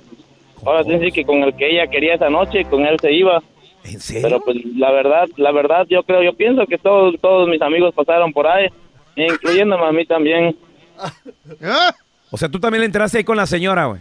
ahora 0.65 0.83
sí 0.83 1.13
que 1.13 1.25
con 1.25 1.43
el 1.45 1.55
que 1.55 1.71
ella 1.71 1.87
quería 1.87 2.15
esa 2.15 2.29
noche, 2.29 2.65
con 2.65 2.85
él 2.85 2.99
se 3.01 3.13
iba. 3.13 3.41
¿En 3.85 4.01
serio? 4.01 4.23
Pero 4.25 4.41
pues 4.41 4.57
la 4.77 4.91
verdad, 4.91 5.27
la 5.37 5.53
verdad 5.53 5.87
yo 5.89 6.03
creo, 6.03 6.23
yo 6.25 6.33
pienso 6.35 6.67
que 6.67 6.77
todos 6.79 7.15
todos 7.21 7.49
mis 7.49 7.63
amigos 7.63 7.95
pasaron 7.95 8.33
por 8.33 8.49
ahí, 8.49 8.67
incluyéndome 9.15 9.85
a 9.87 9.93
mí 9.93 10.05
también. 10.05 10.57
O 12.33 12.37
sea, 12.37 12.49
tú 12.49 12.59
también 12.59 12.81
le 12.81 12.87
entraste 12.87 13.19
ahí 13.19 13.25
con 13.25 13.37
la 13.37 13.47
señora, 13.47 13.87
güey. 13.87 14.01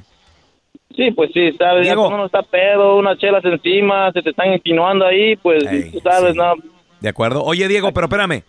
Sí, 0.96 1.12
pues 1.12 1.32
sí, 1.34 1.52
sabes, 1.54 1.86
ya 1.86 1.94
Diego. 1.94 2.04
cuando 2.04 2.16
uno 2.18 2.26
está 2.26 2.42
pedo, 2.44 2.98
unas 2.98 3.18
chelas 3.18 3.44
encima, 3.44 4.12
se 4.12 4.22
te 4.22 4.30
están 4.30 4.54
insinuando 4.54 5.06
ahí, 5.06 5.36
pues 5.36 5.64
tú 5.92 6.00
sabes, 6.00 6.36
no, 6.36 6.54
De 7.02 7.10
acuerdo. 7.10 7.44
Oye, 7.44 7.68
Diego, 7.68 7.92
pero 7.94 8.06
espérame. 8.06 8.44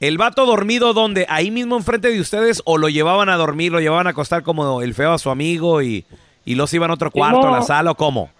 ¿El 0.00 0.16
vato 0.16 0.46
dormido 0.46 0.94
dónde? 0.94 1.26
¿Ahí 1.28 1.50
mismo 1.50 1.76
enfrente 1.76 2.08
de 2.08 2.20
ustedes 2.20 2.62
o 2.64 2.78
lo 2.78 2.88
llevaban 2.88 3.28
a 3.28 3.36
dormir, 3.36 3.70
lo 3.70 3.80
llevaban 3.80 4.06
a 4.06 4.10
acostar 4.10 4.42
como 4.42 4.80
el 4.80 4.94
feo 4.94 5.12
a 5.12 5.18
su 5.18 5.28
amigo 5.28 5.82
y, 5.82 6.06
y 6.46 6.54
los 6.54 6.72
iban 6.72 6.90
a 6.90 6.94
otro 6.94 7.10
cuarto, 7.10 7.46
a 7.46 7.50
la 7.50 7.62
sala 7.62 7.90
o 7.90 7.94
cómo? 7.94 8.30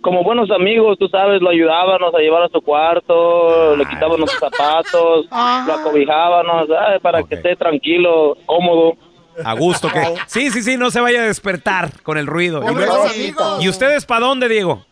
como 0.00 0.22
buenos 0.22 0.50
amigos, 0.50 0.98
tú 0.98 1.08
sabes, 1.08 1.42
lo 1.42 1.50
ayudábamos 1.50 2.14
a 2.14 2.18
llevar 2.18 2.42
a 2.44 2.48
su 2.48 2.60
cuarto, 2.60 3.76
le 3.76 3.84
quitaban 3.84 4.18
sus 4.18 4.32
zapatos, 4.38 5.26
lo 5.66 5.72
acobijábamos, 5.74 6.68
¿sabes? 6.68 7.00
para 7.00 7.22
que 7.22 7.34
esté 7.34 7.56
tranquilo, 7.56 8.36
cómodo. 8.46 8.94
A 9.44 9.52
gusto 9.54 9.88
que. 9.90 10.02
Sí, 10.26 10.50
sí, 10.50 10.62
sí, 10.62 10.76
no 10.76 10.90
se 10.90 11.00
vaya 11.00 11.20
a 11.22 11.26
despertar 11.26 11.90
con 12.02 12.18
el 12.18 12.26
ruido. 12.26 12.62
¿Y, 12.70 12.74
luego- 12.74 13.06
¿Y 13.60 13.68
ustedes 13.68 14.04
para 14.06 14.26
dónde, 14.26 14.48
Diego? 14.48 14.84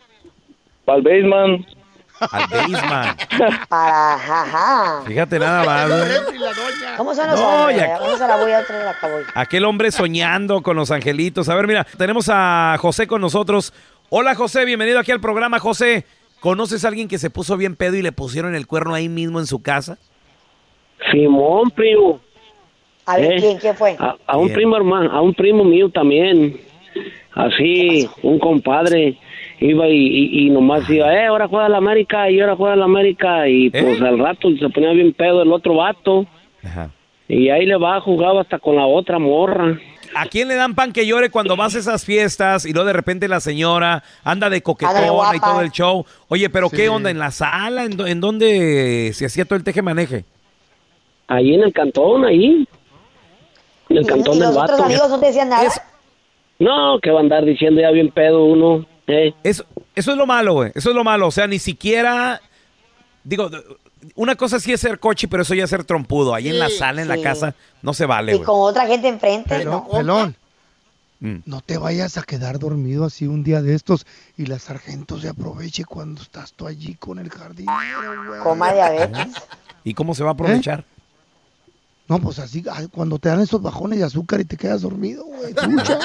Para 0.84 0.98
el 0.98 1.04
basement. 1.04 1.66
Al 2.18 2.46
basement. 2.48 3.22
Para, 3.68 4.18
jaja. 4.18 5.02
Fíjate 5.06 5.38
nada 5.38 5.64
más. 5.64 5.88
güey. 5.88 6.44
¿Cómo 6.96 7.14
son 7.14 7.30
los 7.30 7.38
No, 7.40 7.46
hombres? 7.64 7.76
ya- 7.78 7.98
Vamos 7.98 8.20
a 8.20 8.26
la 8.26 8.36
voy 8.36 8.52
a 8.52 8.64
traer 8.66 8.88
acá 8.88 9.08
voy. 9.08 9.22
Aquel 9.34 9.64
hombre 9.66 9.90
soñando 9.90 10.62
con 10.62 10.76
los 10.76 10.90
angelitos. 10.90 11.48
A 11.50 11.54
ver, 11.54 11.66
mira, 11.66 11.84
tenemos 11.98 12.30
a 12.32 12.76
José 12.80 13.06
con 13.06 13.20
nosotros. 13.20 13.74
Hola, 14.08 14.34
José, 14.34 14.64
bienvenido 14.64 14.98
aquí 14.98 15.12
al 15.12 15.20
programa, 15.20 15.58
José. 15.58 16.06
¿Conoces 16.40 16.84
a 16.84 16.88
alguien 16.88 17.08
que 17.08 17.18
se 17.18 17.28
puso 17.28 17.56
bien 17.56 17.76
pedo 17.76 17.96
y 17.96 18.02
le 18.02 18.12
pusieron 18.12 18.54
el 18.54 18.66
cuerno 18.66 18.94
ahí 18.94 19.08
mismo 19.10 19.38
en 19.40 19.46
su 19.46 19.60
casa? 19.60 19.98
Simón, 21.10 21.70
primo. 21.70 22.20
A 23.06 23.16
ver, 23.16 23.32
¿Eh? 23.32 23.36
¿quién, 23.40 23.58
quién 23.58 23.74
fue? 23.76 23.96
A, 23.98 24.16
a 24.26 24.36
un 24.36 24.52
primo 24.52 24.76
hermano, 24.76 25.10
a 25.12 25.20
un 25.20 25.32
primo 25.32 25.64
mío 25.64 25.88
también. 25.90 26.58
Así, 27.34 28.08
un 28.22 28.38
compadre 28.38 29.18
iba 29.60 29.86
y, 29.88 29.92
y, 29.94 30.46
y 30.46 30.50
nomás 30.50 30.88
iba, 30.88 31.12
eh, 31.14 31.26
ahora 31.26 31.48
juega 31.48 31.68
la 31.68 31.78
América 31.78 32.30
y 32.30 32.40
ahora 32.40 32.56
juega 32.56 32.76
la 32.76 32.84
América 32.86 33.48
y 33.48 33.70
pues 33.70 34.00
al 34.00 34.18
rato 34.18 34.48
se 34.58 34.68
ponía 34.70 34.90
bien 34.92 35.12
pedo 35.12 35.42
el 35.42 35.52
otro 35.52 35.76
vato 35.76 36.26
y 37.28 37.48
ahí 37.50 37.66
le 37.66 37.76
va, 37.76 38.00
jugaba 38.00 38.40
hasta 38.42 38.58
con 38.58 38.76
la 38.76 38.86
otra 38.86 39.18
morra. 39.18 39.78
¿A 40.14 40.26
quién 40.26 40.48
le 40.48 40.54
dan 40.54 40.74
pan 40.74 40.92
que 40.92 41.06
llore 41.06 41.28
cuando 41.30 41.56
vas 41.56 41.74
a 41.74 41.78
esas 41.78 42.04
fiestas 42.04 42.64
y 42.64 42.72
luego 42.72 42.86
de 42.86 42.92
repente 42.94 43.28
la 43.28 43.40
señora 43.40 44.02
anda 44.24 44.48
de 44.48 44.62
coquetona 44.62 45.36
y 45.36 45.40
todo 45.40 45.60
el 45.60 45.70
show? 45.70 46.06
Oye, 46.28 46.48
pero 46.48 46.70
¿qué 46.70 46.88
onda? 46.88 47.10
¿En 47.10 47.18
la 47.18 47.30
sala? 47.30 47.84
¿En, 47.84 48.00
en 48.06 48.20
dónde 48.20 49.10
se 49.12 49.26
hacía 49.26 49.44
todo 49.44 49.56
el 49.56 49.64
teje-maneje? 49.64 50.24
Ahí 51.28 51.54
en 51.54 51.62
el 51.64 51.72
cantón, 51.72 52.24
ahí. 52.24 52.66
El 53.88 54.02
¿Y, 54.02 54.06
cantón 54.06 54.36
y 54.36 54.40
del 54.40 54.48
los 54.48 54.56
otros 54.56 54.80
amigos 54.80 55.08
no 55.10 55.20
te 55.20 55.26
decían 55.26 55.48
nada? 55.48 55.70
No, 56.58 56.98
que 57.02 57.10
va 57.10 57.18
a 57.18 57.22
andar 57.22 57.44
diciendo 57.44 57.80
ya 57.80 57.90
bien 57.90 58.10
pedo 58.10 58.44
uno. 58.44 58.86
Eh. 59.06 59.32
Eso, 59.42 59.64
eso 59.94 60.10
es 60.12 60.16
lo 60.16 60.26
malo, 60.26 60.54
güey. 60.54 60.72
Eso 60.74 60.90
es 60.90 60.96
lo 60.96 61.04
malo. 61.04 61.28
O 61.28 61.30
sea, 61.30 61.46
ni 61.46 61.58
siquiera. 61.58 62.40
Digo, 63.22 63.50
una 64.14 64.34
cosa 64.36 64.58
sí 64.58 64.72
es 64.72 64.80
ser 64.80 64.98
coche, 64.98 65.28
pero 65.28 65.42
eso 65.42 65.54
ya 65.54 65.64
es 65.64 65.70
ser 65.70 65.84
trompudo. 65.84 66.34
Ahí 66.34 66.48
en 66.48 66.58
la 66.58 66.68
Sí, 66.68 66.76
sala, 66.78 67.02
en 67.02 67.08
la 67.08 67.20
casa, 67.20 67.54
no 67.82 67.92
se 67.92 68.06
vale, 68.06 68.32
Y 68.32 68.36
güey. 68.36 68.46
con 68.46 68.60
otra 68.60 68.86
gente 68.86 69.08
enfrente. 69.08 69.58
Pelón, 69.58 69.84
no. 69.84 69.88
pelón. 69.88 70.36
Mm. 71.20 71.36
No 71.46 71.60
te 71.62 71.78
vayas 71.78 72.18
a 72.18 72.22
quedar 72.22 72.58
dormido 72.58 73.04
así 73.04 73.26
un 73.26 73.42
día 73.42 73.62
de 73.62 73.74
estos 73.74 74.06
y 74.36 74.46
la 74.46 74.58
sargento 74.58 75.18
se 75.18 75.28
aproveche 75.30 75.84
cuando 75.84 76.20
estás 76.20 76.52
tú 76.52 76.66
allí 76.66 76.94
con 76.94 77.18
el 77.18 77.30
güey. 77.30 78.40
Coma 78.42 78.72
diabetes. 78.72 79.28
¿Y 79.84 79.94
cómo 79.94 80.14
se 80.14 80.24
va 80.24 80.30
a 80.30 80.32
aprovechar? 80.34 80.84
No, 82.08 82.18
pues 82.20 82.38
así, 82.38 82.64
cuando 82.92 83.18
te 83.18 83.28
dan 83.28 83.40
esos 83.40 83.60
bajones 83.60 83.98
de 83.98 84.04
azúcar 84.04 84.40
y 84.40 84.44
te 84.44 84.56
quedas 84.56 84.82
dormido, 84.82 85.24
güey. 85.24 85.52
Trucha. 85.54 85.98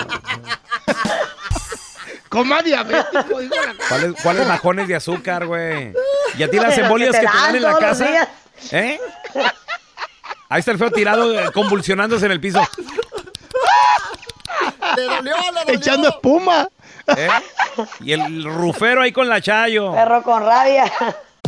Coma 2.30 2.62
diabético, 2.62 3.40
digo 3.40 3.56
la 3.56 3.74
¿Cuáles, 3.90 4.22
¿Cuáles 4.24 4.48
bajones 4.48 4.88
de 4.88 4.96
azúcar, 4.96 5.46
güey? 5.46 5.94
¿Y 6.38 6.44
a 6.44 6.50
ti 6.50 6.58
las 6.58 6.74
Pero 6.74 6.84
embolias 6.86 7.12
que 7.12 7.18
te 7.20 7.26
que 7.26 7.32
te 7.32 7.38
dan 7.38 7.46
dan 7.48 7.56
en 7.58 7.62
la 7.62 7.70
todos 7.70 7.82
los 7.82 7.90
casa? 7.92 8.06
días. 8.10 8.28
¿Eh? 8.72 9.00
Ahí 10.50 10.60
está 10.60 10.72
el 10.72 10.78
feo 10.78 10.92
tirado, 10.92 11.38
eh, 11.40 11.52
convulsionándose 11.54 12.26
en 12.26 12.32
el 12.32 12.40
piso. 12.40 12.62
Le 14.96 15.04
dolió, 15.04 15.36
le 15.36 15.60
dolió. 15.60 15.74
Echando 15.76 16.10
espuma. 16.10 16.68
¿Eh? 17.18 17.30
Y 18.02 18.14
el 18.14 18.44
rufero 18.46 19.02
ahí 19.02 19.12
con 19.12 19.28
la 19.28 19.42
chayo. 19.42 19.94
Perro 19.94 20.24
con 20.24 20.42
rabia. 20.44 20.92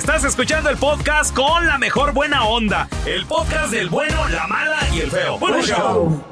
Estás 0.00 0.24
escuchando 0.24 0.70
el 0.70 0.78
podcast 0.78 1.34
con 1.36 1.66
la 1.66 1.76
mejor 1.76 2.14
buena 2.14 2.44
onda. 2.44 2.88
El 3.04 3.26
podcast 3.26 3.70
del 3.70 3.90
bueno, 3.90 4.26
la 4.30 4.46
mala 4.46 4.78
y 4.94 5.00
el 5.00 5.10
feo. 5.10 5.38
Bueno, 5.38 5.60
show. 5.60 6.24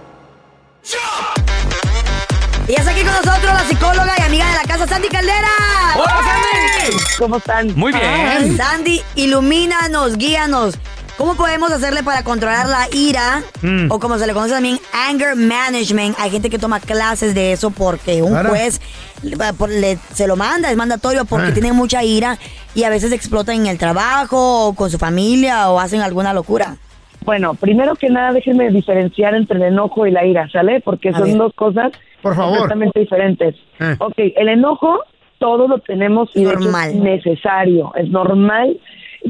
Y 2.66 2.73
ya 2.73 2.79
está 2.79 2.93
aquí 2.93 3.03
con 3.03 3.12
nosotros 3.12 3.45
la 3.45 3.64
psicóloga 3.69 4.14
y 4.19 4.23
amiga 4.23 4.47
de 4.47 4.55
la 4.55 4.62
casa, 4.62 4.87
Sandy 4.87 5.09
Caldera. 5.09 5.49
¡Hola, 5.97 6.19
Sandy! 6.25 6.97
¿Cómo 7.19 7.37
están? 7.37 7.75
Muy 7.77 7.93
bien. 7.93 8.57
Sandy, 8.57 9.03
ilumínanos, 9.16 10.16
guíanos. 10.16 10.79
¿Cómo 11.19 11.35
podemos 11.35 11.73
hacerle 11.73 12.05
para 12.05 12.23
controlar 12.23 12.69
la 12.69 12.87
ira? 12.97 13.43
Mm. 13.61 13.91
O 13.91 13.99
como 13.99 14.19
se 14.19 14.27
le 14.27 14.33
conoce 14.33 14.53
también, 14.55 14.79
anger 15.09 15.35
management. 15.35 16.14
Hay 16.19 16.31
gente 16.31 16.49
que 16.49 16.61
toma 16.61 16.79
clases 16.79 17.35
de 17.35 17.51
eso 17.53 17.71
porque 17.73 18.23
un 18.23 18.37
juez 18.47 18.81
le- 19.25 19.37
por- 19.55 19.69
le- 19.69 19.97
se 20.12 20.29
lo 20.29 20.37
manda, 20.37 20.71
es 20.71 20.77
mandatorio 20.77 21.25
porque 21.25 21.49
Ah. 21.49 21.53
tienen 21.53 21.75
mucha 21.75 22.05
ira 22.05 22.39
y 22.75 22.85
a 22.85 22.89
veces 22.91 23.11
explotan 23.12 23.57
en 23.57 23.66
el 23.66 23.79
trabajo 23.79 24.69
o 24.69 24.75
con 24.77 24.91
su 24.91 24.99
familia 24.99 25.69
o 25.71 25.81
hacen 25.81 26.03
alguna 26.03 26.33
locura. 26.33 26.77
Bueno, 27.25 27.55
primero 27.55 27.97
que 27.97 28.09
nada, 28.11 28.33
déjenme 28.33 28.71
diferenciar 28.71 29.35
entre 29.35 29.57
el 29.57 29.64
enojo 29.64 30.07
y 30.07 30.12
la 30.12 30.25
ira, 30.25 30.49
¿sale? 30.53 30.81
Porque 30.81 31.09
A 31.09 31.14
son 31.14 31.25
ver. 31.25 31.37
dos 31.37 31.53
cosas 31.57 31.91
Por 32.23 32.37
favor. 32.37 32.59
completamente 32.61 33.01
diferentes. 33.01 33.57
Eh. 33.81 33.97
Ok, 33.99 34.14
el 34.37 34.49
enojo, 34.49 35.01
todos 35.39 35.69
lo 35.69 35.81
tenemos 35.81 36.31
y 36.35 36.45
de 36.45 36.51
hecho 36.51 36.61
Normal. 36.61 36.91
es 36.91 36.95
necesario, 36.97 37.93
es 37.97 38.09
normal. 38.09 38.79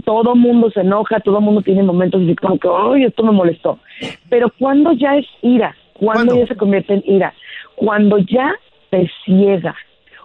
Todo 0.05 0.35
mundo 0.35 0.71
se 0.71 0.81
enoja, 0.81 1.21
todo 1.21 1.41
mundo 1.41 1.63
tiene 1.63 1.83
momentos 1.83 2.23
así 2.23 2.35
como 2.37 2.59
que, 2.59 2.69
ay, 2.69 3.05
esto 3.05 3.23
me 3.23 3.33
molestó. 3.33 3.79
Pero 4.29 4.53
cuando 4.59 4.93
ya 4.93 5.17
es 5.17 5.27
ira, 5.43 5.75
cuando 5.95 6.37
ya 6.37 6.47
se 6.47 6.57
convierte 6.57 6.95
en 6.95 7.03
ira, 7.07 7.35
cuando 7.75 8.19
ya 8.19 8.53
te 8.91 9.11
ciega, 9.25 9.75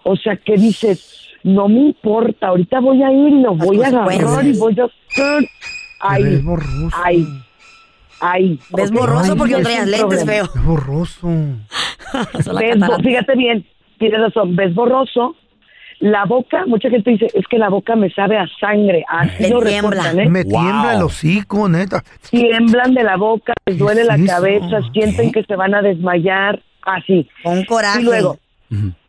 o 0.04 0.16
sea, 0.16 0.36
que 0.36 0.56
dices, 0.56 1.30
no 1.44 1.68
me 1.68 1.80
importa, 1.80 2.48
ahorita 2.48 2.80
voy 2.80 3.04
a 3.04 3.12
ir 3.12 3.34
y 3.34 3.42
lo 3.42 3.56
voy 3.56 3.82
a 3.82 3.88
agarrar 3.88 4.46
y 4.46 4.58
voy 4.58 4.76
a 4.80 4.86
hacer. 4.86 5.50
Ahí, 6.00 6.24
ves 6.24 6.44
borroso. 6.44 6.98
ahí, 7.04 7.26
ahí. 8.20 8.60
¿Ves 8.72 8.92
borroso 8.92 9.38
porque 9.38 9.54
no 9.54 9.62
traías 9.62 9.88
lentes, 9.88 10.24
problema. 10.24 10.32
feo? 10.32 10.44
Es 10.44 10.66
borroso. 10.66 11.28
Ves 12.60 12.78
fíjate 13.04 13.36
bien, 13.36 13.66
tienes 13.98 14.20
razón, 14.20 14.56
ves 14.56 14.74
borroso. 14.76 15.36
La 16.00 16.26
boca, 16.26 16.66
mucha 16.66 16.90
gente 16.90 17.12
dice, 17.12 17.28
es 17.34 17.46
que 17.48 17.58
la 17.58 17.70
boca 17.70 17.96
me 17.96 18.10
sabe 18.10 18.38
a 18.38 18.46
sangre. 18.60 19.04
Así 19.08 19.44
Le 19.44 19.50
lo 19.50 19.62
tiembla. 19.62 19.90
reportan, 20.04 20.20
¿eh? 20.20 20.30
Me 20.30 20.44
Wow. 20.44 20.52
tiembla 20.62 20.94
el 20.96 21.04
hocico, 21.04 21.70
neta. 21.70 22.04
Tiemblan 22.30 22.94
de 22.94 23.04
la 23.04 23.16
boca, 23.18 23.54
les 23.66 23.78
duele 23.78 24.02
es 24.02 24.08
la 24.08 24.16
eso? 24.16 24.26
cabeza, 24.26 24.82
sienten 24.92 25.32
que 25.32 25.44
se 25.44 25.56
van 25.56 25.74
a 25.76 25.82
desmayar, 25.82 26.62
así. 26.84 27.30
Con 27.44 27.64
coraje. 27.66 28.02
Y 28.02 28.04
luego, 28.06 28.38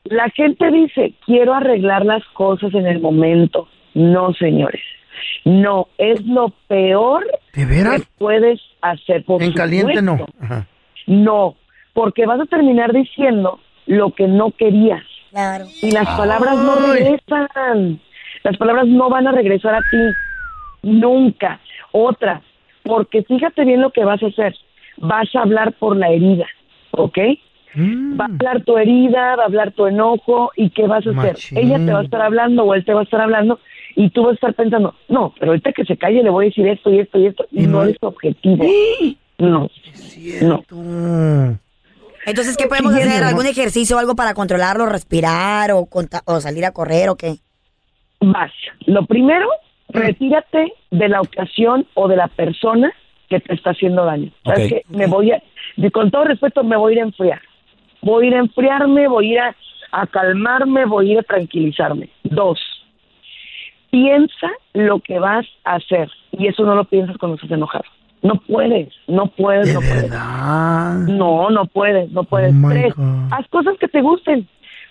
La 0.04 0.28
gente 0.30 0.70
dice, 0.70 1.14
quiero 1.24 1.54
arreglar 1.54 2.04
las 2.04 2.22
cosas 2.34 2.74
en 2.74 2.86
el 2.86 3.00
momento. 3.00 3.68
No, 3.94 4.34
señores. 4.34 4.82
No, 5.46 5.88
es 5.98 6.20
lo 6.26 6.50
peor 6.68 7.24
¿De 7.54 7.64
veras? 7.64 8.02
que 8.02 8.06
puedes 8.18 8.60
hacer. 8.82 9.24
Por 9.24 9.42
En 9.42 9.52
caliente 9.52 10.02
no. 10.02 10.18
Ajá. 10.40 10.66
No, 11.06 11.54
porque 11.94 12.26
vas 12.26 12.40
a 12.40 12.44
terminar 12.46 12.92
diciendo 12.92 13.60
lo 13.86 14.10
que 14.14 14.26
no 14.28 14.50
querías. 14.52 15.02
Claro. 15.34 15.66
Y 15.82 15.90
las 15.90 16.06
palabras 16.16 16.56
no 16.56 16.76
regresan. 16.92 18.00
Las 18.44 18.56
palabras 18.56 18.86
no 18.86 19.10
van 19.10 19.26
a 19.26 19.32
regresar 19.32 19.74
a 19.74 19.80
ti. 19.90 19.98
Nunca. 20.82 21.60
Otra, 21.90 22.40
porque 22.84 23.24
fíjate 23.24 23.64
bien 23.64 23.80
lo 23.80 23.90
que 23.90 24.04
vas 24.04 24.22
a 24.22 24.26
hacer. 24.26 24.54
Vas 24.98 25.34
a 25.34 25.40
hablar 25.40 25.72
por 25.72 25.96
la 25.96 26.10
herida, 26.10 26.46
¿ok? 26.92 27.18
Va 27.76 28.26
a 28.26 28.28
hablar 28.28 28.62
tu 28.62 28.78
herida, 28.78 29.34
va 29.34 29.42
a 29.42 29.46
hablar 29.46 29.72
tu 29.72 29.86
enojo 29.86 30.52
y 30.54 30.70
¿qué 30.70 30.86
vas 30.86 31.04
a 31.04 31.10
hacer? 31.10 31.36
Ella 31.56 31.84
te 31.84 31.92
va 31.92 32.00
a 32.00 32.04
estar 32.04 32.22
hablando 32.22 32.62
o 32.62 32.72
él 32.74 32.84
te 32.84 32.94
va 32.94 33.00
a 33.00 33.04
estar 33.04 33.20
hablando 33.20 33.58
y 33.96 34.10
tú 34.10 34.22
vas 34.22 34.32
a 34.32 34.34
estar 34.34 34.54
pensando, 34.54 34.94
no, 35.08 35.34
pero 35.40 35.50
ahorita 35.50 35.72
que 35.72 35.84
se 35.84 35.96
calle 35.96 36.22
le 36.22 36.30
voy 36.30 36.44
a 36.44 36.48
decir 36.48 36.68
esto 36.68 36.92
y 36.92 37.00
esto 37.00 37.18
y 37.18 37.26
esto 37.26 37.46
y, 37.50 37.66
no 37.66 37.82
es 37.82 37.98
tu 37.98 38.06
objetivo. 38.06 38.64
No, 39.38 39.68
no. 40.42 41.58
Entonces, 42.26 42.56
¿qué 42.56 42.66
podemos 42.66 42.94
hacer? 42.94 43.22
¿Algún 43.22 43.46
ejercicio 43.46 43.96
o 43.96 43.98
algo 43.98 44.14
para 44.14 44.34
controlarlo, 44.34 44.86
respirar 44.86 45.70
o, 45.72 45.86
salir 46.40 46.64
a 46.64 46.72
correr 46.72 47.08
o 47.10 47.16
qué? 47.16 47.36
Vas. 48.20 48.52
Lo 48.86 49.04
primero, 49.06 49.48
retírate 49.88 50.72
de 50.90 51.08
la 51.08 51.20
ocasión 51.20 51.86
o 51.94 52.08
de 52.08 52.16
la 52.16 52.28
persona 52.28 52.92
que 53.28 53.40
te 53.40 53.54
está 53.54 53.70
haciendo 53.70 54.04
daño. 54.04 54.30
¿Sabes 54.44 54.64
Ok. 54.64 54.68
qué? 54.68 54.82
Me 54.88 55.06
voy 55.06 55.32
a, 55.32 55.42
con 55.92 56.10
todo 56.10 56.24
respeto, 56.24 56.64
me 56.64 56.76
voy 56.76 56.92
a 56.92 56.96
ir 56.96 57.00
a 57.02 57.06
enfriar. 57.06 57.40
Voy 58.00 58.24
a 58.24 58.28
ir 58.28 58.34
a 58.34 58.38
enfriarme, 58.38 59.08
voy 59.08 59.30
a 59.30 59.32
ir 59.32 59.40
a, 59.40 59.56
a 59.92 60.06
calmarme, 60.06 60.84
voy 60.84 61.10
a 61.10 61.12
ir 61.14 61.18
a 61.18 61.22
tranquilizarme. 61.22 62.08
Dos, 62.22 62.58
piensa 63.90 64.50
lo 64.72 65.00
que 65.00 65.18
vas 65.18 65.46
a 65.64 65.76
hacer. 65.76 66.10
Y 66.32 66.48
eso 66.48 66.64
no 66.64 66.74
lo 66.74 66.84
piensas 66.84 67.16
cuando 67.16 67.36
estás 67.36 67.50
enojado. 67.50 67.84
No 68.24 68.40
puedes, 68.48 68.88
no 69.06 69.26
puedes, 69.28 69.72
no 69.72 69.80
puedes. 69.80 70.10
No, 70.10 71.50
no 71.50 71.66
puedes, 71.66 72.10
no 72.10 72.24
puedes. 72.24 72.52
Tres, 72.70 72.94
haz 73.30 73.46
cosas 73.50 73.76
que 73.78 73.86
te 73.86 74.00
gusten. 74.00 74.48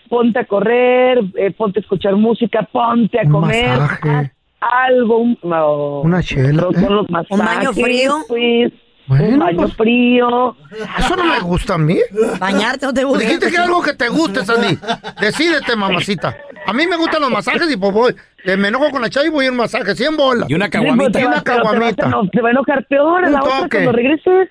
Ponte 0.07 0.39
a 0.39 0.45
correr, 0.45 1.19
eh, 1.35 1.51
ponte 1.51 1.79
a 1.79 1.81
escuchar 1.81 2.15
música, 2.15 2.61
ponte 2.71 3.19
a 3.19 3.23
Un 3.23 3.31
comer, 3.31 3.79
masaje. 3.79 4.09
haz 4.09 4.31
algo. 4.61 5.17
un- 5.17 5.39
no, 5.43 6.01
Una 6.01 6.21
chela. 6.21 6.67
¿eh? 6.75 6.87
los 6.89 7.09
masajes, 7.09 7.37
baño 7.45 7.73
frío? 7.73 8.13
pues, 8.27 8.71
un 9.07 9.17
Bueno, 9.17 9.45
baño 9.45 9.57
pues, 9.57 9.73
frío. 9.75 10.55
Eso 10.99 11.15
no 11.15 11.25
me 11.25 11.39
gusta 11.41 11.73
a 11.75 11.77
mí. 11.77 11.97
Bañarte 12.39 12.85
no 12.85 12.93
te 12.93 13.03
gusta. 13.03 13.23
Dijiste 13.23 13.51
que 13.51 13.57
algo 13.57 13.81
que 13.81 13.93
te 13.93 14.07
guste, 14.09 14.45
Sandy. 14.45 14.77
Decídete, 15.19 15.75
mamacita. 15.75 16.35
A 16.65 16.71
mí 16.73 16.87
me 16.87 16.95
gustan 16.95 17.21
los 17.21 17.29
masajes 17.29 17.69
y 17.71 17.75
pues 17.77 17.91
voy. 17.93 18.15
eh, 18.45 18.55
Me 18.55 18.69
enojo 18.69 18.89
con 18.91 19.01
la 19.01 19.09
chava 19.09 19.25
y 19.25 19.29
voy 19.29 19.47
a 19.47 19.51
un 19.51 19.57
masaje, 19.57 19.93
100 19.95 20.15
bolas. 20.15 20.49
Y 20.49 20.53
una 20.53 20.65
Sí, 20.65 20.71
te 20.71 20.77
Y 20.77 20.85
va- 20.85 20.93
una 20.93 21.03
pero 21.03 21.11
te 21.11 21.25
va 21.25 21.43
caguamita. 21.43 22.07
no, 22.07 22.29
Te 22.29 22.41
va 22.41 22.47
a 22.47 22.51
enojar 22.51 22.85
peor 22.87 23.23
Un 23.25 23.31
la 23.33 23.43
otra 23.43 23.67
cuando 23.69 23.91
regreses. 23.91 24.49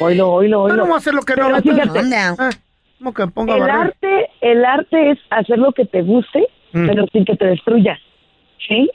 Oílo, 0.00 0.30
oílo, 0.30 0.62
oílo. 0.62 0.76
No, 0.76 0.82
no 0.82 0.86
voy 0.86 0.94
a 0.94 0.98
hacer 0.98 1.14
lo 1.14 1.22
que 1.22 1.34
Pero 1.34 1.48
no. 1.48 1.60
fíjate, 1.60 1.98
Eh, 2.00 2.50
como 2.98 3.12
que 3.14 3.26
ponga 3.28 3.54
el 3.54 3.60
barrer. 3.60 3.76
arte, 3.76 4.30
el 4.40 4.64
arte 4.64 5.10
es 5.12 5.18
hacer 5.30 5.58
lo 5.58 5.72
que 5.72 5.84
te 5.84 6.02
guste, 6.02 6.46
Mm. 6.72 6.86
pero 6.86 7.06
sin 7.12 7.24
que 7.24 7.36
te 7.36 7.46
destruya. 7.46 7.98
¿Sí? 8.66 8.90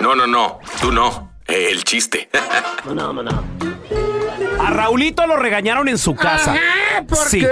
No, 0.00 0.14
no, 0.14 0.26
no, 0.26 0.58
tú 0.80 0.92
no. 0.92 1.31
El 1.46 1.84
chiste. 1.84 2.28
A 4.60 4.70
Raulito 4.70 5.26
lo 5.26 5.36
regañaron 5.36 5.88
en 5.88 5.98
su 5.98 6.14
casa. 6.14 6.54
¿Por 7.08 7.18
Sí. 7.18 7.40
qué? 7.40 7.48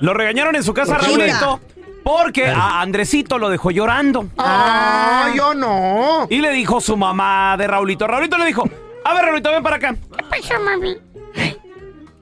Lo 0.00 0.14
regañaron 0.14 0.56
en 0.56 0.62
su 0.62 0.72
casa, 0.72 0.96
¿Por 0.96 1.06
qué? 1.06 1.16
Raulito. 1.16 1.60
Porque 2.04 2.46
a 2.46 2.80
Andresito 2.80 3.38
lo 3.38 3.50
dejó 3.50 3.70
llorando. 3.70 4.28
Ah, 4.38 5.30
yo 5.36 5.52
no. 5.52 6.26
Y 6.30 6.38
le 6.40 6.52
dijo 6.52 6.80
su 6.80 6.96
mamá 6.96 7.54
de 7.58 7.66
Raulito. 7.66 8.06
Raulito 8.06 8.38
le 8.38 8.46
dijo, 8.46 8.64
a 9.04 9.12
ver, 9.14 9.24
Raulito, 9.26 9.50
ven 9.50 9.62
para 9.62 9.76
acá. 9.76 9.94
¿Qué 10.16 10.24
pasó, 10.24 10.54
mami? 10.62 10.96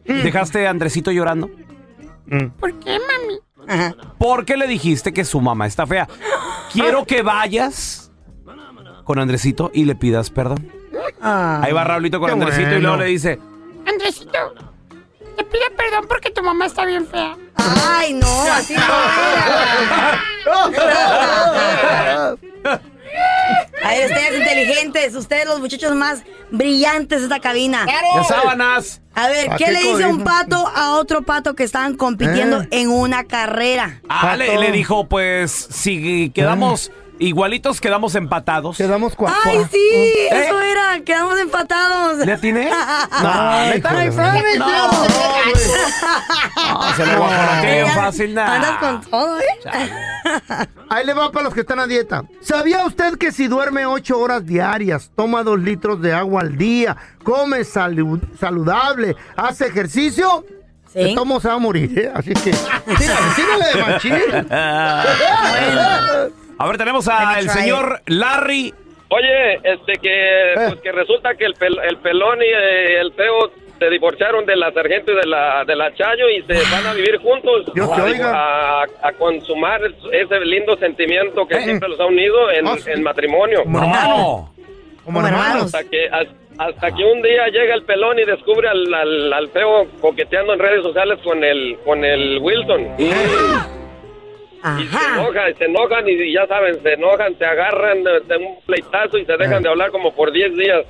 ¿Dejaste 0.05 0.67
a 0.67 0.71
Andresito 0.71 1.13
llorando? 1.13 1.51
¿Por 2.59 2.75
qué, 2.81 2.99
mami? 2.99 3.95
¿Por 4.19 4.45
qué 4.45 4.57
le 4.57 4.67
dijiste 4.67 5.13
que 5.13 5.25
su 5.25 5.41
mamá 5.41 5.67
está 5.69 5.87
fea? 5.87 6.09
Quiero 6.73 7.05
que 7.05 7.23
vayas 7.23 8.11
con 9.05 9.21
Andresito 9.21 9.71
y 9.73 9.85
le 9.85 9.95
pidas 9.95 10.31
perdón. 10.31 10.69
Ahí 11.29 11.73
va 11.73 11.85
Raulito 11.85 12.19
con 12.21 12.29
Qué 12.29 12.33
Andresito 12.35 12.75
y 12.77 12.81
luego 12.81 12.97
le 12.99 13.07
dice, 13.07 13.39
Andresito, 13.87 14.55
te 15.37 15.45
pido 15.45 15.65
perdón 15.77 16.07
porque 16.09 16.31
tu 16.31 16.43
mamá 16.43 16.67
está 16.67 16.85
bien 16.87 17.07
fea. 17.07 17.37
Ay, 17.57 18.13
no, 18.13 18.27
así 18.53 18.75
no. 18.75 18.83
Ay, 23.85 24.05
ustedes 24.05 24.39
inteligentes, 24.41 25.15
ustedes 25.15 25.47
los 25.47 25.61
muchachos 25.61 25.95
más 25.95 26.23
brillantes 26.51 27.21
de 27.21 27.25
esta 27.27 27.41
cabina. 27.41 27.85
¡De 27.87 27.93
sábanas! 28.25 29.01
A 29.15 29.29
ver, 29.29 29.51
¿A 29.53 29.57
¿qué 29.57 29.65
qué 29.67 29.73
le 29.73 29.79
dice 29.81 30.07
un 30.07 30.25
pato 30.25 30.67
a 30.75 30.97
otro 30.97 31.23
pato 31.23 31.55
que 31.55 31.63
estaban 31.65 31.97
compitiendo 31.97 32.63
Eh. 32.63 32.69
en 32.73 32.91
una 32.91 33.25
carrera? 33.25 34.01
ah, 34.09 34.37
le, 34.37 34.59
le 34.59 34.73
dijo, 34.73 35.07
pues, 35.09 35.53
si 35.53 36.31
quedamos 36.35 36.91
igualitos, 37.19 37.81
quedamos 37.81 38.15
empatados. 38.15 38.77
Quedamos 38.77 39.15
Ay, 39.45 39.67
sí, 39.71 39.79
¿Eh? 39.79 40.29
eso 40.31 40.61
era, 40.61 41.01
quedamos 41.05 41.39
empatados. 41.39 42.19
¿Le 42.25 42.33
atiné? 42.33 42.71
No, 43.23 43.67
¿neta? 43.67 43.93
No, 43.93 44.05
you. 44.65 45.53
Ah, 46.59 46.93
se 46.97 47.07
la 47.07 47.61
bien 47.63 47.89
fácil, 47.89 48.35
nada. 48.35 48.55
Andas 48.57 48.79
con 48.79 49.01
todo, 49.11 49.39
¿eh? 49.39 49.45
Ahí 50.89 51.05
le 51.07 51.15
va 51.15 51.31
para 51.33 51.45
los 51.45 51.55
que 51.55 51.61
están 51.61 51.79
a 51.81 51.87
dieta. 51.87 52.25
¿Sabía 52.41 52.85
usted 52.85 53.17
que 53.19 53.33
si 53.33 53.47
duerme 53.49 53.87
ocho 53.87 54.19
horas 54.19 54.45
diarias, 54.47 55.11
toma 55.15 55.43
dos 55.43 55.59
litros 55.59 56.01
de 56.03 56.13
agua 56.13 56.43
al 56.43 56.57
día, 56.57 56.97
come 57.23 57.61
salu- 57.61 58.21
saludable, 58.39 59.17
hace 59.37 59.67
ejercicio? 59.67 60.45
Se 61.41 61.49
va 61.49 61.55
a 61.55 61.59
morir, 61.59 61.99
¿eh? 61.99 62.11
Así 62.15 62.33
que, 62.33 62.53
tírale, 62.97 63.21
tírale 63.37 63.65
de 63.75 63.83
machín. 63.85 64.15
A 66.59 66.67
ver, 66.67 66.79
tenemos 66.79 67.07
al 67.09 67.49
señor 67.51 68.01
Larry. 68.07 68.73
Oye, 69.09 69.55
este 69.63 69.93
que 70.03 70.53
pues 70.55 70.81
que 70.83 70.91
resulta 70.93 71.35
que 71.35 71.45
el, 71.45 71.55
pel- 71.55 71.81
el 71.89 71.97
pelón 71.99 72.41
y 72.43 72.47
eh, 72.47 73.01
el 73.01 73.13
feo 73.13 73.51
se 73.79 73.89
divorciaron 73.91 74.45
de 74.47 74.57
la 74.57 74.73
sargento 74.73 75.13
y 75.13 75.17
de 75.17 75.27
la 75.27 75.65
de 75.65 75.77
la 75.77 75.95
Chayo 75.95 76.29
y 76.31 76.43
se 76.43 76.55
van 76.73 76.87
a 76.87 76.95
vivir 76.95 77.19
juntos 77.19 77.73
Dios 77.75 77.95
te 77.95 78.01
a, 78.01 78.05
oiga. 78.05 78.33
a- 78.35 78.87
a 79.03 79.13
consumar 79.13 79.81
ese 80.13 80.41
lindo 80.41 80.77
sentimiento 80.79 81.47
que 81.47 81.61
siempre 81.61 81.89
los 81.91 82.01
ha 82.01 82.07
unido 82.07 82.51
en, 82.51 82.67
en 82.87 83.03
matrimonio. 83.03 83.63
Como 83.65 83.79
hermano. 83.83 84.53
Como 85.05 85.25
hermanos. 85.27 85.65
Hasta 85.67 85.85
que 85.89 86.09
as- 86.11 86.27
hasta 86.59 86.91
que 86.91 87.05
un 87.05 87.21
día 87.23 87.47
llega 87.49 87.75
el 87.75 87.83
pelón 87.85 88.19
y 88.19 88.25
descubre 88.25 88.67
al, 88.69 88.93
al, 88.93 89.33
al 89.35 89.49
feo 89.51 89.87
coqueteando 90.01 90.55
en 90.55 90.59
redes 90.59 90.83
sociales 90.83 91.21
con 91.23 91.45
el 91.45 91.77
con 91.85 92.03
el 92.05 92.39
Wilson. 92.41 92.89
Y 94.81 94.87
se 94.87 95.05
enojan, 95.05 95.55
se 95.57 95.65
enojan 95.65 96.09
y 96.09 96.33
ya 96.33 96.47
saben, 96.47 96.83
se 96.83 96.93
enojan, 96.95 97.37
se 97.39 97.45
agarran 97.45 98.03
de, 98.03 98.21
de 98.21 98.37
un 98.37 98.61
pleitazo 98.67 99.19
y 99.19 99.25
se 99.25 99.37
dejan 99.37 99.63
de 99.63 99.69
hablar 99.69 99.91
como 99.91 100.15
por 100.15 100.33
10 100.33 100.55
días. 100.57 100.85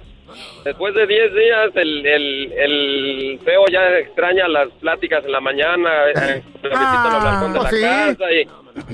Después 0.65 0.93
de 0.95 1.07
10 1.07 1.35
días, 1.35 1.71
el, 1.77 2.05
el, 2.07 2.53
el 2.53 3.41
feo 3.45 3.65
ya 3.71 3.99
extraña 3.99 4.49
las 4.49 4.69
pláticas 4.81 5.25
en 5.25 5.33
la 5.33 5.41
mañana, 5.41 5.89
eh, 6.09 6.43
el 6.63 6.69
de 6.71 6.71
Ah, 6.75 7.49
la 7.63 7.71
sí. 7.71 7.81
casa 7.81 8.33
y, 8.33 8.49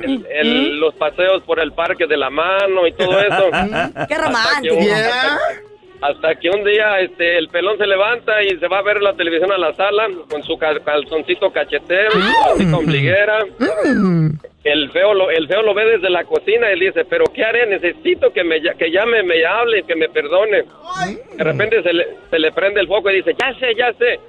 el- 0.05 0.27
el- 0.31 0.77
los 0.79 0.95
paseos 0.95 1.43
por 1.45 1.59
el 1.59 1.73
parque 1.73 2.07
de 2.07 2.17
la 2.19 2.29
mano 2.31 2.87
y 2.87 2.93
todo 2.93 3.19
eso. 3.19 3.51
Qué 4.09 4.15
Hasta 4.15 4.61
que, 4.63 4.71
un- 4.73 4.91
hasta, 4.91 5.39
hasta 6.03 6.35
que 6.35 6.51
un 6.51 6.65
día 6.65 6.99
este 7.01 7.39
el 7.39 7.49
pelón 7.49 7.79
se 7.79 7.87
levanta 7.87 8.43
y 8.43 8.59
se 8.59 8.69
va 8.69 8.79
a 8.79 8.83
ver 8.83 9.01
la 9.01 9.15
televisión 9.15 9.53
a 9.53 9.59
la 9.59 9.73
sala 9.73 10.09
con 10.29 10.43
su 10.43 10.59
ca- 10.59 10.79
calzoncito 10.81 11.51
cachetero, 11.53 12.11
su 12.71 12.77
ombliguera. 12.77 13.39
El 14.65 14.91
feo, 14.93 15.13
lo, 15.15 15.29
el 15.31 15.49
feo 15.49 15.63
lo 15.63 15.75
ve 15.75 15.85
desde 15.87 16.09
la 16.11 16.23
cocina 16.25 16.71
y 16.73 16.79
le 16.79 16.87
dice, 16.87 17.05
pero 17.05 17.25
¿qué 17.35 17.43
haré? 17.45 17.67
Necesito 17.67 18.33
que 18.33 18.45
me 18.45 18.61
que 18.61 18.91
llame, 18.93 19.23
me 19.25 19.45
hable, 19.45 19.83
que 19.83 19.97
me 19.97 20.09
perdone. 20.09 20.65
De 21.37 21.43
repente 21.45 21.83
se 21.83 21.93
le, 21.93 22.07
se 22.31 22.39
le 22.39 22.53
prende 22.53 22.81
el 22.81 22.87
foco 22.87 23.11
y 23.11 23.17
dice, 23.17 23.35
ya 23.41 23.53
sé, 23.59 23.75
ya 23.75 23.93
sé. 23.95 24.21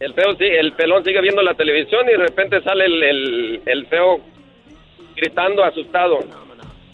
El 0.00 0.14
feo 0.14 0.36
el 0.38 0.72
pelón 0.74 1.04
sigue 1.04 1.20
viendo 1.20 1.42
la 1.42 1.54
televisión 1.54 2.06
y 2.08 2.12
de 2.12 2.18
repente 2.18 2.60
sale 2.62 2.84
el, 2.84 3.02
el, 3.02 3.60
el 3.66 3.86
feo 3.86 4.20
gritando 5.16 5.64
asustado. 5.64 6.18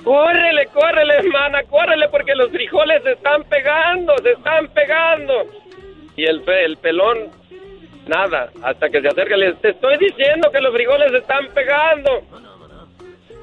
Córrele, 0.04 0.66
córrele, 0.66 1.14
hermana, 1.14 1.62
córrele 1.64 2.08
porque 2.08 2.34
los 2.34 2.50
frijoles 2.50 3.02
se 3.02 3.12
están 3.12 3.44
pegando, 3.44 4.16
se 4.22 4.30
están 4.30 4.68
pegando. 4.68 5.34
Y 6.16 6.24
el, 6.24 6.42
pelón, 6.78 7.30
nada, 8.06 8.50
hasta 8.62 8.88
que 8.88 9.00
se 9.00 9.08
acerca 9.08 9.36
le 9.36 9.52
te 9.54 9.70
estoy 9.70 9.98
diciendo 9.98 10.50
que 10.50 10.60
los 10.60 10.72
frijoles 10.72 11.10
se 11.10 11.18
están 11.18 11.48
pegando. 11.54 12.22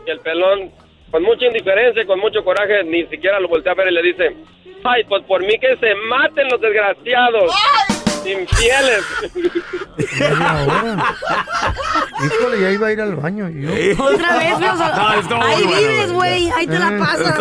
Y 0.05 0.10
el 0.10 0.20
pelón, 0.20 0.72
con 1.12 1.24
mucha 1.24 1.45
indiferencia 1.45 2.01
y 2.01 2.05
con 2.05 2.20
mucho 2.20 2.43
coraje, 2.43 2.84
ni 2.84 3.05
siquiera 3.05 3.39
lo 3.39 3.47
voltea 3.47 3.74
a 3.74 3.76
ver 3.76 3.89
y 3.89 3.93
le 3.93 4.01
dice, 4.01 4.36
ay, 4.84 5.03
pues 5.03 5.24
por 5.24 5.41
mí 5.41 5.58
que 5.60 5.78
se 5.78 5.93
maten 6.10 6.47
los 6.49 6.60
desgraciados, 6.60 7.51
infieles. 8.26 9.03
Híjole, 12.26 12.61
ya 12.61 12.72
iba 12.72 12.88
a 12.88 12.91
ir 12.91 13.01
al 13.01 13.15
baño. 13.15 13.49
y 13.49 13.61
yo. 13.63 14.03
Otra 14.03 14.38
vez, 14.38 14.55
feo. 14.57 15.41
Ahí 15.41 15.65
vives, 15.65 16.11
güey. 16.11 16.51
Ahí 16.51 16.68
te 16.68 16.80
la 16.80 16.97
pasas. 16.99 17.38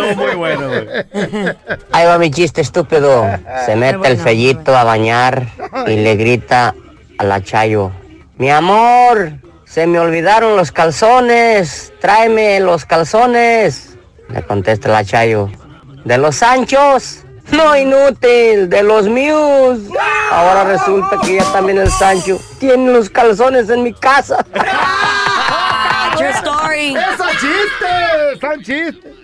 Ahí 1.92 2.06
va 2.06 2.18
mi 2.18 2.30
chiste 2.30 2.60
estúpido. 2.60 3.24
Se 3.64 3.76
mete 3.76 4.08
el 4.08 4.18
fellito 4.18 4.76
a 4.76 4.84
bañar 4.84 5.48
y 5.86 5.96
le 5.96 6.16
grita 6.16 6.74
a 7.18 7.24
la 7.24 7.42
Chayo. 7.42 7.92
Mi 8.36 8.50
amor, 8.50 9.32
se 9.64 9.86
me 9.86 9.98
olvidaron 9.98 10.56
los 10.56 10.72
calzones. 10.72 11.92
Tráeme 12.00 12.60
los 12.60 12.84
calzones. 12.84 13.96
Le 14.28 14.42
contesta 14.42 14.88
la 14.88 15.04
Chayo. 15.04 15.48
¿De 16.04 16.18
los 16.18 16.36
Sanchos? 16.36 17.25
No, 17.50 17.76
inútil, 17.76 18.68
de 18.68 18.82
los 18.82 19.08
míos. 19.08 19.78
Ahora 20.30 20.64
resulta 20.64 21.18
que 21.24 21.36
ya 21.36 21.44
también 21.52 21.78
el 21.78 21.90
Sancho 21.90 22.40
tiene 22.58 22.92
los 22.92 23.08
calzones 23.08 23.70
en 23.70 23.82
mi 23.82 23.92
casa. 23.94 24.44
True 26.16 26.30
story. 26.30 26.96
¡Esos 26.96 27.30
chistes! 27.32 28.40
¡Son 28.40 28.62
chistes! 28.62 29.14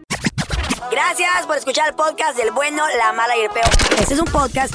Gracias 0.90 1.46
por 1.46 1.56
escuchar 1.56 1.88
el 1.88 1.94
podcast 1.94 2.36
del 2.36 2.50
bueno, 2.52 2.84
la 2.98 3.12
mala 3.12 3.36
y 3.36 3.40
el 3.42 3.50
peor. 3.50 3.68
Este 3.98 4.14
es 4.14 4.20
un 4.20 4.26
podcast 4.26 4.74